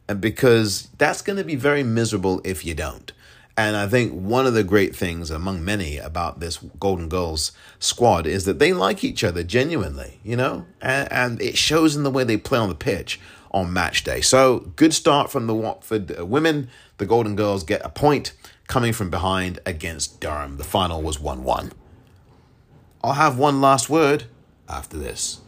and 0.08 0.20
because 0.20 0.88
that's 0.98 1.22
going 1.22 1.36
to 1.36 1.44
be 1.44 1.56
very 1.56 1.82
miserable 1.82 2.40
if 2.44 2.64
you 2.64 2.74
don't. 2.74 3.12
And 3.58 3.74
I 3.74 3.86
think 3.86 4.12
one 4.12 4.46
of 4.46 4.52
the 4.52 4.64
great 4.64 4.94
things 4.94 5.30
among 5.30 5.64
many 5.64 5.96
about 5.96 6.40
this 6.40 6.58
Golden 6.78 7.08
Girls 7.08 7.52
squad 7.78 8.26
is 8.26 8.44
that 8.44 8.58
they 8.58 8.74
like 8.74 9.02
each 9.02 9.24
other 9.24 9.42
genuinely, 9.42 10.20
you 10.22 10.36
know, 10.36 10.66
and, 10.82 11.10
and 11.10 11.42
it 11.42 11.56
shows 11.56 11.96
in 11.96 12.02
the 12.02 12.10
way 12.10 12.22
they 12.22 12.36
play 12.36 12.58
on 12.58 12.68
the 12.68 12.74
pitch 12.74 13.18
on 13.52 13.72
match 13.72 14.04
day. 14.04 14.20
So 14.20 14.70
good 14.76 14.92
start 14.92 15.30
from 15.30 15.46
the 15.46 15.54
Watford 15.54 16.18
uh, 16.18 16.26
women. 16.26 16.68
The 16.98 17.06
Golden 17.06 17.36
Girls 17.36 17.62
get 17.62 17.84
a 17.84 17.90
point 17.90 18.32
coming 18.68 18.94
from 18.94 19.10
behind 19.10 19.58
against 19.66 20.18
Durham. 20.20 20.56
The 20.56 20.64
final 20.64 21.02
was 21.02 21.20
1 21.20 21.44
1. 21.44 21.72
I'll 23.04 23.12
have 23.12 23.36
one 23.36 23.60
last 23.60 23.90
word 23.90 24.24
after 24.68 24.96
this. 24.96 25.42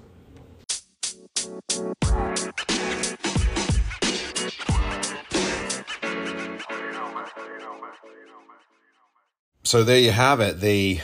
So 9.64 9.84
there 9.84 9.98
you 9.98 10.12
have 10.12 10.40
it. 10.40 10.60
The 10.60 11.00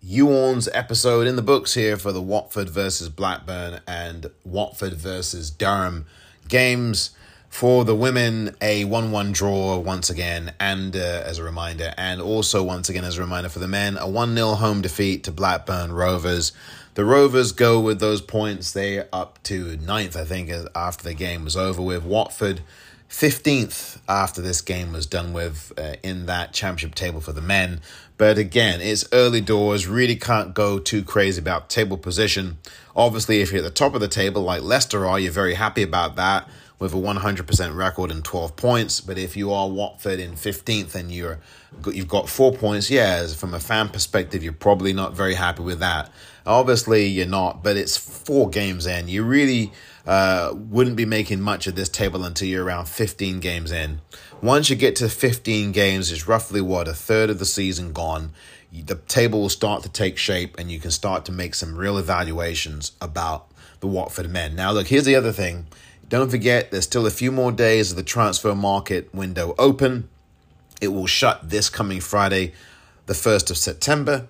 You 0.00 0.26
Orns 0.26 0.68
episode 0.72 1.26
in 1.26 1.36
the 1.36 1.42
books 1.42 1.74
here 1.74 1.96
for 1.96 2.12
the 2.12 2.22
Watford 2.22 2.68
versus 2.68 3.08
Blackburn 3.08 3.80
and 3.86 4.26
Watford 4.44 4.94
versus 4.94 5.50
Durham 5.50 6.06
games 6.48 7.10
For 7.54 7.84
the 7.84 7.94
women, 7.94 8.56
a 8.60 8.84
1 8.84 9.12
1 9.12 9.30
draw 9.30 9.78
once 9.78 10.10
again, 10.10 10.54
and 10.58 10.96
uh, 10.96 11.22
as 11.24 11.38
a 11.38 11.44
reminder, 11.44 11.94
and 11.96 12.20
also 12.20 12.64
once 12.64 12.88
again 12.88 13.04
as 13.04 13.16
a 13.16 13.20
reminder 13.20 13.48
for 13.48 13.60
the 13.60 13.68
men, 13.68 13.96
a 13.96 14.08
1 14.08 14.34
0 14.34 14.54
home 14.54 14.82
defeat 14.82 15.22
to 15.22 15.30
Blackburn 15.30 15.92
Rovers. 15.92 16.50
The 16.94 17.04
Rovers 17.04 17.52
go 17.52 17.78
with 17.78 18.00
those 18.00 18.20
points. 18.20 18.72
They're 18.72 19.08
up 19.12 19.40
to 19.44 19.76
ninth, 19.76 20.16
I 20.16 20.24
think, 20.24 20.50
after 20.74 21.04
the 21.04 21.14
game 21.14 21.44
was 21.44 21.56
over 21.56 21.80
with. 21.80 22.02
Watford 22.02 22.62
15th 23.08 24.00
after 24.08 24.42
this 24.42 24.60
game 24.60 24.92
was 24.92 25.06
done 25.06 25.32
with 25.32 25.72
uh, 25.78 25.94
in 26.02 26.26
that 26.26 26.52
championship 26.52 26.96
table 26.96 27.20
for 27.20 27.32
the 27.32 27.40
men. 27.40 27.80
But 28.18 28.36
again, 28.36 28.80
it's 28.80 29.04
early 29.12 29.40
doors, 29.40 29.86
really 29.86 30.16
can't 30.16 30.54
go 30.54 30.80
too 30.80 31.04
crazy 31.04 31.40
about 31.40 31.70
table 31.70 31.98
position. 31.98 32.58
Obviously, 32.96 33.42
if 33.42 33.52
you're 33.52 33.60
at 33.60 33.64
the 33.64 33.70
top 33.70 33.94
of 33.94 34.00
the 34.00 34.08
table 34.08 34.42
like 34.42 34.62
Leicester 34.62 35.06
are, 35.06 35.20
you're 35.20 35.30
very 35.30 35.54
happy 35.54 35.84
about 35.84 36.16
that 36.16 36.48
with 36.84 36.92
a 36.92 36.96
100% 36.96 37.74
record 37.74 38.10
and 38.10 38.22
12 38.22 38.56
points. 38.56 39.00
But 39.00 39.16
if 39.16 39.38
you 39.38 39.52
are 39.52 39.68
Watford 39.68 40.20
in 40.20 40.32
15th 40.32 40.94
and 40.94 41.10
you're 41.10 41.40
you've 41.90 42.08
got 42.08 42.28
four 42.28 42.52
points, 42.52 42.90
yeah, 42.90 43.26
from 43.28 43.54
a 43.54 43.58
fan 43.58 43.88
perspective, 43.88 44.44
you're 44.44 44.52
probably 44.52 44.92
not 44.92 45.14
very 45.14 45.34
happy 45.34 45.62
with 45.62 45.80
that. 45.80 46.12
Obviously, 46.46 47.06
you're 47.06 47.26
not, 47.26 47.64
but 47.64 47.78
it's 47.78 47.96
four 47.96 48.50
games 48.50 48.86
in. 48.86 49.08
You 49.08 49.24
really 49.24 49.72
uh, 50.06 50.52
wouldn't 50.54 50.96
be 50.96 51.06
making 51.06 51.40
much 51.40 51.66
of 51.66 51.74
this 51.74 51.88
table 51.88 52.22
until 52.22 52.48
you're 52.48 52.64
around 52.64 52.86
15 52.86 53.40
games 53.40 53.72
in. 53.72 54.02
Once 54.42 54.68
you 54.68 54.76
get 54.76 54.94
to 54.96 55.08
15 55.08 55.72
games, 55.72 56.12
it's 56.12 56.28
roughly 56.28 56.60
what 56.60 56.86
a 56.86 56.92
third 56.92 57.30
of 57.30 57.38
the 57.38 57.46
season 57.46 57.94
gone. 57.94 58.32
The 58.70 58.96
table 58.96 59.40
will 59.40 59.48
start 59.48 59.82
to 59.84 59.88
take 59.88 60.18
shape, 60.18 60.58
and 60.58 60.70
you 60.70 60.78
can 60.80 60.90
start 60.90 61.24
to 61.24 61.32
make 61.32 61.54
some 61.54 61.76
real 61.76 61.96
evaluations 61.96 62.92
about 63.00 63.46
the 63.80 63.86
Watford 63.86 64.28
men. 64.28 64.54
Now, 64.54 64.72
look, 64.72 64.88
here's 64.88 65.04
the 65.04 65.16
other 65.16 65.32
thing. 65.32 65.66
Don't 66.08 66.30
forget, 66.30 66.70
there's 66.70 66.84
still 66.84 67.06
a 67.06 67.10
few 67.10 67.32
more 67.32 67.50
days 67.50 67.90
of 67.90 67.96
the 67.96 68.02
transfer 68.02 68.54
market 68.54 69.14
window 69.14 69.54
open. 69.58 70.08
It 70.80 70.88
will 70.88 71.06
shut 71.06 71.48
this 71.48 71.70
coming 71.70 72.00
Friday, 72.00 72.52
the 73.06 73.14
1st 73.14 73.50
of 73.50 73.56
September. 73.56 74.28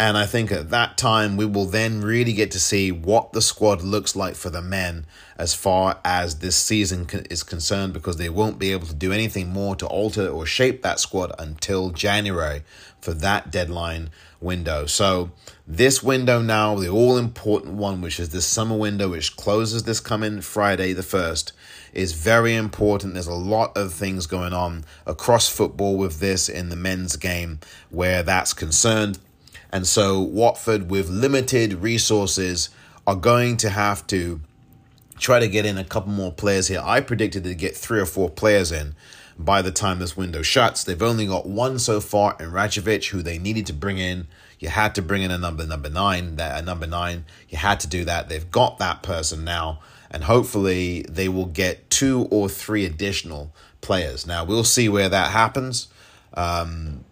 And 0.00 0.16
I 0.16 0.26
think 0.26 0.50
at 0.50 0.70
that 0.70 0.98
time, 0.98 1.36
we 1.36 1.46
will 1.46 1.66
then 1.66 2.00
really 2.00 2.32
get 2.32 2.50
to 2.52 2.58
see 2.58 2.90
what 2.90 3.32
the 3.32 3.42
squad 3.42 3.82
looks 3.82 4.16
like 4.16 4.34
for 4.34 4.50
the 4.50 4.62
men 4.62 5.06
as 5.38 5.54
far 5.54 6.00
as 6.04 6.40
this 6.40 6.56
season 6.56 7.06
is 7.30 7.44
concerned, 7.44 7.92
because 7.92 8.16
they 8.16 8.28
won't 8.28 8.58
be 8.58 8.72
able 8.72 8.86
to 8.88 8.94
do 8.94 9.12
anything 9.12 9.48
more 9.50 9.76
to 9.76 9.86
alter 9.86 10.28
or 10.28 10.44
shape 10.44 10.82
that 10.82 10.98
squad 10.98 11.32
until 11.38 11.90
January 11.90 12.62
for 13.00 13.14
that 13.14 13.50
deadline 13.52 14.10
window. 14.42 14.86
So, 14.86 15.30
this 15.66 16.02
window 16.02 16.42
now, 16.42 16.74
the 16.74 16.88
all 16.88 17.16
important 17.16 17.74
one, 17.74 18.00
which 18.00 18.18
is 18.18 18.30
this 18.30 18.46
summer 18.46 18.76
window, 18.76 19.10
which 19.10 19.36
closes 19.36 19.84
this 19.84 20.00
coming 20.00 20.40
Friday, 20.40 20.92
the 20.92 21.02
1st, 21.02 21.52
is 21.92 22.14
very 22.14 22.54
important. 22.54 23.14
There's 23.14 23.26
a 23.26 23.34
lot 23.34 23.76
of 23.76 23.92
things 23.92 24.26
going 24.26 24.52
on 24.52 24.84
across 25.06 25.48
football 25.48 25.96
with 25.96 26.20
this 26.20 26.48
in 26.48 26.68
the 26.68 26.76
men's 26.76 27.16
game 27.16 27.60
where 27.90 28.22
that's 28.22 28.52
concerned. 28.52 29.18
And 29.70 29.86
so 29.86 30.20
Watford, 30.20 30.90
with 30.90 31.08
limited 31.08 31.74
resources, 31.74 32.68
are 33.06 33.16
going 33.16 33.56
to 33.58 33.70
have 33.70 34.06
to 34.08 34.40
try 35.18 35.38
to 35.38 35.48
get 35.48 35.64
in 35.64 35.78
a 35.78 35.84
couple 35.84 36.12
more 36.12 36.32
players 36.32 36.68
here. 36.68 36.82
I 36.84 37.00
predicted 37.00 37.44
to 37.44 37.54
get 37.54 37.76
three 37.76 38.00
or 38.00 38.06
four 38.06 38.28
players 38.28 38.72
in 38.72 38.94
by 39.44 39.62
the 39.62 39.72
time 39.72 39.98
this 39.98 40.16
window 40.16 40.42
shuts. 40.42 40.84
They've 40.84 41.02
only 41.02 41.26
got 41.26 41.46
one 41.46 41.78
so 41.78 42.00
far 42.00 42.36
in 42.40 42.50
Rajovic, 42.50 43.08
who 43.08 43.22
they 43.22 43.38
needed 43.38 43.66
to 43.66 43.72
bring 43.72 43.98
in. 43.98 44.28
You 44.58 44.68
had 44.68 44.94
to 44.94 45.02
bring 45.02 45.22
in 45.22 45.30
a 45.30 45.38
number 45.38 45.66
number 45.66 45.90
nine, 45.90 46.36
that 46.36 46.60
a 46.60 46.64
number 46.64 46.86
nine. 46.86 47.24
You 47.48 47.58
had 47.58 47.80
to 47.80 47.86
do 47.86 48.04
that. 48.04 48.28
They've 48.28 48.50
got 48.50 48.78
that 48.78 49.02
person 49.02 49.44
now, 49.44 49.80
and 50.10 50.24
hopefully 50.24 51.04
they 51.08 51.28
will 51.28 51.46
get 51.46 51.90
two 51.90 52.28
or 52.30 52.48
three 52.48 52.84
additional 52.84 53.52
players. 53.80 54.26
Now 54.26 54.44
we'll 54.44 54.64
see 54.64 54.88
where 54.88 55.08
that 55.08 55.32
happens. 55.32 55.88
Um, 56.34 57.04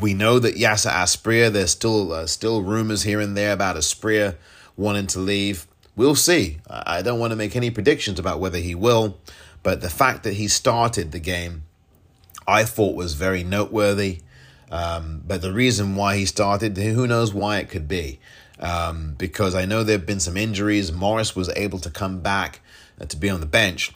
we 0.00 0.14
know 0.14 0.38
that 0.38 0.54
Yasser 0.54 0.90
Asprilla, 0.90 1.50
there's 1.52 1.72
still 1.72 2.12
uh, 2.12 2.26
still 2.26 2.62
rumors 2.62 3.02
here 3.02 3.20
and 3.20 3.36
there 3.36 3.52
about 3.52 3.76
Asprilla 3.76 4.36
wanting 4.76 5.06
to 5.08 5.18
leave. 5.18 5.66
We'll 5.96 6.16
see. 6.16 6.58
I 6.68 7.02
don't 7.02 7.20
want 7.20 7.30
to 7.30 7.36
make 7.36 7.54
any 7.54 7.70
predictions 7.70 8.18
about 8.18 8.40
whether 8.40 8.58
he 8.58 8.74
will, 8.74 9.16
but 9.64 9.80
the 9.80 9.90
fact 9.90 10.22
that 10.22 10.34
he 10.34 10.46
started 10.46 11.10
the 11.10 11.18
game, 11.18 11.64
I 12.46 12.62
thought 12.64 12.94
was 12.94 13.14
very 13.14 13.42
noteworthy. 13.42 14.20
Um, 14.70 15.22
but 15.26 15.42
the 15.42 15.52
reason 15.52 15.96
why 15.96 16.16
he 16.16 16.26
started, 16.26 16.76
who 16.76 17.06
knows 17.06 17.34
why 17.34 17.58
it 17.58 17.68
could 17.68 17.88
be. 17.88 18.20
Um, 18.60 19.14
because 19.16 19.54
I 19.54 19.64
know 19.64 19.82
there 19.82 19.98
have 19.98 20.06
been 20.06 20.20
some 20.20 20.36
injuries. 20.36 20.92
Morris 20.92 21.34
was 21.34 21.48
able 21.56 21.78
to 21.80 21.90
come 21.90 22.20
back 22.20 22.60
uh, 23.00 23.06
to 23.06 23.16
be 23.16 23.30
on 23.30 23.40
the 23.40 23.46
bench. 23.46 23.92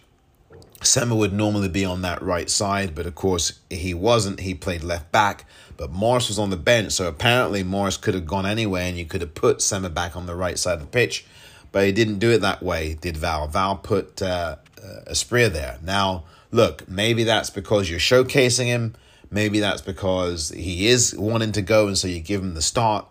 Sema 0.83 1.15
would 1.15 1.33
normally 1.33 1.69
be 1.69 1.85
on 1.85 2.03
that 2.03 2.23
right 2.23 2.49
side, 2.49 2.95
but 2.95 3.05
of 3.05 3.15
course 3.15 3.61
he 3.69 3.93
wasn't. 3.93 4.41
He 4.41 4.55
played 4.55 4.83
left 4.83 5.13
back. 5.13 5.45
But 5.77 5.91
Morris 5.91 6.29
was 6.29 6.39
on 6.39 6.51
the 6.51 6.57
bench, 6.57 6.93
so 6.93 7.07
apparently 7.07 7.63
Morris 7.63 7.97
could 7.97 8.15
have 8.15 8.27
gone 8.27 8.47
anyway, 8.47 8.89
and 8.89 8.97
you 8.97 9.05
could 9.05 9.21
have 9.21 9.35
put 9.35 9.61
Sema 9.61 9.91
back 9.91 10.17
on 10.17 10.27
the 10.27 10.35
right 10.35 10.59
side 10.59 10.75
of 10.75 10.81
the 10.81 10.87
pitch. 10.87 11.27
But 11.73 11.85
he 11.85 11.93
didn't 11.93 12.19
do 12.21 12.31
it 12.31 12.41
that 12.41 12.63
way, 12.63 12.95
did 12.95 13.17
Val. 13.17 13.47
Val 13.49 13.77
put 13.77 14.23
uh, 14.23 14.57
uh, 14.83 15.11
Asprilla 15.11 15.53
there. 15.53 15.79
Now, 15.83 16.25
look, 16.51 16.89
maybe 16.89 17.25
that's 17.25 17.51
because 17.51 17.91
you're 17.91 17.99
showcasing 17.99 18.67
him. 18.67 18.95
Maybe 19.31 19.61
that's 19.61 19.83
because 19.83 20.51
he 20.51 20.89
is 20.89 21.15
wanting 21.17 21.53
to 21.53 21.63
go, 21.63 21.87
and 21.87 21.99
so 21.99 22.09
you 22.09 22.21
give 22.21 22.41
him 22.41 22.55
the 22.55 22.63
start. 22.63 23.07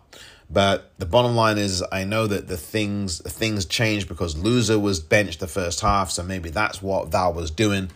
But 0.50 0.90
the 0.98 1.06
bottom 1.06 1.36
line 1.36 1.58
is, 1.58 1.84
I 1.92 2.04
know 2.04 2.26
that 2.26 2.48
the 2.48 2.56
things 2.56 3.20
things 3.20 3.66
changed 3.66 4.08
because 4.08 4.34
Louza 4.34 4.80
was 4.80 4.98
benched 4.98 5.40
the 5.40 5.46
first 5.46 5.80
half, 5.80 6.10
so 6.10 6.22
maybe 6.22 6.50
that's 6.50 6.82
what 6.82 7.08
Val 7.08 7.34
was 7.34 7.50
doing. 7.50 7.90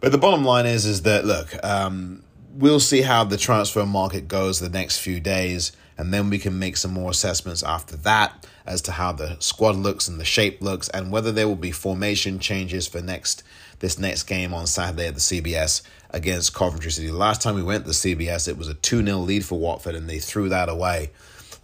But 0.00 0.12
the 0.12 0.18
bottom 0.18 0.44
line 0.44 0.66
is, 0.66 0.86
is 0.86 1.02
that 1.02 1.24
look, 1.24 1.54
um, 1.64 2.22
we'll 2.54 2.80
see 2.80 3.02
how 3.02 3.24
the 3.24 3.36
transfer 3.36 3.84
market 3.86 4.26
goes 4.26 4.58
the 4.58 4.70
next 4.70 4.98
few 4.98 5.20
days, 5.20 5.72
and 5.98 6.12
then 6.12 6.30
we 6.30 6.38
can 6.38 6.58
make 6.58 6.76
some 6.76 6.92
more 6.92 7.10
assessments 7.10 7.62
after 7.62 7.96
that 7.98 8.46
as 8.66 8.82
to 8.82 8.92
how 8.92 9.12
the 9.12 9.36
squad 9.38 9.76
looks 9.76 10.08
and 10.08 10.20
the 10.20 10.24
shape 10.24 10.60
looks, 10.60 10.88
and 10.90 11.10
whether 11.10 11.32
there 11.32 11.48
will 11.48 11.56
be 11.56 11.72
formation 11.72 12.38
changes 12.38 12.86
for 12.86 13.00
next 13.00 13.42
this 13.78 13.98
next 13.98 14.22
game 14.22 14.54
on 14.54 14.66
Saturday 14.66 15.06
at 15.06 15.14
the 15.14 15.20
CBS 15.20 15.82
against 16.10 16.54
Coventry 16.54 16.90
City. 16.90 17.10
Last 17.10 17.42
time 17.42 17.54
we 17.54 17.62
went 17.62 17.84
to 17.84 17.88
the 17.88 17.94
CBS, 17.94 18.48
it 18.48 18.56
was 18.56 18.68
a 18.68 18.74
2 18.74 19.04
0 19.04 19.18
lead 19.18 19.44
for 19.44 19.58
Watford, 19.58 19.94
and 19.94 20.08
they 20.08 20.18
threw 20.18 20.48
that 20.48 20.68
away. 20.68 21.10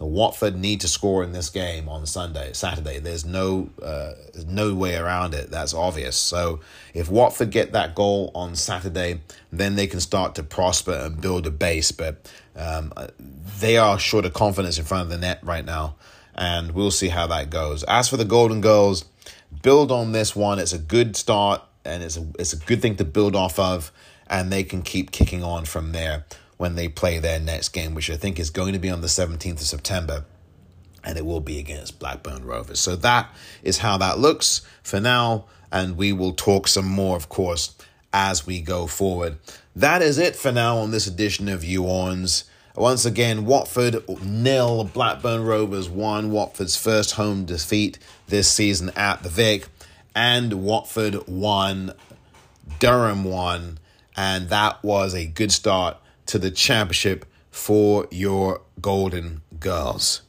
Watford 0.05 0.55
need 0.55 0.81
to 0.81 0.87
score 0.87 1.23
in 1.23 1.31
this 1.31 1.49
game 1.49 1.87
on 1.87 2.05
Sunday, 2.05 2.53
Saturday. 2.53 2.99
There's 2.99 3.25
no 3.25 3.69
uh, 3.81 4.13
no 4.45 4.73
way 4.73 4.95
around 4.95 5.33
it. 5.33 5.49
That's 5.49 5.73
obvious. 5.73 6.15
So 6.15 6.59
if 6.93 7.09
Watford 7.09 7.51
get 7.51 7.71
that 7.73 7.95
goal 7.95 8.31
on 8.35 8.55
Saturday, 8.55 9.21
then 9.51 9.75
they 9.75 9.87
can 9.87 9.99
start 9.99 10.35
to 10.35 10.43
prosper 10.43 10.93
and 10.93 11.21
build 11.21 11.47
a 11.47 11.51
base. 11.51 11.91
But 11.91 12.29
um, 12.55 12.93
they 13.59 13.77
are 13.77 13.97
short 13.97 14.25
of 14.25 14.33
confidence 14.33 14.77
in 14.77 14.85
front 14.85 15.03
of 15.03 15.09
the 15.09 15.17
net 15.17 15.39
right 15.43 15.65
now, 15.65 15.95
and 16.35 16.71
we'll 16.71 16.91
see 16.91 17.09
how 17.09 17.27
that 17.27 17.49
goes. 17.49 17.83
As 17.83 18.09
for 18.09 18.17
the 18.17 18.25
Golden 18.25 18.61
Girls, 18.61 19.05
build 19.61 19.91
on 19.91 20.11
this 20.11 20.35
one. 20.35 20.59
It's 20.59 20.73
a 20.73 20.79
good 20.79 21.15
start, 21.15 21.61
and 21.85 22.03
it's 22.03 22.17
a 22.17 22.25
it's 22.39 22.53
a 22.53 22.57
good 22.57 22.81
thing 22.81 22.95
to 22.97 23.05
build 23.05 23.35
off 23.35 23.59
of, 23.59 23.91
and 24.27 24.51
they 24.51 24.63
can 24.63 24.81
keep 24.81 25.11
kicking 25.11 25.43
on 25.43 25.65
from 25.65 25.91
there 25.91 26.25
when 26.57 26.75
they 26.75 26.87
play 26.87 27.19
their 27.19 27.39
next 27.39 27.69
game, 27.69 27.93
which 27.93 28.09
I 28.09 28.15
think 28.15 28.39
is 28.39 28.49
going 28.49 28.73
to 28.73 28.79
be 28.79 28.89
on 28.89 29.01
the 29.01 29.07
17th 29.07 29.53
of 29.53 29.59
September. 29.59 30.25
And 31.03 31.17
it 31.17 31.25
will 31.25 31.41
be 31.41 31.59
against 31.59 31.99
Blackburn 31.99 32.45
Rovers. 32.45 32.79
So 32.79 32.95
that 32.97 33.29
is 33.61 33.79
how 33.79 33.97
that 33.97 34.19
looks 34.19 34.61
for 34.81 35.01
now. 35.01 35.45
And 35.69 35.97
we 35.97 36.13
will 36.13 36.31
talk 36.31 36.69
some 36.69 36.87
more, 36.87 37.17
of 37.17 37.27
course, 37.27 37.75
as 38.13 38.45
we 38.45 38.61
go 38.61 38.87
forward. 38.87 39.39
That 39.75 40.01
is 40.01 40.17
it 40.17 40.37
for 40.37 40.53
now 40.53 40.77
on 40.77 40.91
this 40.91 41.07
edition 41.07 41.49
of 41.49 41.65
You 41.65 41.83
Orns. 41.83 42.45
Once 42.75 43.05
again, 43.05 43.45
Watford 43.45 44.03
nil, 44.25 44.83
Blackburn 44.83 45.43
Rovers 45.43 45.87
one. 45.87 46.31
Watford's 46.31 46.75
first 46.75 47.11
home 47.11 47.45
defeat 47.45 47.99
this 48.27 48.49
season 48.49 48.91
at 48.95 49.21
the 49.21 49.29
Vic, 49.29 49.67
and 50.15 50.53
Watford 50.63 51.27
won, 51.27 51.93
Durham 52.79 53.25
won, 53.25 53.77
and 54.17 54.49
that 54.49 54.83
was 54.83 55.13
a 55.13 55.27
good 55.27 55.51
start 55.51 55.97
to 56.25 56.39
the 56.39 56.49
championship 56.49 57.25
for 57.51 58.07
your 58.09 58.61
Golden 58.81 59.41
Girls. 59.59 60.23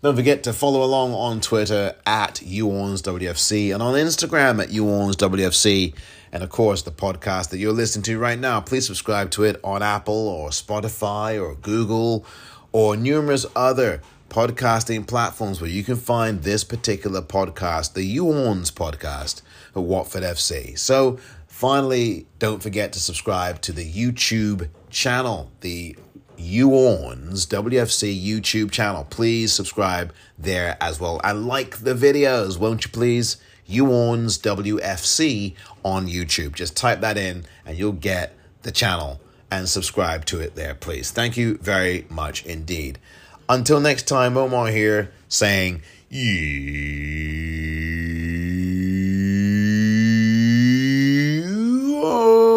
Don't 0.00 0.16
forget 0.16 0.42
to 0.44 0.54
follow 0.54 0.82
along 0.82 1.12
on 1.12 1.40
Twitter 1.40 1.94
at 2.06 2.36
WFC 2.36 3.72
and 3.72 3.82
on 3.82 3.94
Instagram 3.94 4.62
at 4.62 4.70
WFC. 4.70 5.94
And 6.34 6.42
of 6.42 6.50
course, 6.50 6.82
the 6.82 6.90
podcast 6.90 7.48
that 7.50 7.58
you're 7.58 7.72
listening 7.72 8.02
to 8.02 8.18
right 8.18 8.38
now, 8.38 8.60
please 8.60 8.86
subscribe 8.86 9.30
to 9.30 9.44
it 9.44 9.58
on 9.64 9.82
Apple 9.82 10.28
or 10.28 10.50
Spotify 10.50 11.40
or 11.40 11.54
Google 11.54 12.26
or 12.72 12.96
numerous 12.96 13.46
other 13.56 14.02
podcasting 14.28 15.06
platforms 15.06 15.60
where 15.62 15.70
you 15.70 15.82
can 15.82 15.96
find 15.96 16.42
this 16.42 16.64
particular 16.64 17.22
podcast, 17.22 17.94
the 17.94 18.02
You 18.02 18.24
Orns 18.24 18.70
podcast 18.70 19.40
of 19.74 19.84
Watford 19.84 20.24
FC. 20.24 20.78
So 20.78 21.18
Finally, 21.54 22.26
don't 22.40 22.60
forget 22.64 22.92
to 22.92 22.98
subscribe 22.98 23.60
to 23.60 23.70
the 23.70 23.88
YouTube 23.88 24.68
channel, 24.90 25.52
the 25.60 25.96
You 26.36 26.70
Orns 26.70 27.46
WFC 27.46 28.20
YouTube 28.20 28.72
channel. 28.72 29.06
Please 29.08 29.52
subscribe 29.52 30.12
there 30.36 30.76
as 30.80 30.98
well 30.98 31.20
and 31.22 31.46
like 31.46 31.76
the 31.78 31.94
videos, 31.94 32.58
won't 32.58 32.84
you 32.84 32.90
please? 32.90 33.36
You 33.66 33.86
Orns 33.86 34.38
WFC 34.38 35.54
on 35.84 36.06
YouTube. 36.06 36.54
Just 36.54 36.76
type 36.76 37.00
that 37.00 37.16
in 37.16 37.44
and 37.64 37.78
you'll 37.78 37.92
get 37.92 38.36
the 38.62 38.72
channel 38.72 39.20
and 39.50 39.68
subscribe 39.68 40.24
to 40.26 40.40
it 40.40 40.54
there, 40.54 40.74
please. 40.74 41.10
Thank 41.10 41.36
you 41.36 41.58
very 41.58 42.06
much 42.08 42.44
indeed. 42.44 42.98
Until 43.48 43.80
next 43.80 44.08
time, 44.08 44.36
Omar 44.36 44.68
here 44.68 45.12
saying, 45.28 45.82
you 46.08 46.24
know, 51.44 52.53